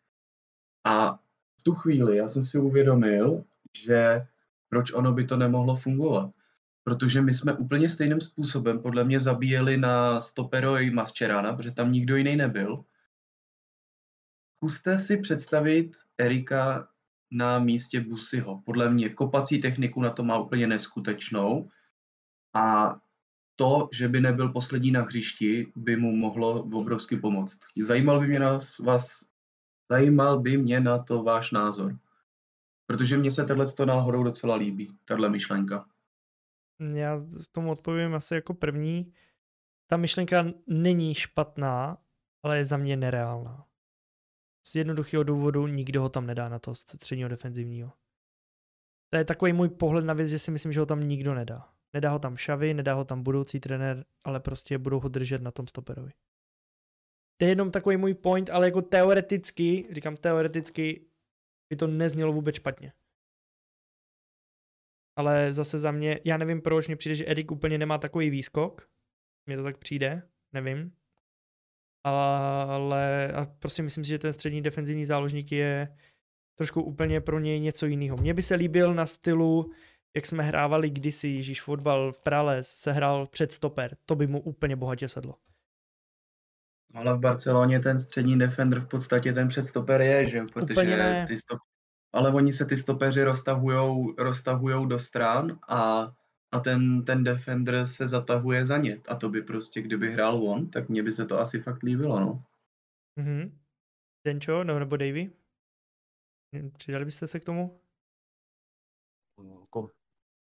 [0.84, 1.12] A
[1.58, 3.44] v tu chvíli já jsem si uvědomil,
[3.84, 4.26] že
[4.68, 6.30] proč ono by to nemohlo fungovat.
[6.88, 11.92] Protože my jsme úplně stejným způsobem podle mě zabíjeli na stopero i Mascherana, protože tam
[11.92, 12.84] nikdo jiný nebyl.
[14.56, 16.88] Zkuste si představit Erika
[17.30, 18.62] na místě Busyho.
[18.64, 21.68] Podle mě kopací techniku na to má úplně neskutečnou
[22.54, 22.96] a
[23.56, 27.58] to, že by nebyl poslední na hřišti, by mu mohlo obrovsky pomoct.
[27.82, 29.24] Zajímal by mě na vás,
[29.90, 31.98] zajímal by mě na to váš názor.
[32.86, 35.86] Protože mně se tohle to náhodou docela líbí, tahle myšlenka.
[36.80, 37.22] Já
[37.52, 39.12] tomu odpovím asi jako první.
[39.90, 41.98] Ta myšlenka není špatná,
[42.42, 43.66] ale je za mě nereálná.
[44.66, 47.92] Z jednoduchého důvodu nikdo ho tam nedá na to středního defenzivního.
[49.10, 51.72] To je takový můj pohled na věc, že si myslím, že ho tam nikdo nedá.
[51.92, 55.50] Nedá ho tam Šavy, nedá ho tam budoucí trenér, ale prostě budou ho držet na
[55.50, 56.12] tom stoperovi.
[57.36, 61.06] To je jenom takový můj point, ale jako teoreticky, říkám teoreticky,
[61.70, 62.92] by to neznělo vůbec špatně.
[65.18, 68.88] Ale zase za mě, já nevím proč, mně přijde, že Erik úplně nemá takový výskok.
[69.46, 70.22] Mně to tak přijde,
[70.52, 70.92] nevím.
[72.04, 75.96] Ale a prostě myslím si, že ten střední defenzivní záložník je
[76.54, 78.16] trošku úplně pro něj něco jiného.
[78.16, 79.72] Mně by se líbil na stylu,
[80.16, 83.96] jak jsme hrávali kdysi, Ježíš fotbal v Prales, se hrál před stoper.
[84.06, 85.34] To by mu úplně bohatě sedlo.
[86.94, 91.58] Ale v Barceloně ten střední defender v podstatě ten předstoper je, že Protože ty stop...
[92.12, 96.12] Ale oni se ty stopeři roztahujou, roztahujou do stran a,
[96.52, 99.00] a ten, ten defender se zatahuje za ně.
[99.08, 102.20] A to by prostě, kdyby hrál on, tak mně by se to asi fakt líbilo,
[102.20, 102.44] no.
[103.16, 103.58] Mhm.
[104.26, 105.32] Denčo, no, nebo Davy?
[106.76, 107.80] Přidali byste se k tomu?
[109.60, 109.90] Jako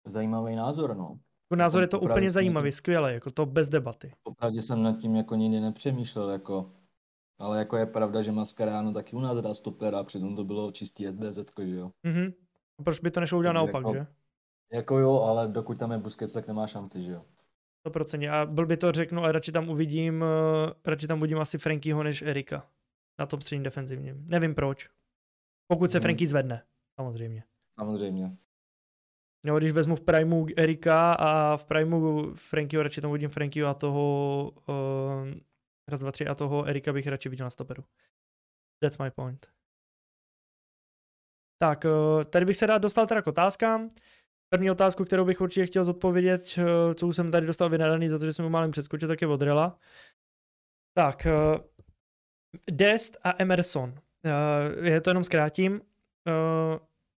[0.05, 1.19] zajímavý názor, no.
[1.45, 4.13] Jako názor je to Opravdu úplně zajímavý, skvěle, jako to bez debaty.
[4.23, 6.71] Opravdu jsem nad tím jako nikdy nepřemýšlel, jako.
[7.39, 11.07] Ale jako je pravda, že Mascherano taky u nás hrál stopera, přitom to bylo čistý
[11.07, 11.91] SDZ, že jo.
[12.03, 12.33] Mhm.
[12.79, 14.07] A proč by to nešlo udělat naopak, jako- že?
[14.73, 17.25] Jako jo, ale dokud tam je Busquets, tak nemá šanci, že jo.
[17.87, 18.29] 100%.
[18.29, 22.03] A byl by to řeknu, ale radši tam uvidím, eh, radši tam uvidím asi Frankyho
[22.03, 22.67] než Erika.
[23.19, 24.23] Na tom středním defenzivním.
[24.27, 24.89] Nevím proč.
[25.67, 26.01] Pokud se Mhm.
[26.01, 26.63] Franky zvedne,
[26.99, 27.43] samozřejmě.
[27.79, 28.37] Samozřejmě.
[29.45, 33.73] Jo, když vezmu v Primu Erika a v Primu Frankyho, radši tam uvidím Frankyho a
[33.73, 34.75] toho uh,
[35.87, 37.83] raz, dva, tři a toho Erika bych radši viděl na stoperu.
[38.81, 39.47] That's my point.
[41.61, 43.89] Tak, uh, tady bych se rád dostal teda k otázkám.
[44.53, 48.19] První otázku, kterou bych určitě chtěl zodpovědět, uh, co už jsem tady dostal vynadaný za
[48.19, 49.79] to, že jsem ho málem přeskočil, tak je od Rela.
[50.97, 51.65] Tak, uh,
[52.71, 53.99] Dest a Emerson.
[54.81, 55.81] Je to jenom zkrátím.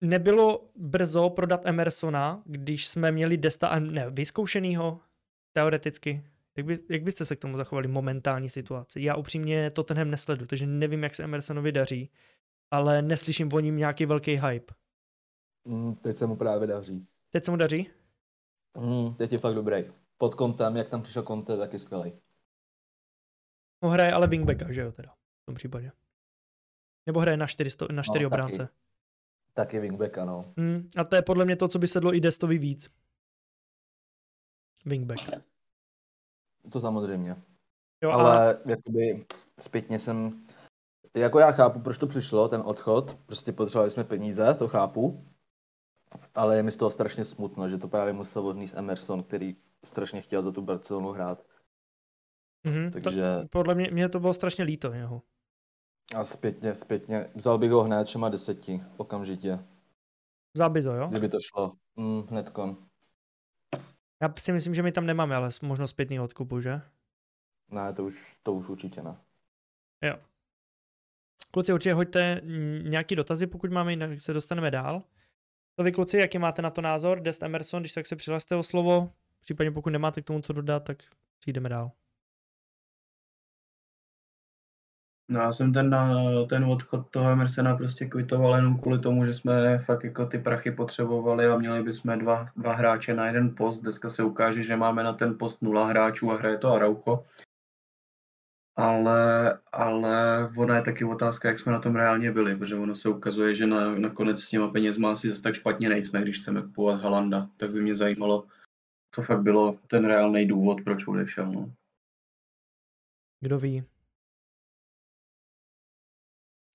[0.03, 4.99] Nebylo brzo prodat Emersona, když jsme měli Desta a ne, vyzkoušenýho,
[5.55, 6.23] teoreticky.
[6.57, 9.01] Jak, by, jak byste se k tomu zachovali momentální situaci?
[9.01, 12.11] Já upřímně to tenhle nesledu, takže nevím, jak se Emersonovi daří,
[12.71, 14.73] ale neslyším o ním nějaký velký hype.
[15.65, 17.07] Mm, teď se mu právě daří.
[17.29, 17.89] Teď se mu daří?
[18.77, 19.75] Mm, teď je fakt dobrý.
[20.17, 22.13] Pod kontem, jak tam přišel Conte, tak je skvělý.
[23.83, 25.91] No hraje ale wingbacka, že jo teda, v tom případě.
[27.05, 28.41] Nebo hraje na čtyři, sto, na čtyři No, taky.
[28.41, 28.69] obránce.
[29.53, 30.53] Tak je wingback, ano.
[30.57, 32.89] Hmm, a to je podle mě to, co by sedlo i Destovi víc.
[34.85, 35.19] Wingback.
[36.71, 37.35] To samozřejmě.
[38.03, 39.25] Jo, a Ale jakoby
[39.59, 40.45] zpětně jsem,
[41.15, 45.25] jako já chápu, proč to přišlo, ten odchod, prostě potřebovali jsme peníze, to chápu.
[46.35, 50.21] ale je mi z toho strašně smutno, že to právě musel odníst Emerson, který strašně
[50.21, 51.45] chtěl za tu Barcelonu hrát.
[52.63, 55.21] Mhm, Takže to, podle mě, mě to bylo strašně líto jeho.
[56.15, 59.59] a zpětně, zpětně, vzal bych ho hned všema deseti, okamžitě,
[60.57, 61.07] Zábizo, jo?
[61.07, 61.73] kdyby to šlo.
[61.95, 62.86] Mm, hnedkon.
[64.21, 66.81] Já si myslím, že my tam nemáme ale možnost zpětného odkupu, že?
[67.69, 69.17] Ne, to už, to už určitě ne.
[70.01, 70.15] Jo.
[71.51, 72.41] Kluci, určitě hoďte
[72.83, 75.03] nějaký dotazy, pokud máme, jinak se dostaneme dál.
[75.75, 77.19] To vy kluci, jaký máte na to názor?
[77.19, 79.11] Dest Emerson, když tak se přihlaste o slovo.
[79.39, 81.03] Případně pokud nemáte k tomu co dodat, tak
[81.39, 81.91] přijdeme dál.
[85.29, 89.33] No já jsem ten, na- ten odchod toho Emersona prostě kvitoval jenom kvůli tomu, že
[89.33, 93.79] jsme fakt jako ty prachy potřebovali a měli bychom dva, dva hráče na jeden post.
[93.79, 97.25] Dneska se ukáže, že máme na ten post nula hráčů a hraje to Araucho.
[98.75, 103.09] Ale, ale ona je taky otázka, jak jsme na tom reálně byli, protože ono se
[103.09, 107.01] ukazuje, že na, nakonec s těma penězma asi zase tak špatně nejsme, když chceme kupovat
[107.01, 107.49] Halanda.
[107.57, 108.47] Tak by mě zajímalo,
[109.15, 111.51] co fakt bylo ten reálný důvod, proč odešel.
[111.51, 111.71] No.
[113.39, 113.83] Kdo ví?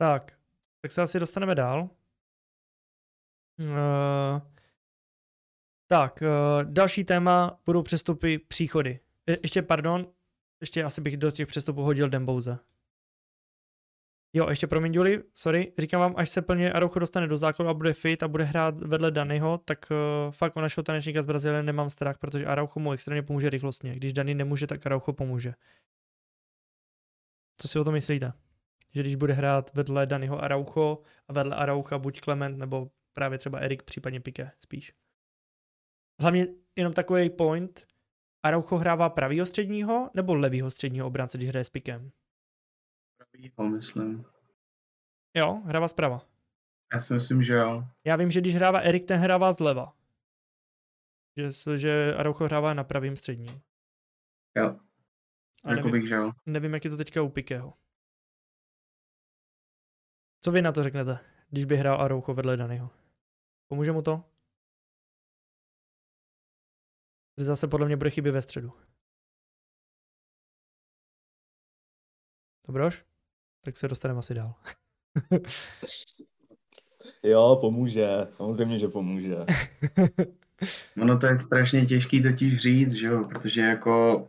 [0.02, 0.38] Tak,
[0.80, 1.90] tak se asi dostaneme dál.
[3.64, 4.40] Uh,
[5.86, 9.00] tak, uh, další téma budou přestupy příchody.
[9.26, 10.12] Je, ještě, pardon,
[10.60, 12.58] ještě asi bych do těch přestupů hodil Dembouze.
[14.32, 17.74] Jo, ještě promiň, Juli, sorry, říkám vám, až se plně Araujo dostane do základu a
[17.74, 21.62] bude fit a bude hrát vedle Danyho, tak uh, fakt o našeho tanečníka z Brazílie
[21.62, 23.96] nemám strach, protože Araujo mu extrémně pomůže rychlostně.
[23.96, 25.54] Když Dany nemůže, tak Araujo pomůže.
[27.56, 28.41] Co si o to myslíte?
[28.94, 33.58] Že když bude hrát vedle Danyho Araucho a vedle Araucha buď Clement nebo právě třeba
[33.58, 34.94] Erik, případně Pique spíš.
[36.20, 36.46] Hlavně
[36.76, 37.86] jenom takový point,
[38.42, 42.12] Araucho hrává pravýho středního nebo levýho středního obránce, když hraje s Pikem?
[43.18, 44.24] Pravýho, myslím.
[45.36, 46.26] Jo, hrává zprava.
[46.94, 47.84] Já si myslím, že jo.
[48.04, 49.96] Já vím, že když hrává Erik, ten hrává zleva.
[51.36, 53.62] Že, že Araucho hrává na pravým středním.
[54.56, 54.80] Jo,
[55.64, 56.32] A jako nevím, bych, že jo.
[56.46, 57.74] nevím, jak je to teďka u Pikeho.
[60.44, 61.18] Co vy na to řeknete,
[61.50, 62.90] když by hrál Araucho vedle Danyho?
[63.68, 64.24] Pomůže mu to?
[67.36, 68.72] Zase podle mě bude chybět ve středu.
[72.66, 73.04] Dobroš?
[73.60, 74.54] Tak se dostaneme asi dál.
[77.24, 79.36] Jo, pomůže, samozřejmě, že pomůže.
[81.02, 84.28] Ono to je strašně těžký totiž říct, že jo, protože jako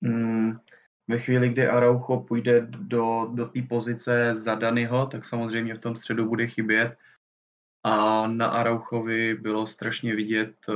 [0.00, 0.54] mm,
[1.08, 5.96] ve chvíli, kdy Araujo půjde do, do té pozice za Danyho, tak samozřejmě v tom
[5.96, 6.96] středu bude chybět.
[7.84, 10.74] A na Arauchovi bylo strašně vidět, eh,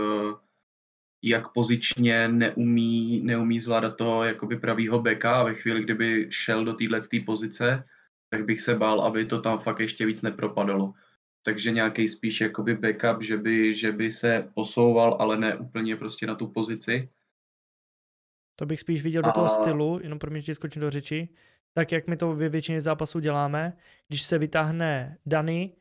[1.22, 6.72] jak pozičně neumí, neumí zvládat toho jakoby pravýho beka a ve chvíli, kdyby šel do
[6.72, 7.84] téhle pozice,
[8.30, 10.94] tak bych se bál, aby to tam fakt ještě víc nepropadalo.
[11.42, 16.26] Takže nějaký spíš jakoby backup, že by, že by se posouval, ale ne úplně prostě
[16.26, 17.08] na tu pozici.
[18.56, 21.28] To bych spíš viděl do toho stylu, jenom pro mě, skočím do řeči,
[21.72, 23.76] tak jak my to ve většině zápasů děláme,
[24.08, 25.72] když se vytáhne Dany,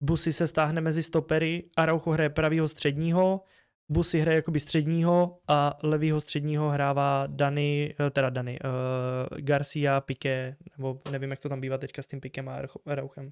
[0.00, 3.40] Busy se stáhne mezi stopery, Araucho hraje pravýho středního,
[3.88, 10.56] Busy hraje jakoby středního a levýho středního hrává Dany, eh, teda Dany, uh, Garcia, Pique,
[10.78, 13.30] nebo nevím, jak to tam bývá teďka s tím Pikem a Arauchem.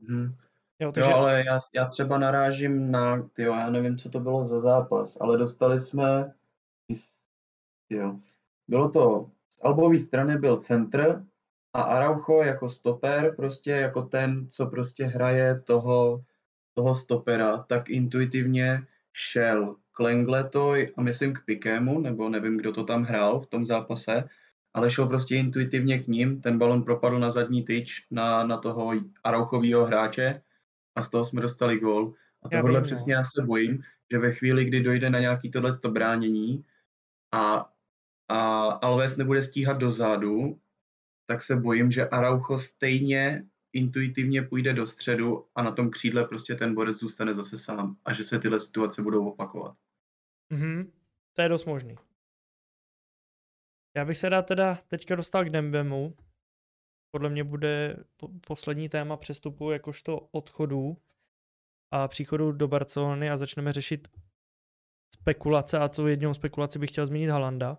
[0.00, 0.36] Mhm.
[0.80, 4.44] Jo, takže Jo, ale já, já třeba narážím na, tyjo, já nevím, co to bylo
[4.44, 6.32] za zápas, ale dostali jsme,
[7.90, 8.18] jo,
[8.72, 11.24] bylo to, z albové strany byl centr
[11.72, 16.24] a Araujo jako stoper, prostě jako ten, co prostě hraje toho,
[16.74, 22.84] toho stopera, tak intuitivně šel k Lengletoy a myslím k Pikému, nebo nevím, kdo to
[22.84, 24.24] tam hrál v tom zápase,
[24.74, 28.92] ale šel prostě intuitivně k ním, ten balon propadl na zadní tyč na, na toho
[29.24, 30.42] Arauchovýho hráče
[30.96, 32.12] a z toho jsme dostali gól.
[32.42, 33.18] A tohle vím, přesně no.
[33.18, 33.82] já se bojím,
[34.12, 36.64] že ve chvíli, kdy dojde na nějaký tohleto bránění
[37.32, 37.71] a,
[38.32, 40.60] a Alves nebude stíhat dozadu,
[41.26, 46.54] tak se bojím, že Araujo stejně intuitivně půjde do středu a na tom křídle prostě
[46.54, 49.76] ten borec zůstane zase sám a že se tyhle situace budou opakovat.
[50.52, 50.92] Mhm,
[51.32, 51.96] to je dost možný.
[53.96, 56.16] Já bych se rád teda teďka dostal k Dembemu.
[57.14, 60.96] Podle mě bude po- poslední téma přestupu jakožto odchodů
[61.90, 64.08] a příchodu do Barcelony a začneme řešit
[65.14, 67.78] spekulace a tu jednou spekulaci bych chtěl zmínit Halanda.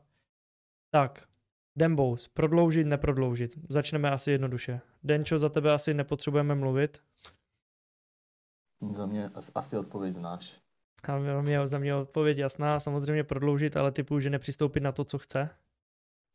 [0.93, 1.27] Tak,
[1.75, 3.51] Dembous, prodloužit, neprodloužit.
[3.69, 4.81] Začneme asi jednoduše.
[5.03, 7.03] Denčo, za tebe asi nepotřebujeme mluvit.
[8.91, 10.61] Za mě as- asi odpověď znáš.
[11.03, 15.05] A za mě, za mě odpověď jasná, samozřejmě prodloužit, ale typu, že nepřistoupit na to,
[15.05, 15.49] co chce.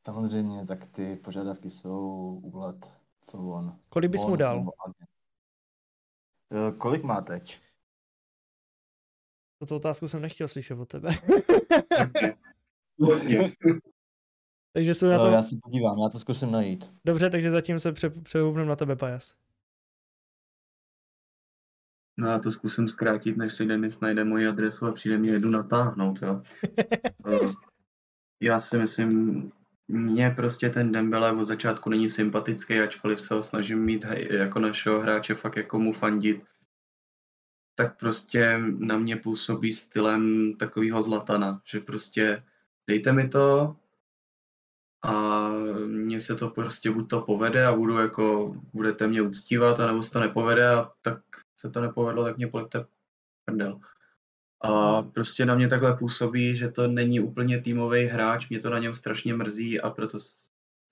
[0.06, 2.00] Samozřejmě, tak ty požadavky jsou
[2.44, 3.78] úlet, co on.
[3.88, 4.58] Kolik bys mu on dal?
[4.58, 5.10] nebo agent.
[6.52, 7.60] Eh, Kolik má teď?
[9.58, 11.08] Toto otázku jsem nechtěl slyšet od tebe.
[14.78, 15.26] takže jsou na to...
[15.26, 16.90] já se podívám, já to zkusím najít.
[17.04, 19.34] Dobře, takže zatím se pře- přehoupnem na tebe, Pajas.
[22.16, 25.50] No já to zkusím zkrátit, než si Denis najde moji adresu a přijde mě jedu
[25.50, 26.42] natáhnout, jo.
[27.26, 27.52] Eh,
[28.40, 29.52] já si myslím,
[29.88, 35.00] mně prostě ten Dembele od začátku není sympatický, ačkoliv se ho snažím mít jako našeho
[35.00, 36.44] hráče fakt jako mu fandit.
[37.74, 42.42] Tak prostě na mě působí stylem takového Zlatana, že prostě
[42.86, 43.76] dejte mi to
[45.02, 45.48] a
[45.86, 50.10] mně se to prostě buď to povede a budu jako, budete mě uctívat, anebo se
[50.10, 51.18] to nepovede a tak
[51.60, 52.86] se to nepovedlo, tak mě polepte
[53.44, 53.80] prdel.
[54.60, 58.78] A prostě na mě takhle působí, že to není úplně týmový hráč, mě to na
[58.78, 60.18] něm strašně mrzí a proto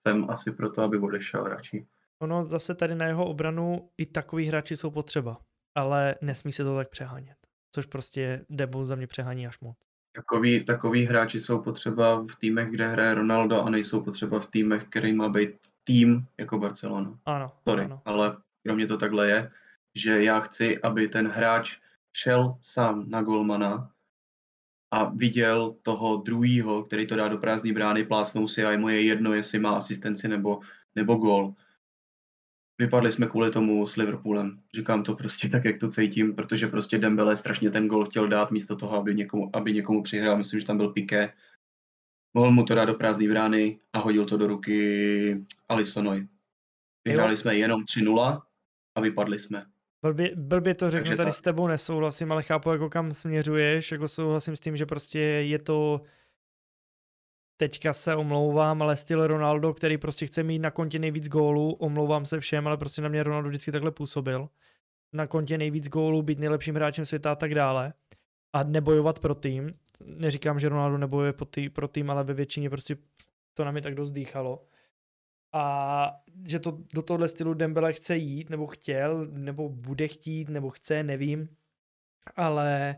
[0.09, 1.87] jsem asi proto, aby odešel radši.
[2.23, 5.39] Ono zase tady na jeho obranu i takový hráči jsou potřeba,
[5.75, 7.37] ale nesmí se to tak přehánět.
[7.75, 9.77] Což prostě Debo za mě přehání až moc.
[10.17, 14.85] Takový, takový hráči jsou potřeba v týmech, kde hraje Ronaldo a nejsou potřeba v týmech,
[14.85, 15.51] který má být
[15.85, 17.19] tým jako Barcelona.
[17.27, 18.03] Ano, Sorry, ano.
[18.05, 19.51] ale pro mě to takhle je,
[19.95, 21.79] že já chci, aby ten hráč
[22.17, 23.91] šel sám na golmana
[24.91, 28.89] a viděl toho druhýho, který to dá do prázdné brány, plásnou si a je mu
[28.89, 30.61] je jedno, jestli má asistenci nebo,
[30.95, 31.55] nebo gol.
[32.79, 34.61] Vypadli jsme kvůli tomu s Liverpoolem.
[34.75, 38.51] Říkám to prostě tak, jak to cítím, protože prostě Dembele strašně ten gol chtěl dát
[38.51, 40.39] místo toho, aby někomu, aby někomu přihrál.
[40.39, 41.33] Myslím, že tam byl Piqué.
[42.35, 46.27] Mohl mu to dát do prázdné brány a hodil to do ruky Alisonovi.
[47.05, 48.43] Vyhráli jsme jenom 3-0
[48.95, 49.67] a vypadli jsme.
[50.03, 51.35] Blbě, blbě to řeknu, Takže tady tak.
[51.35, 55.59] s tebou nesouhlasím, ale chápu, jako kam směřuješ, jako souhlasím s tím, že prostě je
[55.59, 56.01] to
[57.57, 62.27] teďka se omlouvám, ale styl Ronaldo, který prostě chce mít na kontě nejvíc gólů, omlouvám
[62.27, 64.49] se všem, ale prostě na mě Ronaldo vždycky takhle působil.
[65.13, 67.93] Na kontě nejvíc gólů, být nejlepším hráčem světa a tak dále.
[68.53, 69.75] A nebojovat pro tým.
[70.05, 72.97] Neříkám, že Ronaldo nebojuje pro, pro tým, ale ve většině prostě
[73.55, 74.65] to na mě tak dost dýchalo.
[75.53, 80.71] A že to do tohle stylu Dembele chce jít, nebo chtěl, nebo bude chtít, nebo
[80.71, 81.49] chce, nevím.
[82.37, 82.97] Ale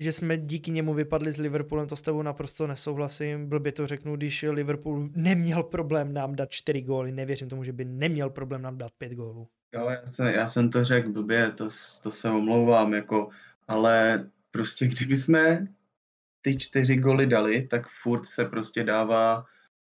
[0.00, 3.48] že jsme díky němu vypadli s Liverpoolem, to s tebou naprosto nesouhlasím.
[3.48, 7.12] Blbě to řeknu, když Liverpool neměl problém nám dát 4 góly.
[7.12, 9.48] Nevěřím tomu, že by neměl problém nám dát 5 gólů.
[9.74, 11.68] Jo, já jsem, já jsem to řekl blbě, to,
[12.02, 13.28] to se omlouvám, jako,
[13.68, 15.66] ale prostě kdyby jsme
[16.40, 19.44] ty čtyři goly dali, tak furt se prostě dává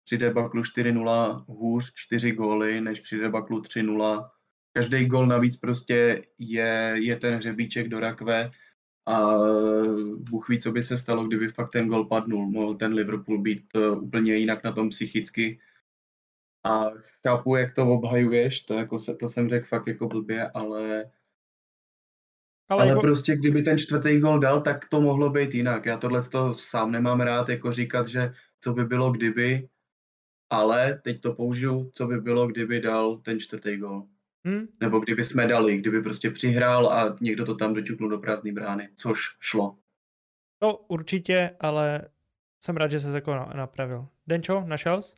[0.04, 4.30] při debaklu 4-0 hůř 4 góly, než při debaklu 3-0.
[4.74, 8.52] Každý gol navíc prostě je, je ten hřebíček do rakve
[9.06, 9.38] a
[10.30, 12.46] Bůh ví, co by se stalo, kdyby fakt ten gol padnul.
[12.46, 15.60] Mohl ten Liverpool být eh, úplně jinak na tom psychicky.
[16.66, 16.90] A
[17.28, 21.12] chápu, jak to obhajuješ, to, jako se, to jsem řekl fakt jako blbě, ale,
[22.70, 25.86] Ale, ale jako, prostě kdyby ten čtvrtý gol dal, tak to mohlo být jinak.
[25.86, 29.70] Já tohle to sám nemám rád, jako říkat, že co by bylo kdyby,
[30.50, 34.08] ale teď to použiju, co by bylo, kdyby dal ten čtvrtý gol.
[34.48, 38.52] Hm, Nebo kdyby jsme dali, kdyby prostě přihrál a někdo to tam doťuknul do prázdné
[38.52, 39.78] brány, což šlo.
[40.60, 42.10] to určitě, ale
[42.60, 44.08] jsem rád, že se jako na- napravil.
[44.28, 45.14] Denčo, našel jsi?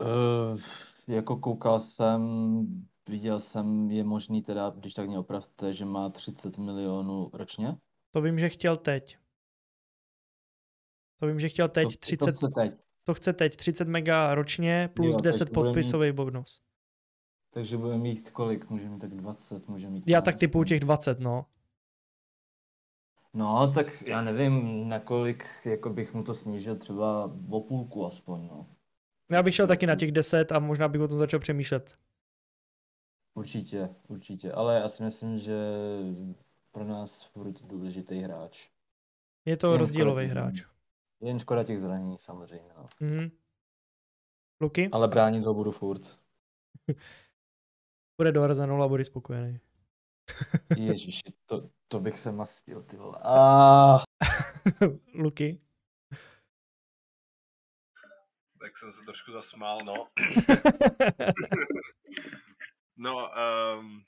[0.00, 0.60] Uh,
[1.08, 2.20] jako koukal jsem,
[3.08, 7.76] viděl jsem, je možný teda, když tak mě opravte, že má 30 milionů ročně.
[8.12, 9.18] To vím, že chtěl teď.
[11.20, 12.72] To vím, že chtěl teď to, 30, To chce teď.
[13.10, 16.60] To chce teď 30 mega ročně plus Jo, 10 takže bude mít- podpisový bonus.
[17.50, 18.70] Takže bude mít kolik?
[18.70, 21.46] Může mít tak 20, může mít Já tak 15, typu těch 20, no.
[23.34, 28.66] No, tak já nevím, nakolik jako bych mu to snížil třeba o půlku aspoň, no.
[29.30, 31.96] Já bych šel taky na těch 10 a možná bych o tom začal přemýšlet.
[33.34, 35.56] Určitě, určitě, ale já si myslím, že
[36.72, 38.68] pro nás furt důležitý hráč.
[39.44, 40.62] Je to rozdílový hráč.
[41.20, 42.86] Jen škoda těch zranění samozřejmě, no.
[43.00, 43.30] Mhm.
[44.60, 44.88] Luky?
[44.92, 46.18] Ale bránit ho budu furt.
[48.18, 49.60] Bude do Arsenalu a bude spokojený.
[50.76, 53.18] Ježiši, to, to bych se mastil, ty vole.
[53.24, 54.02] Ah,
[55.14, 55.60] Luky?
[58.60, 60.08] Tak jsem se trošku zasmál, no.
[62.96, 63.30] No,
[63.78, 64.04] um,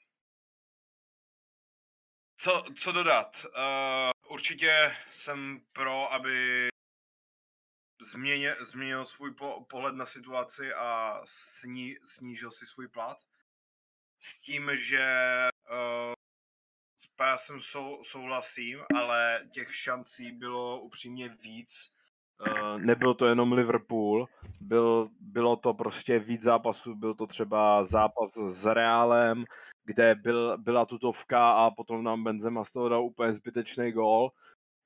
[2.36, 3.46] co, co dodat?
[3.56, 6.68] Uh, určitě jsem pro, aby
[8.04, 13.18] změně, změnil svůj po, pohled na situaci a sní, snížil si svůj plat.
[14.20, 15.04] S tím, že
[15.70, 16.12] uh,
[16.96, 21.92] s pásem sou, souhlasím, ale těch šancí bylo upřímně víc.
[22.40, 24.28] Uh, nebyl to jenom Liverpool,
[24.60, 29.44] byl, bylo to prostě víc zápasů, byl to třeba zápas s Reálem,
[29.84, 34.30] kde byl, byla tutovka a potom nám Benzema z toho dal úplně zbytečný gól,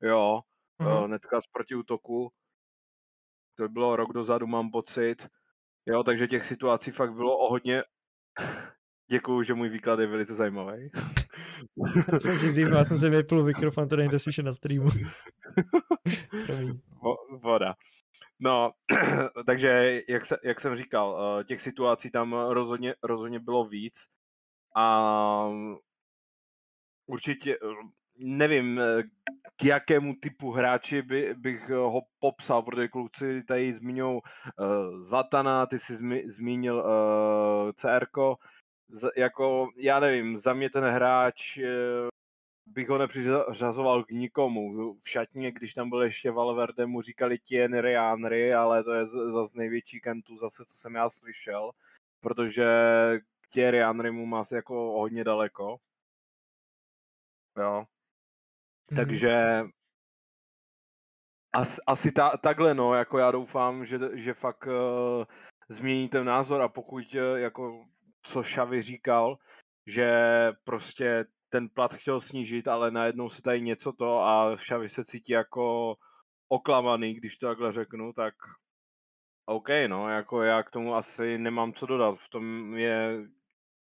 [0.03, 0.41] jo,
[0.81, 1.09] mm-hmm.
[1.09, 2.33] netka z protiútoku,
[3.57, 5.29] to bylo rok dozadu, mám pocit,
[5.87, 7.83] jo, takže těch situací fakt bylo o hodně,
[9.11, 10.91] Děkuju, že můj výklad je velice zajímavý.
[12.13, 14.89] Já jsem si já jsem si vypl mikrofon, to nejde slyšet na streamu.
[17.43, 17.75] Voda.
[18.41, 18.73] No,
[19.47, 24.07] takže jak, se, jak jsem říkal, eh, těch situací tam rozhodně, rozhodně bylo víc
[24.77, 25.49] a
[27.07, 27.59] určitě eh,
[28.19, 29.03] nevím, eh,
[29.57, 35.79] k jakému typu hráči by, bych ho popsal, protože kluci tady zmiňují uh, Zlatana, ty
[35.79, 38.37] jsi zmi, zmínil uh, CRko,
[38.89, 41.59] Z, jako, já nevím, za mě ten hráč
[42.67, 44.95] bych ho nepřiřazoval k nikomu.
[45.01, 49.59] V šatně, když tam byl ještě Valverde, mu říkali Thierry Henry, ale to je zase
[49.59, 51.71] největší kentu zase, co jsem já slyšel,
[52.21, 52.67] protože
[53.53, 55.77] Thierry Henry mu má asi jako hodně daleko.
[57.57, 57.87] Jo.
[58.93, 58.97] Mm-hmm.
[58.97, 59.63] Takže
[61.53, 65.25] asi, asi ta, takhle no, jako já doufám, že, že fakt uh,
[65.69, 67.85] změní ten názor a pokud uh, jako
[68.23, 69.39] co Xavi říkal,
[69.87, 70.11] že
[70.65, 75.33] prostě ten plat chtěl snížit, ale najednou se tady něco to a Xavi se cítí
[75.33, 75.97] jako
[76.49, 78.35] oklamaný, když to takhle řeknu, tak
[79.47, 82.17] OK, no, jako já k tomu asi nemám co dodat.
[82.19, 83.29] V tom je,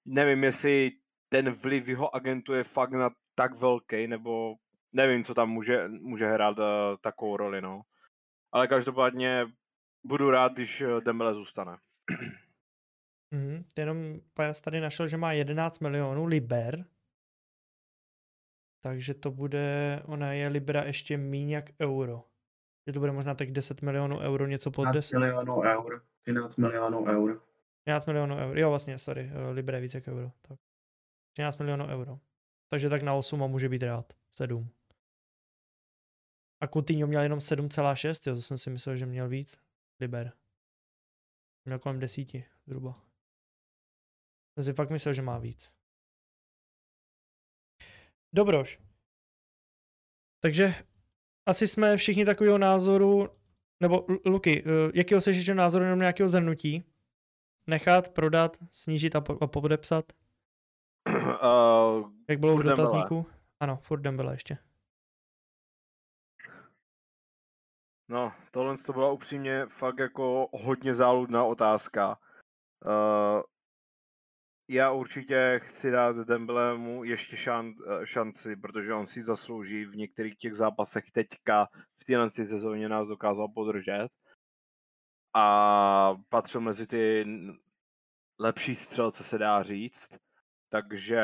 [0.06, 0.92] nevím, jestli
[1.30, 4.56] ten vliv jeho agentu je fakt na tak velký, nebo
[4.94, 6.66] nevím, co tam může, může hrát uh,
[7.02, 7.82] takovou roli, no.
[8.52, 9.46] Ale každopádně
[10.04, 11.78] budu rád, když eh, Dembele zůstane.
[13.34, 16.86] Mm, jenom Pajas tady našel, že má 11 milionů liber,
[18.84, 22.24] takže to bude, ona je Libra ještě míň jak euro.
[22.88, 25.18] Že to bude možná tak 10 milionů euro, něco pod 10.
[25.18, 26.02] milionů eur.
[26.22, 27.42] 13 milionů eur.
[27.82, 30.32] 13 milionů euro, jo vlastně, sorry, eh, Libra je víc jak euro.
[30.42, 30.60] Tak.
[31.34, 32.20] 13 milionů euro.
[32.70, 34.14] Takže tak na 8 a může být rád.
[34.32, 34.70] 7.
[36.62, 39.60] A Coutinho měl jenom 7,6, jo, to jsem si myslel, že měl víc.
[40.00, 40.34] Liber.
[41.66, 42.28] Měl kolem 10
[42.66, 43.02] zhruba.
[44.54, 45.72] Jsem si fakt myslel, že má víc.
[48.34, 48.80] Dobroš.
[50.40, 50.76] Takže
[51.46, 53.30] asi jsme všichni takového názoru,
[53.80, 56.84] nebo Luky, eh, jakého se ještě názoru jenom nějakého zhrnutí?
[57.68, 60.14] Nechat, prodat, snížit a, po, a podepsat?
[61.10, 63.16] Uh, Jak bylo v dotazníku?
[63.16, 63.36] Dembele.
[63.60, 64.58] Ano, furt Dembele ještě.
[68.12, 72.18] No, tohle to byla upřímně fakt jako hodně záludná otázka.
[72.86, 73.42] Uh,
[74.70, 80.38] já určitě chci dát Dembelemu ještě šan, eh, šanci, protože on si zaslouží v některých
[80.38, 81.68] těch zápasech teďka
[81.98, 84.10] v téhle sezóně nás dokázal podržet
[85.34, 87.26] a patřil mezi ty
[88.40, 90.10] lepší střelce se dá říct,
[90.70, 91.22] takže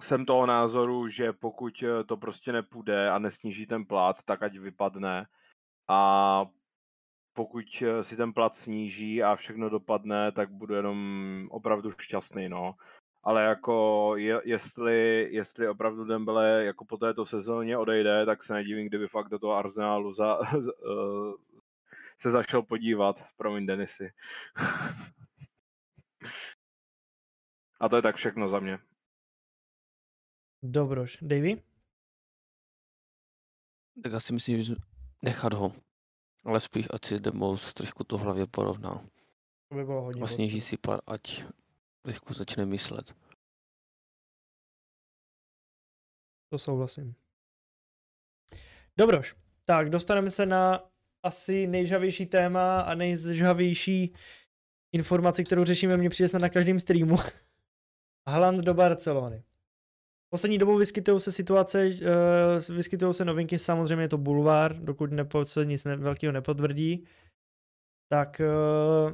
[0.00, 4.58] jsem toho názoru, že pokud eh, to prostě nepůjde a nesníží ten plat, tak ať
[4.58, 5.26] vypadne
[5.88, 6.46] a
[7.32, 12.74] pokud eh, si ten plat sníží a všechno dopadne, tak budu jenom opravdu šťastný, no.
[13.22, 18.88] Ale jako je, jestli, jestli opravdu Dembele jako po této sezóně odejde, tak se nedivím,
[18.88, 21.34] kdyby fakt do toho Arsenálu za, uh,
[22.18, 23.24] se zašel podívat.
[23.36, 24.12] Promiň, Denisy.
[27.80, 28.78] a to je tak všechno za mě.
[30.62, 31.18] Dobroš.
[31.22, 31.62] Davy?
[34.02, 34.74] Tak asi myslím, že
[35.22, 35.72] nechat ho.
[36.44, 39.08] Ale spíš, ať si Demos trošku to hlavě porovná.
[39.68, 40.22] To by bylo hodně.
[40.22, 41.44] A sníží si pár, ať
[42.02, 43.14] trošku začne myslet.
[46.50, 47.14] To souhlasím.
[48.96, 50.90] Dobroš, tak dostaneme se na
[51.22, 54.14] asi nejžavější téma a nejžavější
[54.92, 57.16] informaci, kterou řešíme, mě přijde na každém streamu.
[58.28, 59.44] Haaland do Barcelony.
[60.28, 61.86] Poslední dobou vyskytují se situace,
[62.68, 67.06] uh, vyskytují se novinky, samozřejmě je to bulvár, dokud nepo, se nic ne, velkého nepotvrdí.
[68.08, 69.12] Tak uh,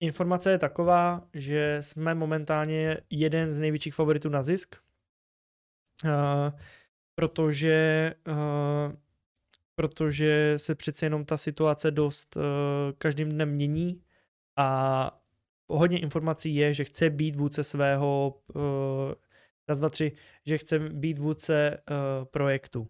[0.00, 4.76] informace je taková, že jsme momentálně jeden z největších favoritů na zisk,
[6.04, 6.10] uh,
[7.14, 8.14] protože,
[9.74, 12.36] protože se přece jenom ta situace dost
[12.98, 14.02] každým dnem mění
[14.56, 15.20] a
[15.68, 18.40] hodně informací je, že chce být vůdce svého
[19.68, 20.12] raz, dva, tři,
[20.46, 22.88] že chce být vůdce uh, projektu.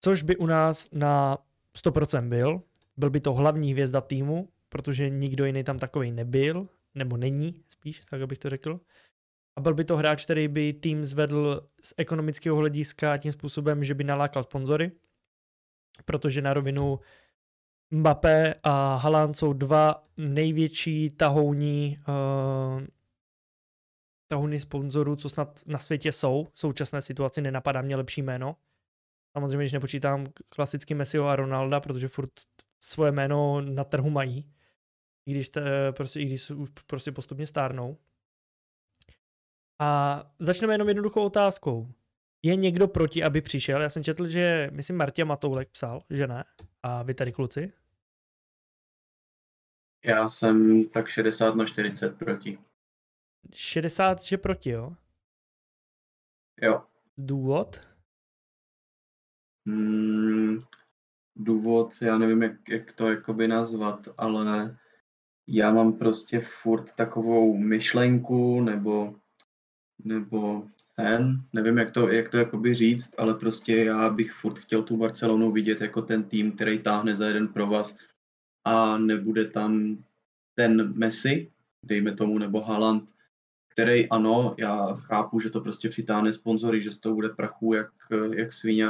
[0.00, 1.38] Což by u nás na
[1.78, 2.62] 100% byl.
[2.96, 8.02] Byl by to hlavní hvězda týmu, protože nikdo jiný tam takový nebyl, nebo není spíš,
[8.10, 8.80] tak abych to řekl.
[9.56, 13.94] A byl by to hráč, který by tým zvedl z ekonomického hlediska tím způsobem, že
[13.94, 14.92] by nalákal sponzory,
[16.04, 17.00] protože na rovinu
[17.90, 22.82] Mbappé a Haaland jsou dva největší tahouní uh,
[24.34, 26.48] tahuny sponzorů, co snad na světě jsou.
[26.52, 28.56] V současné situaci nenapadá mě lepší jméno.
[29.32, 32.30] Samozřejmě, když nepočítám klasicky Messiho a Ronalda, protože furt
[32.80, 34.52] svoje jméno na trhu mají.
[35.26, 36.52] I když, te, prostě, i když
[36.86, 37.98] prostě postupně stárnou.
[39.80, 41.88] A začneme jenom jednoduchou otázkou.
[42.42, 43.82] Je někdo proti, aby přišel?
[43.82, 46.44] Já jsem četl, že, myslím, Martě Matoulek psal, že ne.
[46.82, 47.72] A vy tady kluci?
[50.04, 52.58] Já jsem tak 60 na 40 proti.
[53.52, 54.96] 60, že proti, jo?
[56.62, 56.84] Jo.
[57.18, 57.80] Důvod?
[59.66, 60.58] Hmm,
[61.36, 64.76] důvod, já nevím, jak, jak to jakoby nazvat, ale
[65.48, 69.14] já mám prostě furt takovou myšlenku nebo,
[70.04, 74.82] nebo ten, nevím, jak to, jak to jakoby říct, ale prostě já bych furt chtěl
[74.82, 77.96] tu Barcelonu vidět jako ten tým, který táhne za jeden provaz
[78.64, 80.04] a nebude tam
[80.54, 81.52] ten Messi,
[81.82, 83.13] dejme tomu, nebo Haaland,
[83.74, 87.90] který ano, já chápu, že to prostě přitáhne sponzory, že z toho bude prachu jak,
[88.34, 88.86] jak svině,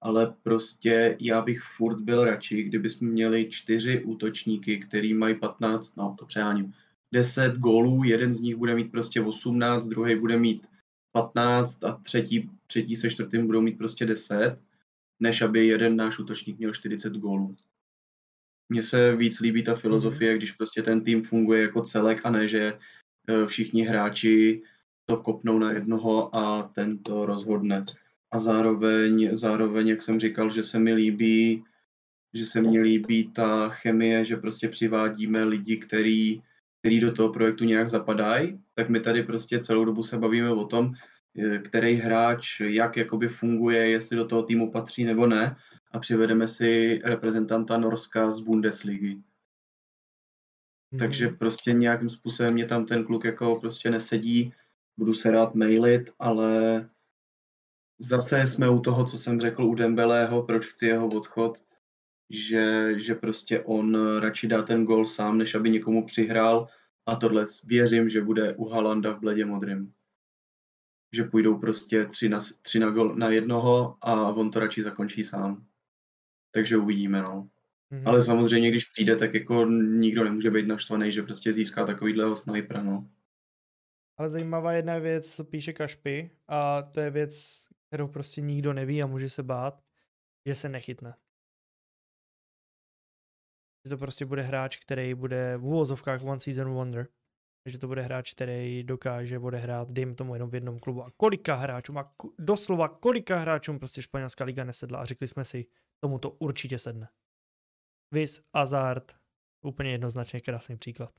[0.00, 5.96] ale prostě já bych furt byl radši, kdyby jsme měli čtyři útočníky, který mají 15,
[5.96, 6.72] no to přeháním,
[7.12, 10.66] 10 gólů, jeden z nich bude mít prostě 18, druhý bude mít
[11.12, 14.58] 15 a třetí, třetí se čtvrtým budou mít prostě 10,
[15.20, 17.56] než aby jeden náš útočník měl 40 gólů.
[18.68, 22.48] Mně se víc líbí ta filozofie, když prostě ten tým funguje jako celek a ne,
[22.48, 22.78] že
[23.46, 24.62] všichni hráči
[25.06, 27.84] to kopnou na jednoho a ten to rozhodne.
[28.30, 31.64] A zároveň, zároveň, jak jsem říkal, že se mi líbí,
[32.34, 36.42] že se mně líbí ta chemie, že prostě přivádíme lidi, který,
[36.80, 40.64] který do toho projektu nějak zapadají, tak my tady prostě celou dobu se bavíme o
[40.66, 40.92] tom,
[41.38, 45.56] e, který hráč jak jakoby funguje, jestli do toho týmu patří nebo ne
[45.92, 49.22] a přivedeme si reprezentanta Norska z Bundesligy.
[50.98, 54.54] Takže prostě nějakým způsobem mě tam ten kluk jako prostě nesedí,
[54.96, 56.88] budu se rád mailit, ale
[57.98, 61.62] zase jsme u toho, co jsem řekl u Dembeleho, proč chci jeho odchod,
[62.30, 66.68] že, že prostě on radši dá ten gol sám, než aby někomu přihrál
[67.06, 69.92] a tohle věřím, že bude u Halanda v bledě modrým.
[71.12, 75.24] Že půjdou prostě tři na, tři na, gol, na jednoho a on to radši zakončí
[75.24, 75.66] sám
[76.56, 77.48] takže uvidíme, no.
[77.92, 78.08] Mm-hmm.
[78.08, 82.82] Ale samozřejmě, když přijde, tak jako nikdo nemůže být naštvaný, že prostě získá takovýhle snipera,
[82.82, 83.10] no.
[84.18, 89.02] Ale zajímavá jedna věc, co píše Kašpy, a to je věc, kterou prostě nikdo neví
[89.02, 89.82] a může se bát,
[90.46, 91.16] že se nechytne.
[93.84, 97.08] Že to prostě bude hráč, který bude v úvozovkách one season wonder.
[97.68, 101.04] Že to bude hráč, který dokáže odehrát, dejme tomu jenom v jednom klubu.
[101.04, 104.98] A kolika hráčům, a doslova kolika hráčům prostě španělská liga nesedla.
[104.98, 105.66] A řekli jsme si,
[106.00, 107.08] tomu to určitě sedne.
[108.12, 109.12] Vis, Hazard,
[109.64, 111.10] úplně jednoznačně krásný příklad.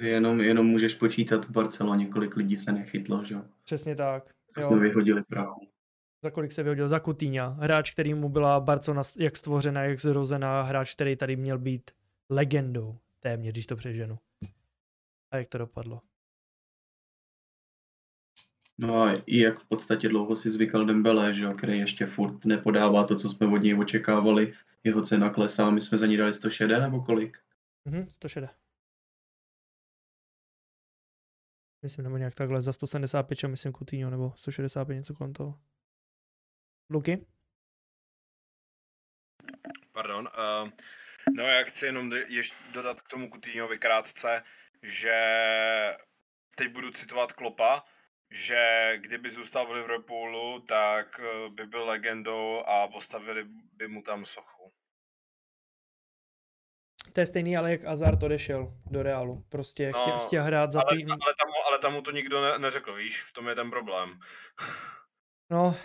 [0.00, 3.36] Jenom, jenom můžeš počítat v Barceloně, kolik lidí se nechytlo, že?
[3.64, 4.34] Přesně tak.
[4.60, 4.66] Jo.
[4.66, 5.60] jsme vyhodili Prahu.
[6.24, 6.88] Za kolik se vyhodil?
[6.88, 7.50] Za Coutinho.
[7.50, 10.62] Hráč, který mu byla Barcelona jak stvořená, jak zrozená.
[10.62, 11.90] Hráč, který tady měl být
[12.30, 12.98] legendou.
[13.20, 14.18] Téměř, když to přeženu.
[15.30, 16.00] A jak to dopadlo?
[18.78, 22.44] No a i jak v podstatě dlouho si zvykal Dembele, že jo, který ještě furt
[22.44, 24.52] nepodává to, co jsme od něj očekávali.
[24.84, 27.38] Jeho cena klesá, my jsme za ní dali 106 nebo kolik?
[27.84, 28.50] Mhm, 106.
[31.82, 35.60] Myslím, nebo nějak takhle, za 175, čo myslím Coutinho, nebo 165, něco kolem toho.
[36.90, 37.26] Luky?
[39.92, 40.28] Pardon.
[40.38, 40.70] Uh,
[41.36, 44.42] no já chci jenom ještě dodat k tomu Coutinhovi krátce,
[44.82, 45.16] že
[46.56, 47.84] teď budu citovat Klopa,
[48.30, 54.24] že kdyby zůstal v Liverpoolu, tak eh, by byl legendou a postavili by mu tam
[54.24, 54.72] sochu.
[57.14, 59.44] To je stejný, ale jak Azar odešel do Realu.
[59.48, 61.10] Prostě no, chtěl, chtěl hrát za ale, tým.
[61.10, 64.18] Ale tam, ale tam mu to nikdo ne, neřekl, víš, v tom je ten problém.
[65.50, 65.76] no,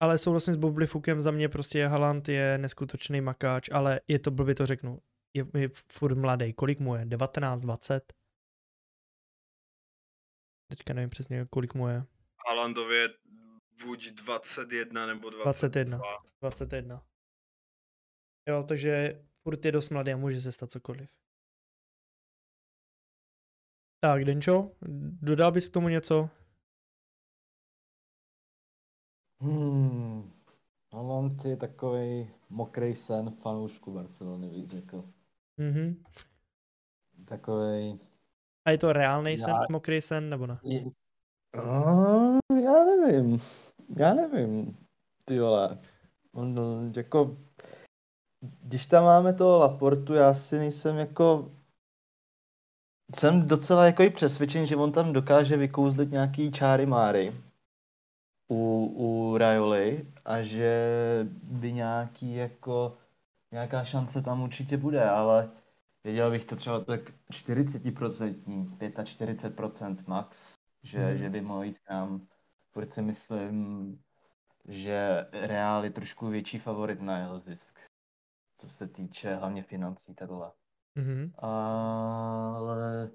[0.00, 4.30] ale souhlasím s Bobli Fukem, za mě prostě Haaland je neskutečný makáč, ale je to
[4.30, 4.98] blbě to řeknu.
[5.34, 6.52] Je, je furt mladý.
[6.52, 7.04] Kolik mu je?
[7.04, 8.12] 19, 20?
[10.70, 12.04] Teďka nevím přesně, kolik mu je.
[12.46, 13.08] Haalandově
[13.84, 15.98] buď 21 nebo 22.
[15.98, 16.00] 21.
[16.40, 17.02] 21.
[18.48, 21.10] Jo, takže furt je dost mladý a může se stát cokoliv.
[24.00, 24.70] Tak, Denčo,
[25.22, 26.30] dodal bys k tomu něco?
[29.40, 30.32] Hmm.
[30.92, 35.04] Haaland je takový mokrý sen fanoušku Barcelony, bych řekl.
[35.56, 36.04] Mhm.
[37.24, 38.00] Takový
[38.64, 39.66] a je to reálný sen, já...
[39.70, 40.58] mokrý sen, nebo ne?
[41.56, 43.40] Uh, já nevím.
[43.96, 44.76] Já nevím.
[45.24, 45.78] Ty vole.
[46.32, 46.56] On,
[46.96, 47.36] jako,
[48.62, 51.50] když tam máme toho Laportu, já si nejsem jako
[53.16, 57.32] jsem docela jako i přesvědčen, že on tam dokáže vykouzlit nějaký čáry máry
[58.50, 60.72] u, u Rajoli a že
[61.42, 62.96] by nějaký jako
[63.52, 65.50] nějaká šance tam určitě bude, ale
[66.04, 67.00] věděl bych to třeba tak
[67.32, 71.16] 40%, 45% max, že, hmm.
[71.16, 72.26] že by mohl jít kam.
[72.72, 73.98] Furt si myslím,
[74.68, 77.78] že Real je trošku větší favorit na jeho zisk,
[78.58, 80.52] co se týče hlavně financí tohle.
[80.94, 81.32] Mhm.
[81.38, 83.10] Ale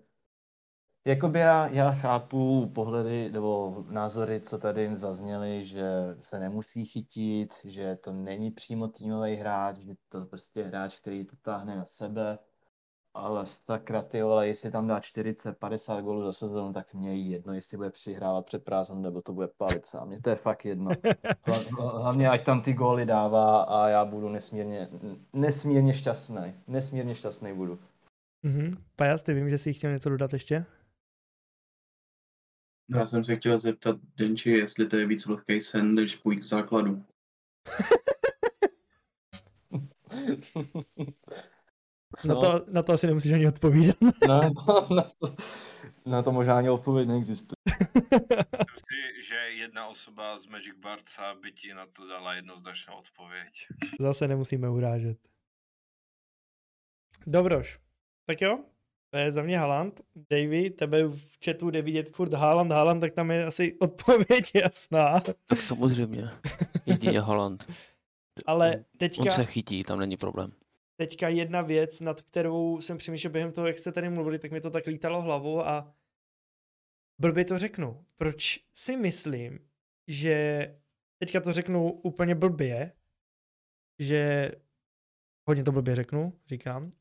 [1.06, 5.86] jakoby já, já chápu pohledy nebo názory, co tady zazněly, že
[6.22, 11.26] se nemusí chytit, že to není přímo týmový hráč, že to prostě je hráč, který
[11.26, 12.40] to táhne na sebe.
[13.16, 17.54] Ale sakra ty vole, jestli tam dá 40-50 gólů za sezónu, tak mě je jedno,
[17.54, 20.08] jestli bude přihrávat před prázdnem, nebo to bude palit sám.
[20.08, 20.92] Mně to je fakt jedno.
[21.46, 24.88] Hla- Hlavně ať tam ty góly dává a já budu nesmírně,
[25.34, 26.54] nesmírně šťastný.
[26.68, 27.80] Nesmírně šťastný budu.
[28.44, 28.78] Mhm.
[28.96, 30.66] Pajas, ty vím, že jsi chtěl něco dodat ještě?
[32.90, 36.48] Já jsem se chtěl zeptat Denči, jestli to je víc vlhký sen, než půjít k
[36.48, 37.04] základu.
[42.24, 43.96] Na, to, na to asi nemusíš ani odpovídat.
[44.28, 45.36] na, to, na, to,
[46.06, 47.56] na to možná ani odpověď neexistuje.
[48.74, 53.68] Myslím si, že jedna osoba z Magic Barca by ti na to dala jednoznačnou odpověď.
[54.00, 55.18] Zase nemusíme urážet.
[57.28, 57.80] Dobroš.
[58.26, 58.60] Tak jo,
[59.10, 60.02] to je za mě Haaland.
[60.32, 65.20] Davy, tebe v chatu jde vidět furt Haaland, Haaland, tak tam je asi odpověď jasná.
[65.20, 66.30] Tak samozřejmě.
[66.86, 67.68] Jedině Holland.
[68.46, 70.52] Ale On teďka, se chytí, tam není problém.
[70.96, 74.62] Teďka jedna věc, nad kterou jsem přemýšlel během toho, jak jste tady mluvili, tak mi
[74.62, 75.96] to tak lítalo hlavou a
[77.20, 78.06] blbě to řeknu.
[78.16, 79.70] Proč si myslím,
[80.08, 80.68] že
[81.18, 82.92] teďka to řeknu úplně blbě,
[84.00, 84.52] že
[85.48, 86.92] hodně to blbě řeknu, říkám,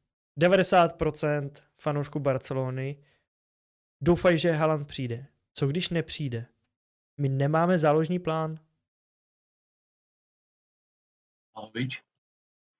[0.40, 3.04] 90% fanoušků Barcelony
[4.00, 5.26] doufají, že Haaland přijde.
[5.52, 6.46] Co když nepřijde?
[7.20, 8.58] My nemáme záložní plán.
[11.54, 12.02] Vlahovič?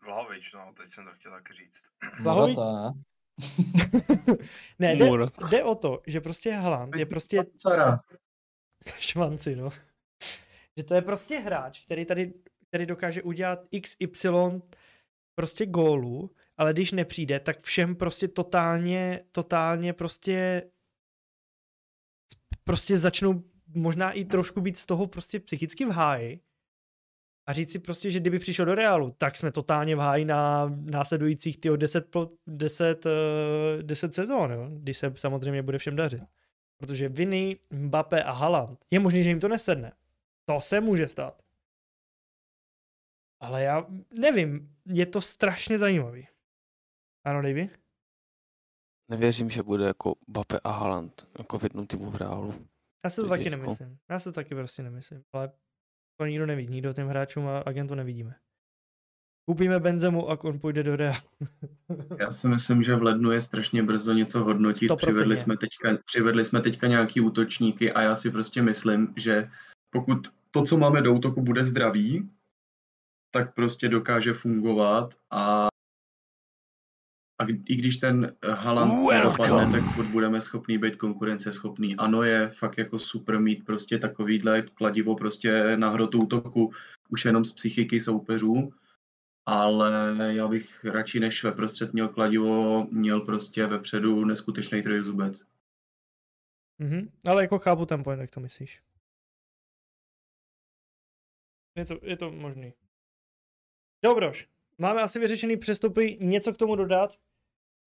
[0.05, 1.82] Vlahovič, no, teď jsem to chtěl taky říct.
[2.22, 3.02] Vlahovič- ne?
[4.78, 5.06] ne, jde,
[5.51, 8.01] jde o to, že prostě Haaland je prostě Cara.
[8.98, 9.70] švanci, no.
[10.76, 12.35] Že to je prostě hráč, který tady
[12.68, 14.28] který dokáže udělat XY
[15.35, 20.70] prostě gólů, ale když nepřijde, tak všem prostě totálně, totálně prostě
[22.64, 26.40] prostě začnou možná i trošku být z toho prostě psychicky v háji
[27.46, 30.68] a říct si prostě, že kdyby přišel do Realu, tak jsme totálně v háji na
[30.68, 33.12] následujících tyjo 10, po, 10, uh,
[33.82, 34.68] 10 sezón, jo?
[34.70, 36.22] když se samozřejmě bude všem dařit.
[36.76, 39.92] Protože Viny, Mbappé a Haaland, je možné, že jim to nesedne.
[40.44, 41.42] To se může stát.
[43.40, 46.28] Ale já nevím, je to strašně zajímavý.
[47.24, 47.70] Ano, Davy?
[49.08, 52.54] Nevěřím, že bude jako Bape a Haaland jako v jednom týmu v Reálu.
[53.04, 53.60] Já si to taky těžko.
[53.60, 53.98] nemyslím.
[54.10, 55.22] Já si to taky prostě nemyslím.
[55.32, 55.52] Ale
[56.16, 56.66] to nikdo neví.
[56.66, 58.35] Nikdo těm hráčům a agentů nevidíme.
[59.47, 61.15] Koupíme Benzemu a on půjde do Real.
[62.19, 64.91] Já si myslím, že v lednu je strašně brzo něco hodnotit.
[64.91, 64.97] 100%.
[64.97, 69.49] Přivedli jsme, teďka, přivedli jsme teďka nějaký útočníky a já si prostě myslím, že
[69.91, 72.31] pokud to, co máme do útoku, bude zdravý,
[73.31, 75.69] tak prostě dokáže fungovat a,
[77.39, 81.97] a i když ten Haaland nedopadne, tak furt budeme schopný být konkurenceschopný.
[81.97, 86.73] Ano, je fakt jako super mít prostě takovýhle kladivo prostě na hrotu útoku
[87.09, 88.73] už jenom z psychiky soupeřů,
[89.47, 95.44] ale já bych radši než ve prostřed měl kladivo, měl prostě vepředu neskutečný trojzubec.
[96.78, 97.11] Mhm.
[97.28, 98.82] Ale jako chápu ten point, jak to myslíš.
[101.77, 102.74] Je to, je to možný.
[104.05, 104.53] Dobroš.
[104.78, 107.16] Máme asi vyřešený přestupy, něco k tomu dodat.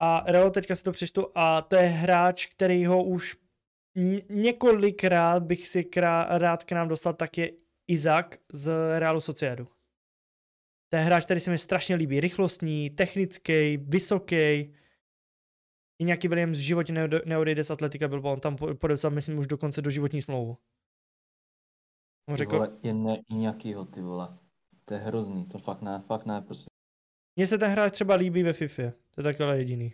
[0.01, 3.37] A Real teďka si to přečtu a to je hráč, který ho už
[4.29, 7.51] několikrát bych si krá- rád k nám dostal, tak je
[7.87, 9.65] Izak z Realu Sociedu.
[10.89, 12.19] To je hráč, který se mi strašně líbí.
[12.19, 14.35] Rychlostní, technický, vysoký.
[15.99, 18.33] I nějaký Williams v životě neode- neodejde z Atletika Bilbao.
[18.33, 20.57] On tam po- podepsal, myslím, už dokonce do životní smlouvu.
[22.29, 24.37] On Ty řekl, vole, i, ne, nějakýho, ty vole.
[24.85, 26.66] To je hrozný, to fakt ne, fakt ne, prostě.
[27.37, 28.83] Mně se ten hráč třeba líbí ve FIFA.
[29.15, 29.93] To je takhle jediný.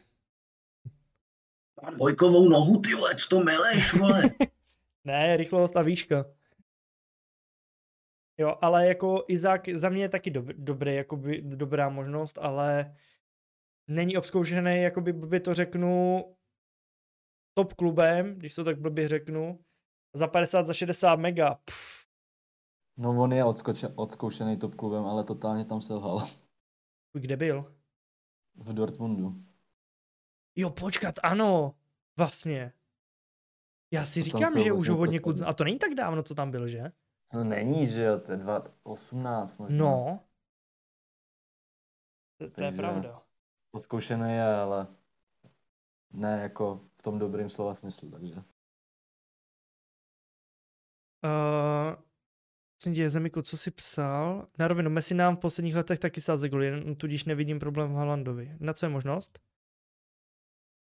[1.84, 4.22] Má dvojkovou nohu, ty vole, co to meleš, vole?
[5.06, 6.26] Ne, rychlost a výška.
[8.38, 12.96] Jo, ale jako Izák za mě je taky dob, dobrý, jakoby dobrá možnost, ale
[13.88, 16.24] není obzkoušený, jakoby blbě to řeknu,
[17.54, 19.60] top klubem, když to tak blbě řeknu,
[20.14, 21.60] za 50, za 60 mega.
[21.66, 22.04] Pff,
[22.98, 26.28] No on je odskoče, odzkoušený top klubem, ale totálně tam selhal.
[27.20, 27.76] Kde byl?
[28.56, 29.44] V Dortmundu.
[30.56, 31.76] Jo, počkat, ano.
[32.18, 32.74] Vlastně.
[33.92, 35.46] Já si To říkám, že už ho hodně poslední.
[35.46, 36.92] A to není tak dávno, co tam byl, že?
[37.34, 39.78] No není, že jo, to je 2018 možná.
[39.78, 40.20] No.
[42.38, 43.22] To, to je pravda.
[43.72, 44.88] Odzkoušený je, ale
[46.12, 48.44] ne jako v tom dobrým slova smyslu, takže.
[51.24, 52.03] Uh,
[52.84, 54.48] prosím tě, Zemiku, co jsi psal?
[54.60, 58.56] Na rovinu, Messi nám v posledních letech taky sáze goly, tudíž nevidím problém v Haalandovi.
[58.60, 59.40] Na co je možnost?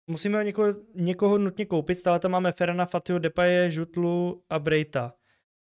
[0.06, 5.14] Musíme někoho, někoho nutně koupit, stále tam máme Ferana, Fatio, Depaye, Žutlu a Brejta.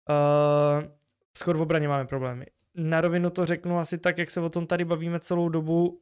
[0.10, 0.90] Uh,
[1.38, 2.46] skoro v obraně máme problémy.
[2.76, 6.02] Na rovinu to řeknu asi tak, jak se o tom tady bavíme celou dobu.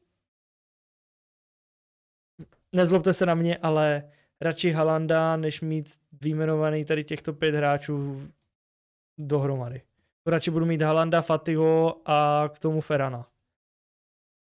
[2.72, 8.28] Nezlobte se na mě, ale radši Halanda, než mít výjmenovaný tady těchto pět hráčů
[9.18, 9.82] dohromady.
[10.26, 13.28] Radši budu mít Halanda, Fatiho a k tomu Ferana.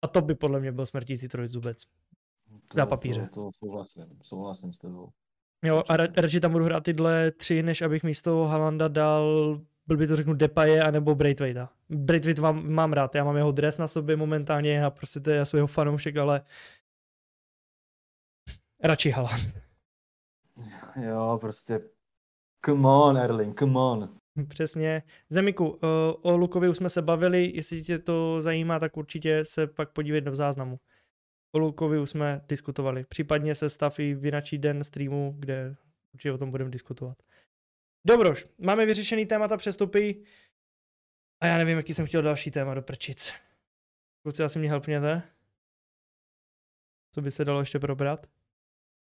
[0.02, 1.86] A to by podle mě byl smrtící trojzubec.
[2.68, 3.30] To, Na papíře.
[3.34, 5.10] To, to souhlasím, souhlasím s tebou.
[5.64, 10.08] Jo, a ra- radši tam budu hrát tyhle tři, než abych místo Halanda dal, blbě
[10.08, 11.70] to řeknu, Depaye anebo Braithwaita.
[11.90, 15.46] Braithwaite mám, mám rád, já mám jeho dres na sobě momentálně a prostě to je
[15.46, 16.42] svého fanoušek, ale
[18.84, 19.50] radši Haaland.
[21.02, 21.82] Jo, prostě
[22.66, 24.20] come on, Erling, come on.
[24.48, 25.04] Přesně.
[25.30, 25.80] Zemiku, uh,
[26.22, 30.22] o Lukovi už jsme se bavili, jestli tě to zajímá, tak určitě se pak podívej
[30.22, 30.80] do záznamu.
[31.52, 33.06] O Lukovi už jsme diskutovali.
[33.10, 35.76] Případně se stav i vinačí den streamu, kde
[36.14, 37.18] určitě o tom budeme diskutovat.
[38.08, 40.24] Dobroš, máme vyřešený témata přestupy
[41.42, 43.34] a já nevím, jaký jsem chtěl další téma do prčic.
[44.24, 45.22] Kluci, asi mě helpněte.
[47.12, 48.28] Co by se dalo ještě probrat?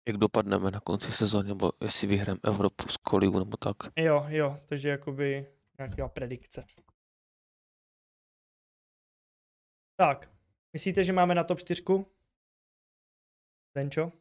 [0.08, 3.76] Jak dopadneme na konci sezóny, nebo jestli vyhrajeme Evropu z koligu, nebo tak.
[3.96, 5.46] Jo, jo, takže jakoby
[5.78, 6.62] nějaká predikce.
[9.96, 10.30] Tak,
[10.72, 11.82] myslíte, že máme na top 4?
[13.74, 14.12] Denčo?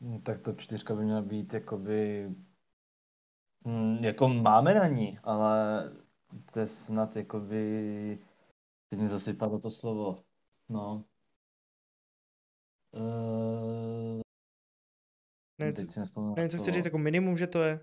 [0.00, 2.30] Hm, Tak to čtyřka by měla být jakoby...
[3.66, 5.82] Hm, jako máme na ní, ale
[6.52, 8.18] to je snad jakoby...
[8.90, 10.24] Teď mi zase vypadlo to slovo.
[10.68, 11.04] No.
[12.92, 13.93] Uh,
[15.58, 17.80] Nevím, teď co, si nespomínám nevím, co chci říct, jako minimum, že to je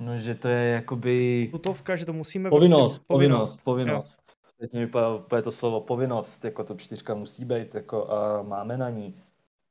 [0.00, 1.48] No, že to je jakoby...
[1.50, 4.36] tutovka, že to musíme Povinnost, prostě, povinnost, povinnost.
[4.60, 8.76] Teď mi vypadá úplně to slovo povinnost, jako to čtyřka musí být, jako a máme
[8.76, 9.22] na ní.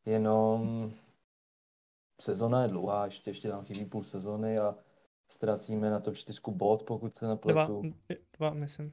[0.06, 0.91] Jenom
[2.22, 4.76] sezona je dlouhá, ještě, ještě tam chybí půl sezony a
[5.27, 7.82] ztracíme na to čtyřku bod, pokud se Dva, nepletu.
[8.38, 8.91] dva, myslím.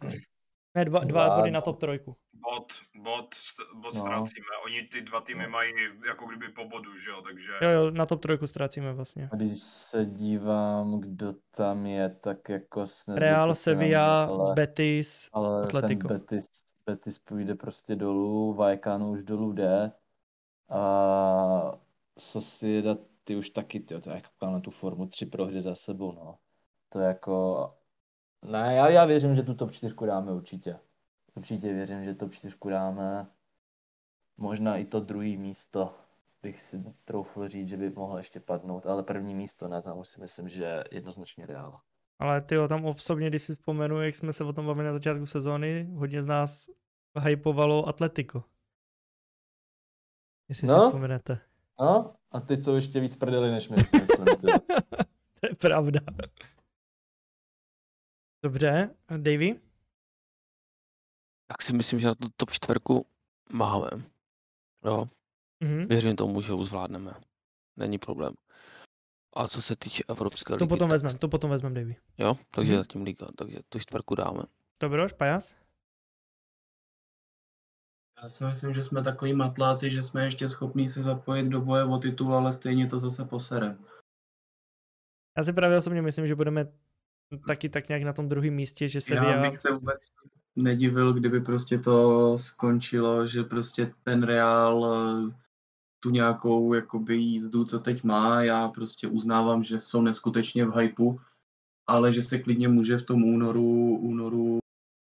[0.79, 2.17] Ne, dva, dva, Dva, body na top trojku.
[2.33, 3.35] Bod, bod,
[3.75, 4.01] bod No.
[4.01, 4.47] ztrácíme.
[4.65, 5.51] Oni ty dva týmy No.
[5.51, 5.73] mají
[6.09, 7.53] jako kdyby po bodu, že jo, takže...
[7.63, 9.29] Jo, jo, na top trojku ztrácíme vlastně.
[9.33, 15.63] A když se dívám, kdo tam je, tak jako s Real, Sevilla, ale, Betis, ale
[15.65, 16.09] Atletico.
[16.09, 16.47] ten Betis,
[16.87, 19.93] Betis půjde prostě dolů, Vallecano už dolů jde
[20.71, 21.73] a
[22.19, 26.13] Sociedad ty už taky, to je jako koukám na tu formu, tři prohry za sebou,
[26.13, 26.39] no.
[26.89, 27.71] To je jako,
[28.45, 30.79] ne, já, já věřím, že tu top 4 dáme určitě.
[31.35, 33.27] Určitě věřím, že top 4 dáme.
[34.37, 35.95] Možná i to druhé místo
[36.43, 40.09] bych si troufl říct, že by mohlo ještě padnout, ale první místo ne, tam už
[40.09, 41.81] si myslím, že jednoznačně Real.
[42.19, 45.27] Ale ty tam osobně, když si vzpomenu, jak jsme se o tom bavili na začátku
[45.27, 46.71] sezóny, hodně z nás
[47.21, 48.45] hypovalo Atletico.
[50.49, 50.81] Jestli si No.
[50.81, 51.39] vzpomenete.
[51.81, 54.27] No, a ty co ještě víc prdeli než my, si myslím.
[55.41, 56.01] To je pravda.
[58.43, 59.61] Dobře, Davy?
[61.47, 63.07] Tak si myslím, že na tu top čtverku
[63.53, 63.89] máme.
[64.85, 65.07] Jo,
[65.65, 65.87] Mhm.
[65.89, 67.15] věřím tomu, že ho zvládneme.
[67.77, 68.35] Není problém.
[69.37, 71.97] A co se týče Evropské ligy, To potom tak- vezmem, to potom vezmem, Davy.
[72.19, 72.81] Jo, takže Mhm.
[72.83, 74.43] zatím liga, takže tu čtverku dáme.
[74.81, 75.57] Dobroš, Pajas?
[78.23, 81.85] Já si myslím, že jsme takový matláci, že jsme ještě schopní se zapojit do boje
[81.85, 83.85] o titul, ale stejně to zase poserem.
[85.37, 86.73] Já si právě osobně myslím, že budeme
[87.47, 90.01] taky tak nějak na tom druhém místě, že se Já bych se vůbec
[90.57, 95.35] nedivil, kdyby prostě to skončilo, že prostě ten Real eh,
[96.01, 101.21] tu nějakou jakoby jízdu, co teď má, já prostě uznávám, že jsou neskutečně v hypeu,
[101.87, 104.59] ale že se klidně může v tom únoru, únoru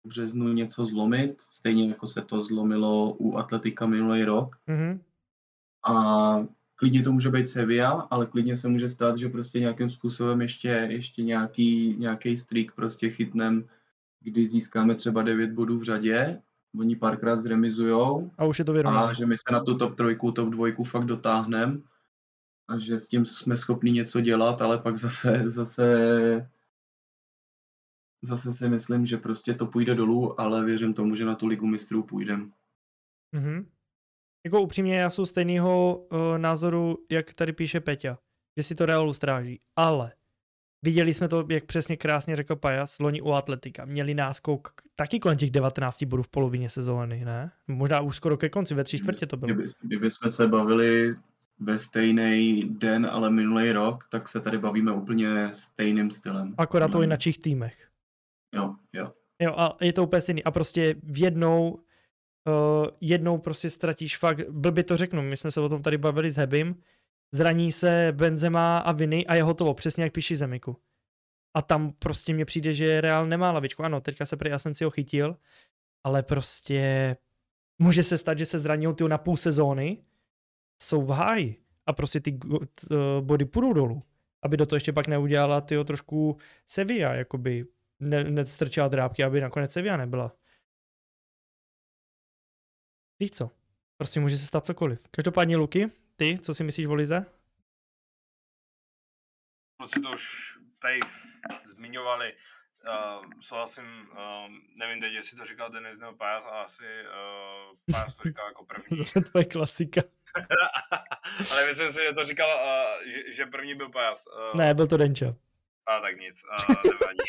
[0.07, 4.57] březnu něco zlomit, stejně jako se to zlomilo u Atletika minulý rok.
[4.67, 5.01] Mhm.
[5.89, 6.47] A
[6.79, 10.69] klidně to může být Sevilla, ale klidně se může stát, že prostě nějakým způsobem ještě,
[10.69, 13.69] ještě nějaký, nějaký streak prostě chytnem,
[14.21, 16.43] kdy získáme třeba 9 bodů v řadě,
[16.79, 19.15] oni párkrát zremizujou A už je to a vyrovnané.
[19.15, 21.81] že my se na tu top trojku, top dvojku fakt dotáhneme
[22.69, 26.51] a že s tím jsme schopni něco dělat, ale pak zase, zase,
[28.23, 31.67] zase si myslím, že prostě to půjde dolů, ale věřím tomu, že na tu ligu
[31.67, 32.51] mistrů půjdeme.
[33.33, 33.67] Mhm.
[34.45, 38.19] Jako upřímně, já jsem stejného uh, názoru, jak tady píše Peťa,
[38.57, 40.13] že si to Realu stráží, ale
[40.83, 43.85] viděli jsme to, jak přesně krásně řekl Pajas, loni u Atletika.
[43.85, 47.53] Měli náskok taky kolem těch 19 bodů v polovině sezóny, ne?
[47.69, 49.55] Možná už skoro ke konci, ve tři čtvrtě to bylo.
[49.55, 51.15] Kdyby, kdyby jsme se bavili
[51.61, 56.55] ve stejný den, ale minulý rok, tak se tady bavíme úplně stejným stylem.
[56.59, 57.89] Akorát o jinakších týmech.
[58.55, 59.13] Jo, jo.
[59.43, 60.45] Jo, a je to úplně stejný.
[60.45, 61.79] A prostě v jednou,
[62.49, 66.33] uh, jednou prostě ztratíš fakt, blbě to řeknu, my jsme se o tom tady bavili
[66.33, 66.83] s Hebim,
[67.35, 70.77] zraní se Benzema a Viny a je hotovo, přesně jak píši Zemiku.
[71.55, 73.83] A tam prostě mně přijde, že Real nemá lavičku.
[73.83, 75.37] Ano, teďka se prý Asensio chytil,
[76.05, 77.17] ale prostě
[77.79, 80.05] může se stát, že se zranil ty na půl sezóny,
[80.83, 82.39] jsou v háji a prostě ty
[83.21, 84.03] body půjdou dolů.
[84.43, 86.37] Aby do toho ještě pak neudělala tyho trošku
[86.67, 87.67] Sevilla, jakoby
[88.01, 90.33] ne, nestrčila drápky, aby nakonec Sevilla nebyla.
[93.21, 93.51] Víš co?
[93.97, 94.99] Prostě může se stát cokoliv.
[95.11, 97.27] Každopádně Luky, ty, co si myslíš o Lize?
[99.77, 101.01] Kluci to už tady
[101.65, 102.35] zmiňovali.
[102.89, 108.17] Uh, souhlasím, uh, nevím teď, jestli to říkal Denis nebo Pajas, ale asi uh, Pajas
[108.17, 108.99] to říkal jako první.
[108.99, 110.01] Zase tvoje klasika.
[111.53, 114.27] ale myslím si, že to říkal, uh, že, že první byl Pajas.
[114.27, 115.35] Uh, ne, byl to Denča.
[115.87, 117.19] A tak nic, uh, nevadí.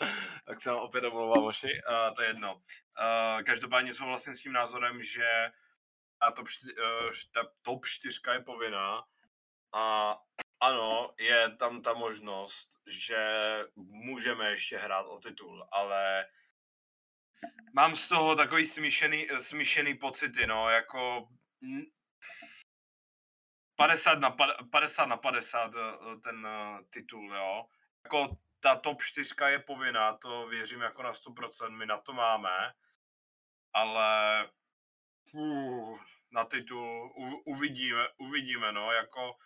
[0.46, 2.54] tak se opět omlouvám, Moši, uh, to je jedno.
[2.54, 5.50] Uh, každopádně souhlasím s tím názorem, že
[6.20, 9.04] ta top, čty, uh, ta top 4 je povinná
[9.72, 10.16] a
[10.60, 16.26] ano, je tam ta možnost, že můžeme ještě hrát o titul, ale
[17.72, 21.28] mám z toho takový smíšený, smíšený pocity, no, jako
[23.76, 24.36] 50 na,
[24.70, 26.48] 50 na 50 eh, ten
[26.90, 27.66] titul, jo.
[28.04, 32.72] Jako ta top 4 je povinná, to věřím jako na 100%, my na to máme,
[33.74, 34.48] ale
[35.32, 36.00] uh,
[36.32, 39.36] na titul uvidíme, uvidíme, no, jako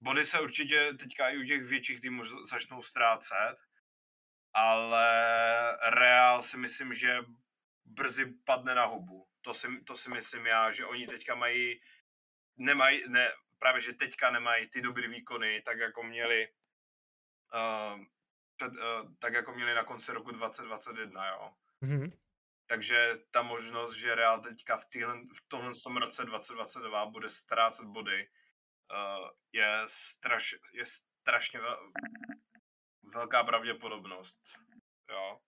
[0.00, 3.56] body se určitě teďka i u těch větších týmů začnou ztrácet,
[4.54, 5.08] ale
[5.90, 7.18] Real si myslím, že
[7.84, 9.28] brzy padne na hubu.
[9.40, 11.80] To si, to si myslím já, že oni teďka mají,
[12.56, 16.48] nemají, ne, právě že teďka nemají ty dobré výkony, tak jako měli
[17.54, 18.04] uh,
[18.56, 21.50] před, uh, tak jako měli na konci roku 2021, jo.
[21.82, 22.12] Mm-hmm.
[22.66, 27.86] Takže ta možnost, že Real teďka v, týhle, v tomhle tom roce 2022 bude ztrácet
[27.86, 28.28] body,
[28.92, 31.92] uh, je, straš, je strašně vel,
[33.14, 34.40] velká pravděpodobnost.
[35.10, 35.40] Jo.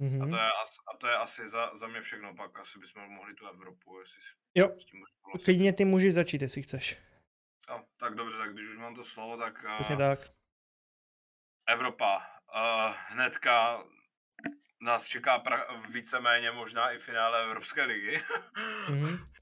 [0.00, 0.22] Mm-hmm.
[0.22, 0.50] A, to je,
[0.94, 4.20] a to je asi za, za mě všechno, pak asi bychom mohli tu Evropu, jestli
[4.54, 4.76] jo.
[4.80, 5.04] s tím
[5.44, 6.98] Klidně ty můžeš začít, jestli chceš.
[7.68, 9.64] Jo, tak dobře, tak když už mám to slovo, tak...
[9.80, 10.43] Uh, tak.
[11.66, 12.16] Evropa.
[12.54, 13.84] Uh, hnedka
[14.80, 18.22] nás čeká pra- víceméně možná i finále Evropské ligy.
[18.86, 19.24] mm-hmm.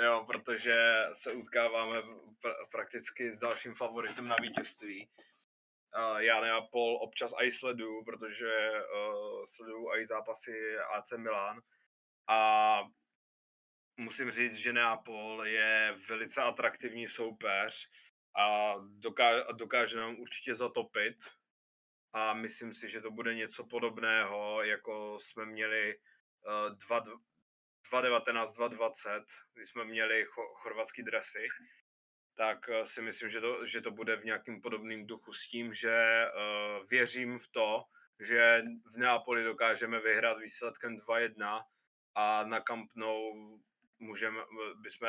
[0.00, 1.98] Jo, protože se utkáváme
[2.44, 5.08] pr- prakticky s dalším favoritem na vítězství.
[5.98, 11.60] Uh, já Neapol občas i sleduju, protože uh, sleduju i zápasy AC Milan.
[12.28, 12.80] A
[13.96, 17.90] musím říct, že Neapol je velice atraktivní soupeř
[18.38, 21.16] a dokáže, dokáže nám určitě zatopit
[22.16, 29.66] a myslím si, že to bude něco podobného, jako jsme měli uh, 2019, 2020, kdy
[29.66, 31.46] jsme měli cho- chorvatský dresy,
[32.36, 35.74] tak uh, si myslím, že to, že to bude v nějakým podobným duchu s tím,
[35.74, 37.84] že uh, věřím v to,
[38.20, 38.62] že
[38.94, 41.64] v Neapoli dokážeme vyhrát výsledkem 2-1
[42.14, 43.60] a na Camp Nou
[43.98, 44.38] můžeme,
[44.76, 45.08] bychom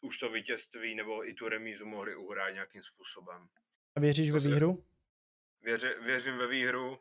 [0.00, 3.48] už to vítězství nebo i tu remízu mohli uhrát nějakým způsobem.
[3.96, 4.84] A věříš ve výhru?
[5.66, 7.00] Věři, věřím ve výhru.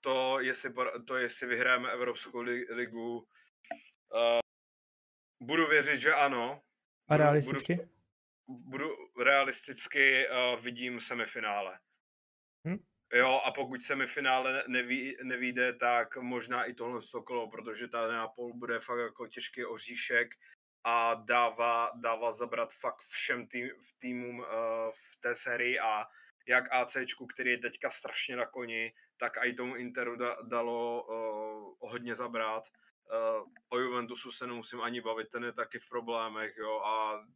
[0.00, 0.74] To, jestli,
[1.06, 2.40] to, jestli vyhráme Evropskou
[2.70, 3.26] ligu, uh,
[5.42, 6.62] budu věřit, že ano.
[7.08, 7.88] A realisticky?
[8.46, 8.88] Budu, budu
[9.24, 11.78] realisticky uh, vidím semifinále.
[12.68, 12.78] Hm?
[13.12, 18.80] Jo, a pokud semifinále neví, nevíde, tak možná i tohle kolo, protože ta Neapol bude
[18.80, 20.28] fakt jako těžký oříšek
[20.84, 24.46] a dává, dává zabrat fakt všem tým, v týmům uh,
[24.92, 26.06] v té sérii a
[26.46, 31.90] jak ACčku, který je teďka strašně na koni, tak i tomu Interu da, dalo uh,
[31.90, 32.64] hodně zabrat.
[33.12, 37.26] Uh, o Juventusu se nemusím ani bavit, ten je taky v problémech, jo, a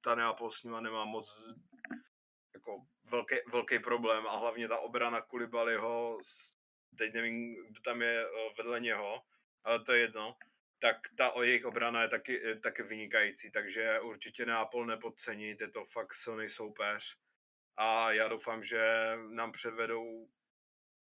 [0.00, 1.42] ta Neapol s nima nemá moc
[2.54, 6.18] jako velký, velký problém a hlavně ta obrana Kulibaliho,
[6.98, 9.22] teď nevím, kdo tam je uh, vedle něho,
[9.64, 10.36] ale to je jedno,
[10.78, 15.84] tak ta o jejich obrana je taky, taky vynikající, takže určitě Neapol nepodcenit, je to
[15.84, 17.25] fakt silný soupeř
[17.76, 20.28] a já doufám, že nám předvedou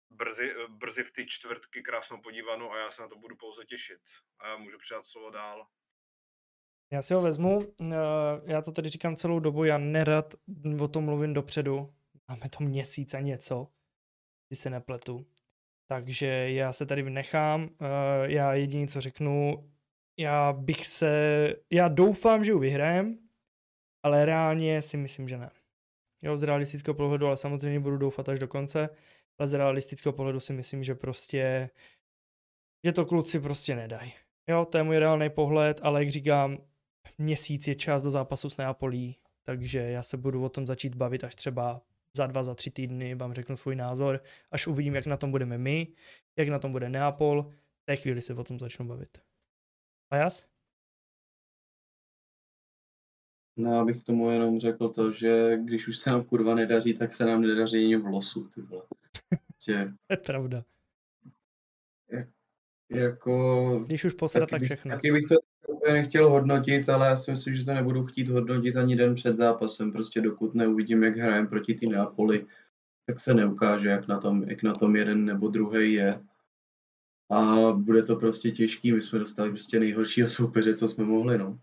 [0.09, 3.99] brzy, brzy v ty čtvrtky krásnou podívanou a já se na to budu pouze těšit.
[4.39, 5.67] A já můžu předat slovo dál.
[6.91, 7.95] Já si ho vezmu, eh,
[8.45, 10.33] já to tady říkám celou dobu, já nerad
[10.79, 11.93] o tom mluvím dopředu.
[12.27, 13.67] Máme to měsíc a něco,
[14.47, 15.27] když se nepletu.
[15.87, 19.69] Takže já se tady nechám, eh, já jediný, co řeknu,
[20.17, 23.19] já bych se, já doufám, že ji vyhrajem,
[24.03, 25.62] ale reálně si myslím, že ne.
[26.23, 28.89] Jo, z realistického pohledu, ale samozřejmě budu doufat až do konce,
[29.37, 31.69] ale z realistického pohledu si myslím, že prostě,
[32.83, 34.13] že to kluci prostě nedají.
[34.49, 36.57] Jo, to je můj reálný pohled, ale jak říkám,
[37.17, 41.23] měsíc je čas do zápasu s Neapolí, takže já se budu o tom začít bavit
[41.23, 41.81] až třeba
[42.15, 44.21] za dva, za tři týdny vám řeknu svůj názor,
[44.51, 45.87] až uvidím, jak na tom budeme my,
[46.37, 49.21] jak na tom bude Neapol, v té chvíli se o tom začnu bavit.
[50.11, 50.52] A jas?
[53.57, 57.13] No, já bych tomu jenom řekl to, že když už se nám kurva nedaří, tak
[57.13, 58.83] se nám nedaří ani v losu, ty vole.
[59.65, 60.63] Že, je pravda.
[62.91, 64.91] jako, Když už posrat, tak všechno.
[64.91, 65.35] taky bych to
[65.67, 69.37] úplně nechtěl hodnotit, ale já si myslím, že to nebudu chtít hodnotit ani den před
[69.37, 69.91] zápasem.
[69.91, 72.45] Prostě dokud neuvidím, jak hrajeme proti tým Neapoli,
[73.05, 76.23] tak se neukáže, jak na tom, jak na tom jeden nebo druhý je.
[77.29, 78.91] A bude to prostě těžký.
[78.91, 81.59] My jsme dostali prostě nejhoršího soupeře, co jsme mohli, no.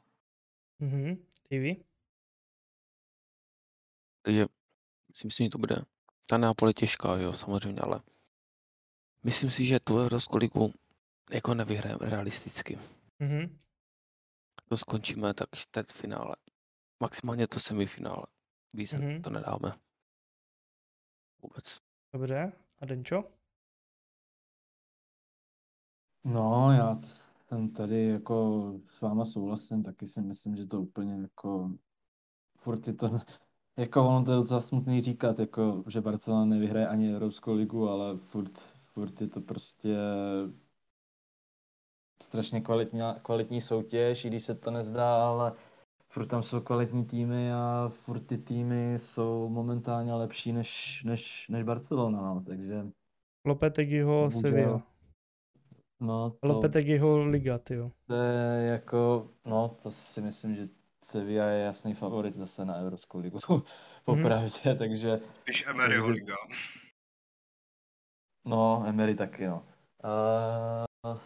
[0.79, 1.17] Mhm.
[1.51, 1.83] TV?
[5.15, 5.77] Si myslím, že to bude
[6.29, 8.01] ta Neapol je těžká, jo, samozřejmě, ale
[9.25, 10.73] myslím si, že tu Evropskou ligu
[11.31, 12.79] jako nevyhrajeme realisticky.
[13.19, 13.59] Mhm.
[14.69, 15.49] To skončíme tak
[15.93, 16.37] finále.
[17.01, 18.27] Maximálně to semifinále.
[18.73, 19.23] Víc Mhm.
[19.23, 19.79] to nedáme.
[21.43, 21.81] Vůbec.
[22.13, 22.53] Dobře.
[22.81, 23.25] A Denčo?
[26.25, 27.30] No, já t-
[27.77, 31.71] tady jako s váma souhlasím, taky si myslím, že to úplně jako
[32.57, 33.11] furt je to,
[33.77, 38.17] jako ono to je docela smutný říkat, jako, že Barcelona nevyhraje ani Evropskou ligu, ale
[38.17, 38.59] furt,
[38.93, 39.97] furt je to prostě
[42.23, 45.53] strašně kvalitní, kvalitní soutěž, i když se to nezdá, ale
[46.09, 51.65] furt tam jsou kvalitní týmy a furt ty týmy jsou momentálně lepší než, než, než
[51.65, 52.87] Barcelona, no, takže
[53.45, 54.31] Lopetegiho.
[54.31, 54.83] Sevilla.
[56.01, 57.91] No to, Lopetegiho Liga, tyjo.
[58.07, 60.69] to je jako, no to si myslím, že
[61.05, 63.39] Sevilla je jasný favorit zase na Evropskou ligu,
[64.05, 66.35] popravdě, takže Spíš Emeryho liga.
[68.45, 69.67] no, Emery taky, no.
[71.07, 71.19] Uh,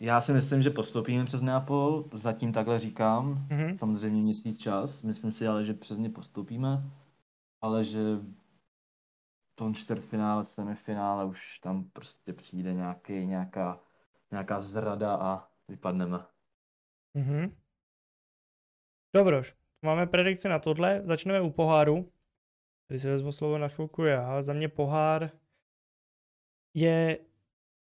[0.00, 3.76] já si myslím, že postoupíme přes Neapol, zatím takhle říkám, Mhm.
[3.76, 6.90] samozřejmě měsíc čas, myslím si ale, že přes ně postoupíme,
[7.60, 7.98] ale že
[9.52, 13.80] v tom čtvrtfinále, semifinále už tam prostě přijde nějaký, nějaká,
[14.32, 16.18] nějaká zrada a vypadneme.
[17.14, 17.56] Mhm.
[19.16, 22.12] Dobroš, máme predikci na tohle, začneme u poháru.
[22.88, 24.42] Tady si vezmu slovo na chvilku já.
[24.42, 25.30] Za mě pohár
[26.74, 27.18] je,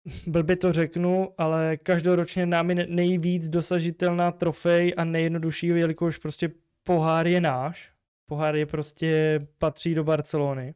[0.26, 7.26] blbě to řeknu, ale každoročně námi ne- nejvíc dosažitelná trofej a nejjednodušší, jelikož prostě pohár
[7.26, 7.92] je náš.
[8.26, 10.74] Pohár je prostě, patří do Barcelony.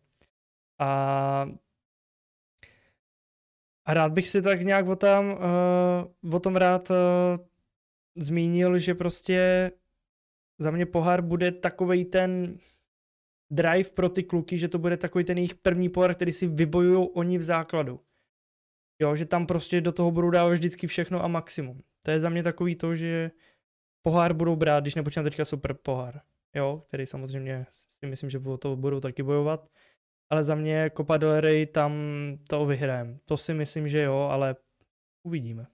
[0.78, 1.50] A,
[3.86, 5.38] a rád bych si tak nějak o, tam,
[6.24, 6.96] uh, o tom rád uh,
[8.16, 9.70] zmínil, že prostě
[10.58, 12.58] za mě pohár bude takovej ten
[13.50, 17.08] drive pro ty kluky, že to bude takový ten jejich první pohár, který si vybojují
[17.14, 18.00] oni v základu.
[18.98, 21.80] Jo, že tam prostě do toho budou dávat vždycky všechno a maximum.
[22.02, 23.30] To je za mě takový to, že
[24.02, 26.20] pohár budou brát, když nepočítám teďka super pohár.
[26.54, 29.68] Jo, který samozřejmě si myslím, že o to budou taky bojovat.
[30.30, 31.92] Ale za mě Copa del Rey tam
[32.48, 33.18] to vyhrajem.
[33.24, 34.56] To si myslím, že jo, ale
[35.26, 35.66] uvidíme.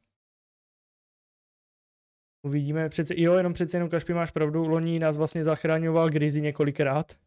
[2.46, 7.18] Uvidíme, přece, jo, jenom přece jenom Kašpi máš pravdu, loni nás vlastně zachraňoval Grizy několikrát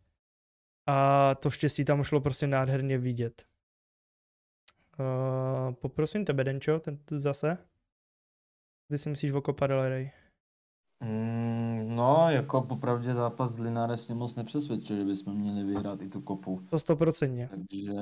[0.87, 3.47] a to štěstí tam šlo prostě nádherně vidět.
[4.99, 7.57] Uh, poprosím tebe, Denčo, ten zase.
[8.89, 10.11] Ty si myslíš o Copa del Rey?
[10.99, 16.09] Mm, no, jako popravdě zápas s Linares mě moc nepřesvědčil, že bychom měli vyhrát i
[16.09, 16.61] tu kopu.
[16.69, 17.49] To stoprocentně.
[17.49, 17.93] Takže,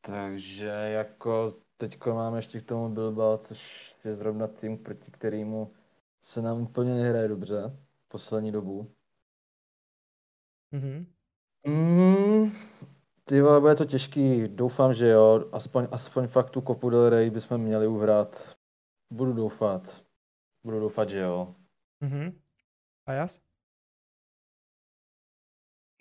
[0.00, 5.72] takže jako teďko máme ještě k tomu Bilbao, což je zrovna tým, proti kterému
[6.22, 7.78] se nám úplně nehraje dobře
[8.08, 8.90] poslední dobu.
[10.72, 11.06] Mhm.
[11.66, 12.52] Mm,
[13.24, 17.30] ty vole, bude to těžký, doufám, že jo, aspoň, aspoň fakt tu kopu del Rey
[17.30, 18.56] bychom měli uhrát.
[19.10, 20.04] Budu doufat,
[20.66, 21.54] budu doufat, že jo.
[22.00, 22.40] Mhm.
[23.06, 23.40] A jas?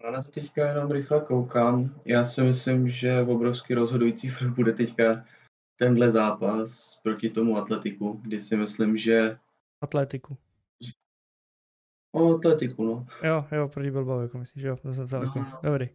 [0.03, 2.02] Já na to teďka jenom rychle koukám.
[2.06, 5.26] Já si myslím, že obrovský rozhodující fakt bude teďka
[5.76, 9.38] tenhle zápas proti tomu atletiku, kdy si myslím, že
[9.82, 10.38] Atletiku.
[12.11, 13.08] o atletiku, no.
[13.24, 15.22] Jo, jo, proti Bilbao, jako myslíš, jo, to jsem vzal.
[15.26, 15.60] No.
[15.64, 15.90] Dobrý.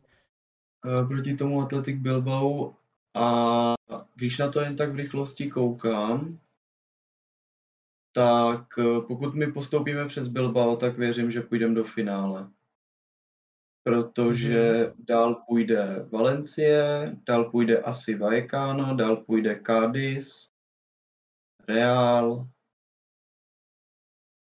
[0.86, 2.76] Eh, proti tomu Atletik Bilbao
[3.14, 3.74] a
[4.14, 6.38] když na to jen tak v rychlosti koukám,
[8.12, 12.50] tak eh, pokud my postoupíme přes Bilbao, tak věřím, že půjdeme do finále.
[13.82, 14.94] Protože mm-hmm.
[14.98, 20.52] dál půjde Valencie, dál půjde asi Vallecano, dál půjde Cádiz,
[21.68, 22.48] Real,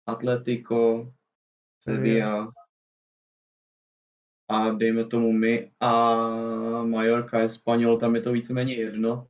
[0.07, 1.13] Atletico,
[1.83, 2.47] Sevilla
[4.51, 5.93] a dejme tomu my a
[6.83, 9.27] Mallorca je Španěl, tam je to víceméně jedno.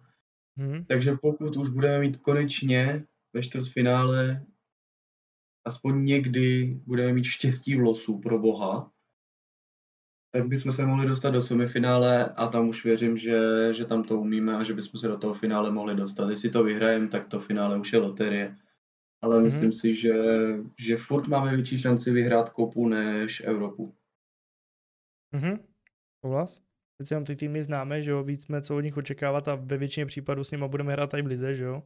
[0.58, 0.86] Hmm.
[0.86, 4.46] Takže pokud už budeme mít konečně ve čtvrtfinále
[5.66, 8.92] aspoň někdy budeme mít štěstí v losu pro boha,
[10.34, 13.40] tak bychom se mohli dostat do semifinále a tam už věřím, že,
[13.74, 16.30] že tam to umíme a že bychom se do toho finále mohli dostat.
[16.30, 18.58] Jestli to vyhrajeme, tak to finále už je loterie.
[19.22, 19.44] Ale mm-hmm.
[19.44, 20.14] myslím si, že,
[20.78, 23.96] že furt máme větší šanci vyhrát kopu než Evropu.
[25.32, 25.60] Mhm,
[26.26, 26.62] souhlas.
[26.98, 29.78] Teď jenom ty týmy známe, že jo, víc jsme co od nich očekávat a ve
[29.78, 31.84] většině případů s nimi budeme hrát tady v lize, že jo.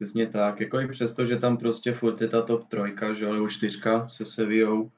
[0.00, 3.32] Přesně tak, jako i přesto, že tam prostě furt je ta top trojka, že jo,
[3.32, 4.92] nebo čtyřka se Sevillou,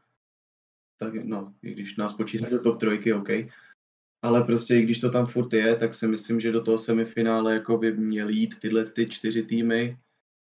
[0.98, 3.28] tak no, i když nás počítají do top trojky, OK.
[4.22, 7.54] Ale prostě i když to tam furt je, tak si myslím, že do toho semifinále
[7.54, 9.98] jako by měly jít tyhle ty čtyři týmy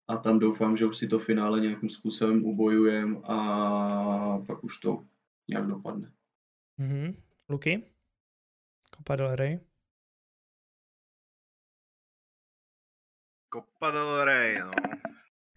[0.08, 5.06] a tam doufám, že už si to finále nějakým způsobem ubojujem a pak už to
[5.50, 6.12] nějak dopadne.
[6.78, 7.22] Mhm.
[7.50, 7.84] Luky?
[8.96, 9.69] Copa del Rey?
[13.54, 14.72] Copa del Rey, no.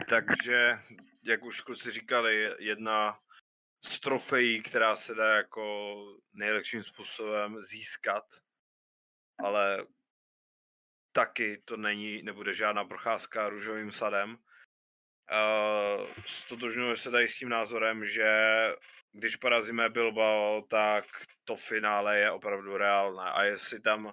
[0.09, 0.79] Takže,
[1.25, 3.17] jak už kluci říkali, jedna
[3.85, 5.95] z trofejí, která se dá jako
[6.33, 8.25] nejlepším způsobem získat,
[9.45, 9.87] ale
[11.13, 14.37] taky to není, nebude žádná procházka růžovým sadem.
[15.33, 18.33] Uh, stotožňuje se tady s tím názorem, že
[19.13, 21.05] když porazíme Bilbao, tak
[21.45, 23.31] to finále je opravdu reálné.
[23.31, 24.13] A jestli tam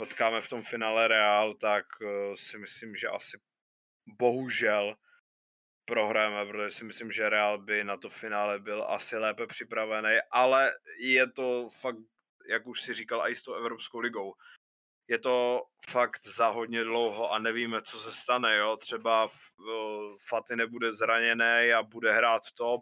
[0.00, 3.40] potkáme v tom finále Real, tak uh, si myslím, že asi
[4.18, 4.96] bohužel
[5.84, 10.72] prohrajeme, protože si myslím, že Real by na to finále byl asi lépe připravený, ale
[10.98, 11.96] je to fakt,
[12.48, 14.34] jak už si říkal, i s tou Evropskou ligou.
[15.08, 18.76] Je to fakt za hodně dlouho a nevíme, co se stane, jo.
[18.76, 19.28] Třeba
[20.28, 22.80] Faty nebude zraněný a bude hrát top,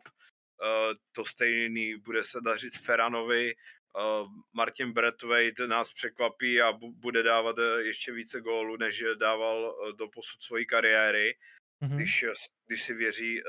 [1.13, 3.55] to stejný bude se dařit Feranovi,
[4.53, 10.09] Martin Brathwaite nás překvapí a bude dávat e, ještě více gólů, než dával e, do
[10.09, 11.35] posud své kariéry
[11.83, 11.97] mm-hmm.
[11.97, 12.25] když,
[12.67, 13.43] když si věří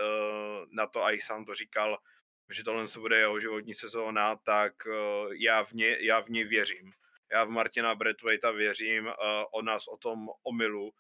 [0.72, 1.98] na to, a i sám to říkal,
[2.50, 4.74] že tohle bude jeho životní sezóna, tak
[5.32, 6.92] já, v ně, já v něj věřím.
[7.32, 9.10] Já v Martina Bradwaita věřím,
[9.52, 10.92] o nás o tom omilu,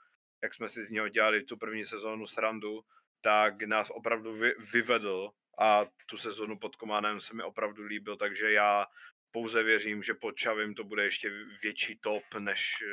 [0.44, 2.82] jak jsme si z něho dělali tu první sezónu srandu,
[3.22, 8.52] tak nás opravdu vy, vyvedl a tu sezónu pod Kománem se mi opravdu líbil, takže
[8.52, 8.86] já
[9.32, 11.32] pouze věřím, že pod Čavim to bude ještě
[11.64, 12.84] větší top, než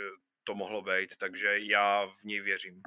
[0.45, 2.83] to mohlo být, takže já v něj věřím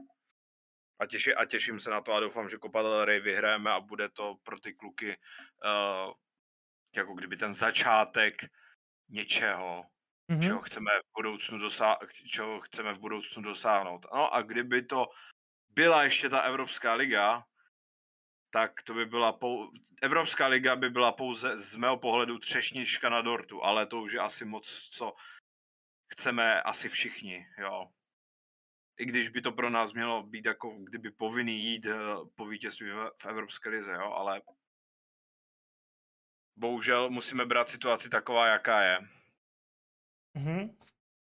[0.99, 3.79] a, těši, a těším se na to a doufám, že Copa del Rey vyhrajeme a
[3.79, 6.13] bude to pro ty kluky uh,
[6.95, 8.41] jako kdyby ten začátek
[9.09, 9.85] něčeho,
[10.31, 10.41] mm-hmm.
[10.41, 11.59] čeho chceme v budoucnu
[12.31, 14.05] čeho chceme v budoucnu dosáhnout.
[14.13, 15.07] No a kdyby to
[15.69, 17.43] byla ještě ta Evropská liga,
[18.49, 19.71] tak to by byla pou...
[20.01, 24.19] Evropská liga by byla pouze z mého pohledu třešnička na dortu, ale to už je
[24.19, 25.13] asi moc, co
[26.13, 27.91] chceme asi všichni, jo
[28.99, 31.95] i když by to pro nás mělo být jako kdyby povinný jít eh,
[32.35, 32.87] po vítězství
[33.17, 34.41] v Evropské lize, jo, ale
[36.55, 38.99] bohužel musíme brát situaci taková, jaká je.
[40.33, 40.77] Mhm.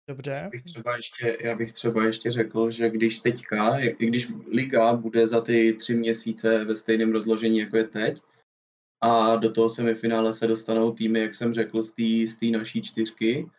[0.07, 0.31] Dobře.
[0.31, 4.93] Já bych, třeba ještě, já bych třeba ještě řekl, že když teďka, i když liga
[4.93, 8.21] bude za ty tři měsíce ve stejném rozložení, jako je teď,
[9.01, 13.49] a do toho semifinále se dostanou týmy, jak jsem řekl, z té naší čtyřky,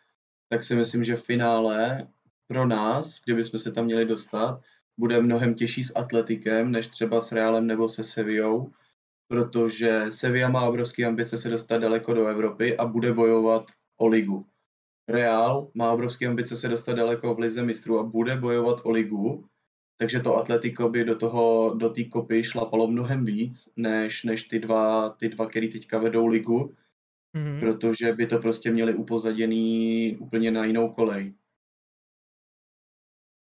[0.48, 2.08] tak si myslím, že v finále
[2.46, 4.60] pro nás, kdybychom se tam měli dostat,
[4.98, 8.72] bude mnohem těžší s Atletikem, než třeba s Realem nebo se Sevillou,
[9.28, 14.46] protože Sevilla má obrovské ambice se dostat daleko do Evropy a bude bojovat o ligu.
[15.08, 19.48] Real má obrovské ambice se dostat daleko v lize mistrů a bude bojovat o ligu,
[19.98, 24.58] takže to Atletico by do toho, do té kopy šlapalo mnohem víc, než, než ty
[24.58, 26.74] dva, ty dva, který teďka vedou ligu,
[27.34, 27.60] mm-hmm.
[27.60, 31.34] protože by to prostě měli upozaděný úplně na jinou kolej.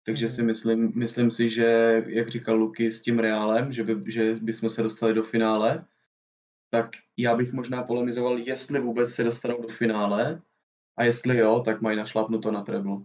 [0.06, 0.48] Takže si mhm.
[0.48, 4.84] myslím, myslím si, že, jak říkal Luky s tím Reálem, že, by, že bychom se
[4.84, 5.86] dostali do finále,
[6.70, 10.42] tak já bych možná polemizoval, jestli vůbec se dostanou do finále
[10.98, 12.98] a jestli jo, tak mají našlápnuto na treble.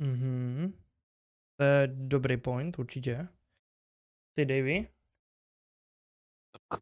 [0.00, 0.72] Mm-hmm.
[1.56, 3.28] To je dobrý point, určitě.
[4.34, 4.88] Ty, Davy?
[6.52, 6.80] Tak,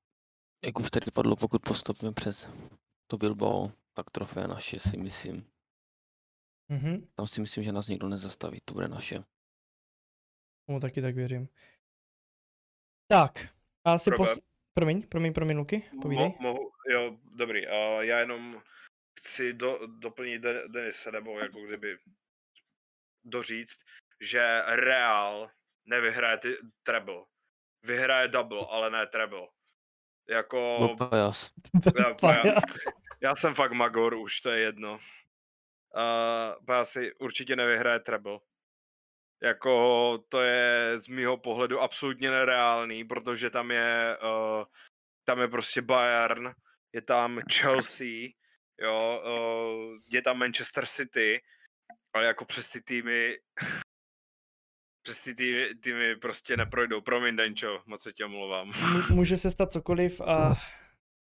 [0.65, 2.49] jak už tady padlo, pokud postupíme přes
[3.07, 5.51] to Bilbao, tak trofé naše si myslím.
[6.71, 7.09] Mm-hmm.
[7.15, 9.25] Tam si myslím, že nás nikdo nezastaví, to bude naše.
[10.69, 11.49] No taky tak věřím.
[13.07, 13.49] Tak,
[13.85, 14.39] a asi pos...
[14.75, 16.35] Promiň, promiň, promiň, Luky, povídej.
[16.41, 17.67] Mo, mohu, jo, dobrý.
[17.67, 18.63] Uh, já jenom
[19.19, 21.99] chci do, doplnit De- Denise, nebo jako kdyby
[23.25, 23.81] doříct,
[24.21, 25.51] že Real
[25.85, 27.25] nevyhraje ty treble.
[27.83, 29.49] Vyhraje double, ale ne treble.
[30.29, 31.53] Jako, Byl pajas.
[31.99, 32.55] já, já,
[33.21, 35.01] já jsem fakt magor už, to je jedno.
[36.69, 38.39] Uh, asi určitě nevyhraje treble.
[39.43, 44.65] Jako to je z mýho pohledu absolutně nereálný, protože tam je uh,
[45.25, 46.55] tam je prostě Bayern,
[46.93, 48.29] je tam Chelsea,
[48.81, 51.41] jo, uh, je tam Manchester City,
[52.15, 53.37] ale jako přes ty týmy
[55.03, 57.01] přes ty týmy, týmy prostě neprojdou.
[57.01, 58.73] Promiň, Denčo, moc se tě omlouvám.
[58.81, 60.55] M- může se stát cokoliv a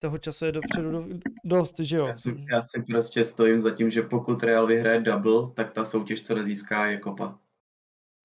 [0.02, 2.06] toho času je dopředu do, dost, že jo?
[2.06, 5.84] Já si, já si prostě stojím za tím, že pokud Real vyhraje double, tak ta
[5.84, 7.38] soutěž, co nezíská, je kopa.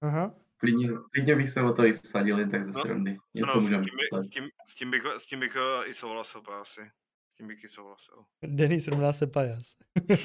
[0.02, 0.34] Aha.
[0.56, 3.18] Klidně, klidně bych se o to i vsadil, tak ze No, srandy.
[3.34, 5.86] Něco No, s, můžeme tím, by- s, tím, s, tím bych, s tím bych eh,
[5.86, 6.80] i souhlasil, asi.
[7.38, 8.24] Tím bych souhlasil.
[8.42, 9.76] Denis rovná se pajas.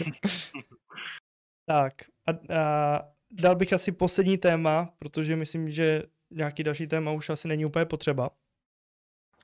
[1.66, 1.94] tak
[2.28, 3.02] a, a
[3.32, 7.86] dal bych asi poslední téma, protože myslím, že nějaký další téma už asi není úplně
[7.86, 8.30] potřeba.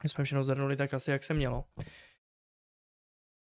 [0.03, 1.65] My jsme všechno zhrnuli tak asi, jak se mělo.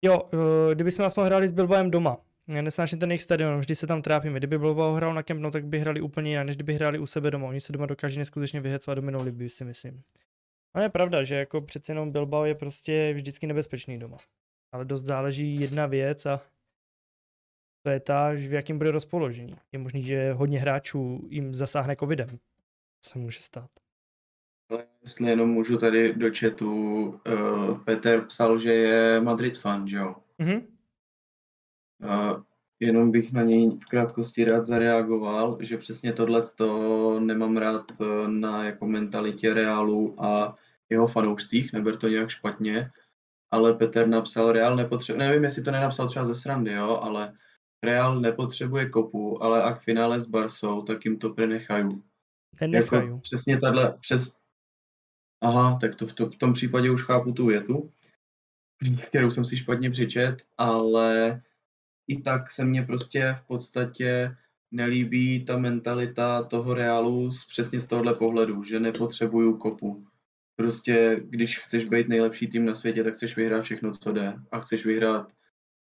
[0.02, 3.88] Jo, eh, kdybychom aspoň hráli s Bilbaem doma, já nesnáším ten jejich stadion, vždy se
[3.88, 4.40] tam trápíme.
[4.40, 7.06] Kdyby Bilbao hrál na Camp Nou, tak by hráli úplně jinak, než kdyby hráli u
[7.06, 7.48] sebe doma.
[7.48, 10.04] Oni se doma dokáží neskutečně vyhecovat do minulý by si myslím.
[10.78, 14.18] Ale je pravda, že jako přece jenom Bilbao je prostě vždycky nebezpečný doma.
[14.72, 16.42] Ale dost záleží jedna věc a
[17.84, 19.56] to je ta, v jakém bude rozpoložení.
[19.72, 22.30] Je možný, že hodně hráčů jim zasáhne covidem.
[22.30, 23.70] To se může stát.
[24.70, 29.98] Ale jestli jenom můžu tady do chatu, uh, Petr psal, že je Madrid fan, že
[29.98, 30.16] jo?
[30.38, 30.68] Mhm.
[32.04, 32.44] Uh,
[32.80, 38.06] jenom bych na něj v krátkosti rád zareagoval, že přesně tohle to nemám rád eh,
[38.28, 40.56] na jako mentalitě Reálu a
[40.90, 42.92] jeho fanoušcích, neber to nějak špatně,
[43.52, 47.34] ale Petr napsal, Real nepotřebuje, nevím, jestli to nenapsal třeba ze srandy, jo, ale
[47.86, 52.04] Real nepotřebuje kopu, ale ak finále s Barsou, tak jim to prenechají.
[52.72, 54.36] Jako přesně tahle, přes...
[55.42, 57.94] Aha, tak to v, to v tom případě už chápu tu větu,
[59.08, 61.42] kterou jsem si špatně přečet, ale
[62.08, 64.36] i tak se mně prostě v podstatě
[64.72, 70.08] nelíbí ta mentalita toho Reálu z, přesně z tohohle pohledu, že nepotřebuju kopu.
[70.58, 74.34] Prostě, když chceš být nejlepší tým na světě, tak chceš vyhrát všechno, co jde.
[74.52, 75.34] A chceš vyhrát,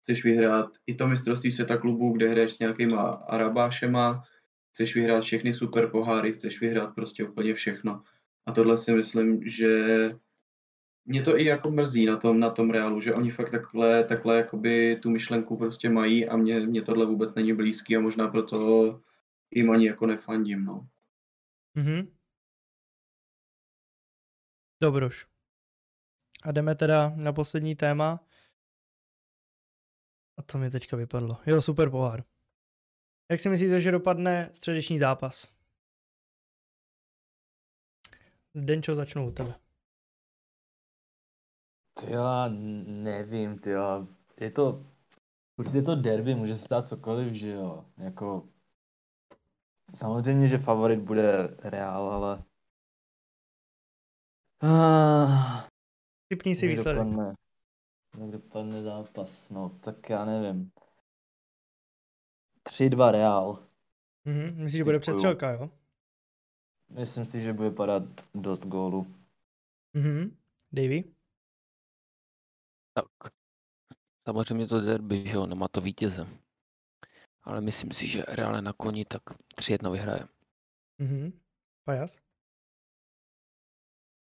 [0.02, 4.22] chceš vyhrát i to mistrovství světa klubů, kde hraješ s nějakýma arabášema,
[4.70, 8.02] chceš vyhrát všechny super poháry, chceš vyhrát prostě úplně všechno.
[8.46, 10.10] A tohle si myslím, že
[11.04, 14.36] mě to i jako mrzí na tom, na tom reálu, že oni fakt takhle, takhle
[14.36, 19.00] jakoby tu myšlenku prostě mají a mě, mě tohle vůbec není blízký a možná proto
[19.50, 20.86] jim ani jako nefandím, no.
[21.74, 22.15] Mhm.
[24.80, 25.26] Dobroš.
[26.42, 28.24] A jdeme teda na poslední téma.
[30.38, 31.40] A to mi teďka vypadlo.
[31.46, 32.24] Jo, super pohár.
[33.30, 35.56] Jak si myslíte, že dopadne středeční zápas?
[38.54, 39.54] Denčo, začnu u tebe.
[42.08, 42.48] Já
[42.86, 43.70] nevím, ty.
[44.40, 44.86] Je to,
[45.72, 47.84] je to derby, může se stát cokoliv, že jo.
[47.96, 48.48] Jako,
[49.94, 52.44] samozřejmě, že favorit bude Real, ale...
[54.62, 55.68] Ah,
[56.28, 57.02] Typní si výsledek.
[57.04, 57.34] dopadne,
[58.20, 60.72] jak dopadne zápas, no, tak já nevím.
[62.68, 63.66] 3-2 Real.
[64.24, 64.62] Mhm.
[64.62, 65.70] Myslíš, že bude přestřelka, jo?
[66.88, 68.02] Myslím si, že bude padat
[68.34, 69.14] dost gólů.
[69.94, 70.36] Mhm.
[70.72, 71.04] Davy?
[72.94, 73.32] Tak.
[74.28, 76.26] Samozřejmě to derby, že jo, nemá to vítěze.
[77.42, 79.22] Ale myslím si, že reálně na koni tak
[79.54, 80.28] 3-1 vyhraje.
[80.98, 81.40] Mhm.
[81.84, 82.18] Pajas?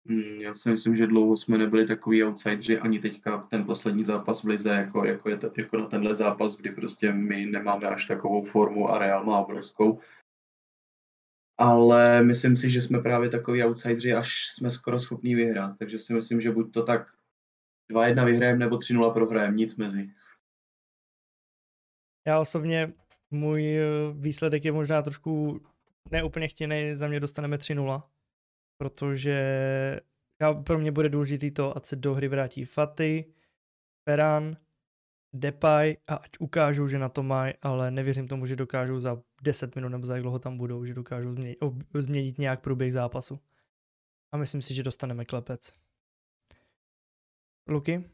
[0.09, 4.43] Mm, Já si myslím, že dlouho jsme nebyli takový outsideri, ani teďka ten poslední zápas
[4.43, 8.07] v Lize, jako, jako, je to, jako na tenhle zápas, kdy prostě my nemáme až
[8.07, 10.01] takovou formu a Real má obrovskou.
[11.59, 15.79] Ale myslím si, že jsme právě takový outsideri, až jsme skoro schopní vyhrát.
[15.79, 17.15] Takže si myslím, že buď to tak
[17.91, 20.11] 2-1 vyhrajeme nebo 3-0 prohrajeme, nic mezi.
[22.27, 22.93] Já osobně,
[23.31, 25.61] můj eh, výsledek je možná trošku
[26.11, 28.03] neúplně chtěný, za mě dostaneme 3-0,
[28.77, 29.41] protože
[30.41, 33.35] já, pro mě bude důležitý to, ať se do hry vrátí Faty,
[34.09, 34.57] Ferran,
[35.33, 39.75] Depay a ať ukážou, že na to mají, ale nevěřím tomu, že dokážou za 10
[39.75, 41.59] minut nebo za jak dlouho tam budou, že dokážou změnit,
[41.95, 43.41] změnit nějak průběh zápasu.
[44.33, 45.75] A myslím si, že dostaneme klepec.
[47.69, 48.11] Luky?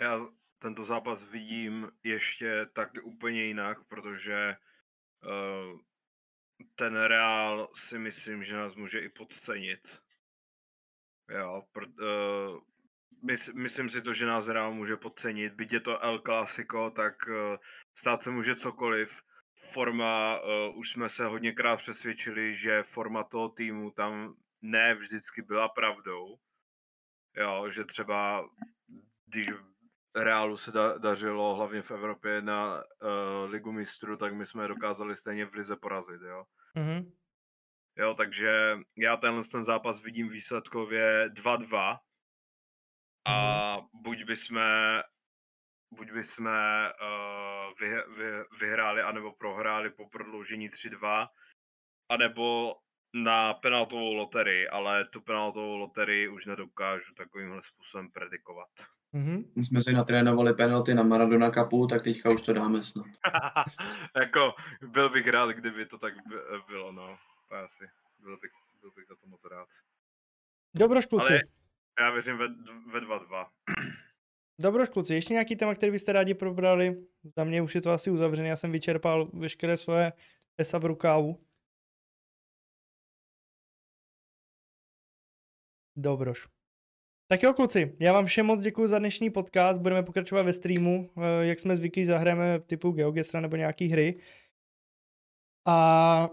[0.00, 0.20] Já
[0.58, 4.56] tento zápas vidím ještě tak úplně jinak, protože
[5.24, 5.80] uh,
[6.74, 10.02] ten Real si myslím, že nás může i podcenit.
[11.30, 12.60] Jo, pr- uh,
[13.22, 15.54] mys- myslím si to, že nás Real může podcenit.
[15.54, 17.56] Byť je to El Clasico, tak uh,
[17.94, 19.22] stát se může cokoliv.
[19.72, 25.68] Forma, uh, už jsme se hodněkrát přesvědčili, že forma toho týmu tam ne vždycky byla
[25.68, 26.38] pravdou.
[27.36, 28.48] Jo, že třeba
[29.26, 29.46] když
[30.16, 35.16] Reálu se da, dařilo hlavně v Evropě na uh, ligu mistrů, tak my jsme dokázali
[35.16, 36.44] stejně v lize porazit, jo.
[36.76, 37.12] Mm-hmm.
[37.96, 41.98] Jo, takže já tenhle ten zápas vidím výsledkově 2-2
[43.26, 44.60] a buď bychom
[45.94, 51.28] buď bychom uh, vy, vy, vyhráli anebo prohráli po prodloužení 3-2
[52.08, 52.74] anebo
[53.14, 58.68] na penaltovou loterii, ale tu penaltovou loterii už nedokážu takovýmhle způsobem predikovat.
[59.14, 59.44] Mm-hmm.
[59.56, 63.06] My jsme si natrénovali penalty na Maradona Cupu, tak teďka už to dáme snad.
[64.16, 64.54] jako,
[64.86, 67.18] byl bych rád, kdyby to tak by- bylo, no.
[67.48, 67.84] To asi,
[68.18, 69.68] byl bych, byl bych za to moc rád.
[70.74, 71.32] Dobroš, kluci.
[71.32, 71.40] Ale
[72.00, 72.48] já věřím ve,
[72.92, 73.46] ve 2-2.
[74.60, 75.14] Dobroš, kluci.
[75.14, 77.06] Ještě nějaký téma, který byste rádi probrali?
[77.36, 78.48] Za mě už je to asi uzavřené.
[78.48, 80.12] Já jsem vyčerpal veškeré svoje
[80.58, 81.46] esa v rukávu.
[85.96, 86.48] Dobroš.
[87.34, 89.80] Tak jo, kluci, já vám všem moc děkuji za dnešní podcast.
[89.80, 91.10] Budeme pokračovat ve streamu.
[91.16, 94.20] Eh, Jak jsme zvyklí, zahrajeme typu GeoGestra nebo nějaký hry.
[95.66, 96.28] A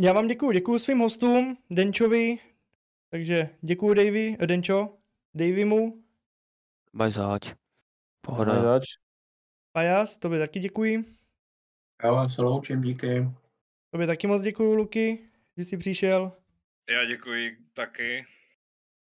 [0.00, 0.52] já vám děkuji.
[0.52, 2.36] Děkuji svým hostům, Denčovi.
[3.10, 4.96] Takže děkuji Davy, eh, Denčo,
[5.34, 6.02] Davymu,
[6.92, 7.54] Máš zač.
[8.20, 8.52] Pohoda.
[8.52, 8.84] Ahoj, zač.
[9.72, 11.04] Pajas, tobě taky děkuji.
[12.04, 13.28] Já vám se loučím, díky.
[13.90, 16.32] Tobě taky moc děkuji, Luky, že jsi přišel.
[16.90, 18.26] Já děkuji taky.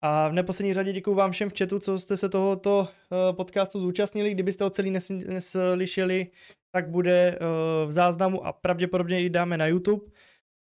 [0.06, 3.80] A v neposlední řadě děkuji vám všem v chatu, co jste se tohoto eh, podcastu
[3.80, 4.32] zúčastnili.
[4.32, 6.28] Kdybyste ho celý nes- neslyšeli,
[6.76, 7.40] tak bude eh,
[7.86, 10.06] v záznamu a pravděpodobně i dáme na YouTube,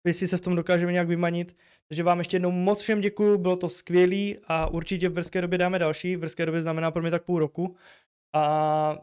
[0.07, 1.57] jestli se s tom dokážeme nějak vymanit.
[1.89, 5.59] Takže vám ještě jednou moc všem děkuji, bylo to skvělý a určitě v brzké době
[5.59, 6.17] dáme další.
[6.17, 7.77] V brzké době znamená pro mě tak půl roku.
[8.35, 8.99] A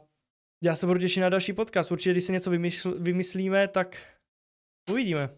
[0.64, 1.92] já se budu těšit na další podcast.
[1.92, 3.98] Určitě, když si něco vymysl- vymyslíme, tak
[4.92, 5.30] uvidíme.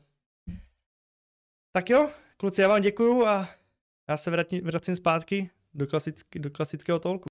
[1.75, 3.60] Tak jo, kluci, já vám děkuju a
[4.11, 4.31] já se
[4.63, 7.29] vracím zpátky do, klasick, do klasického tolku.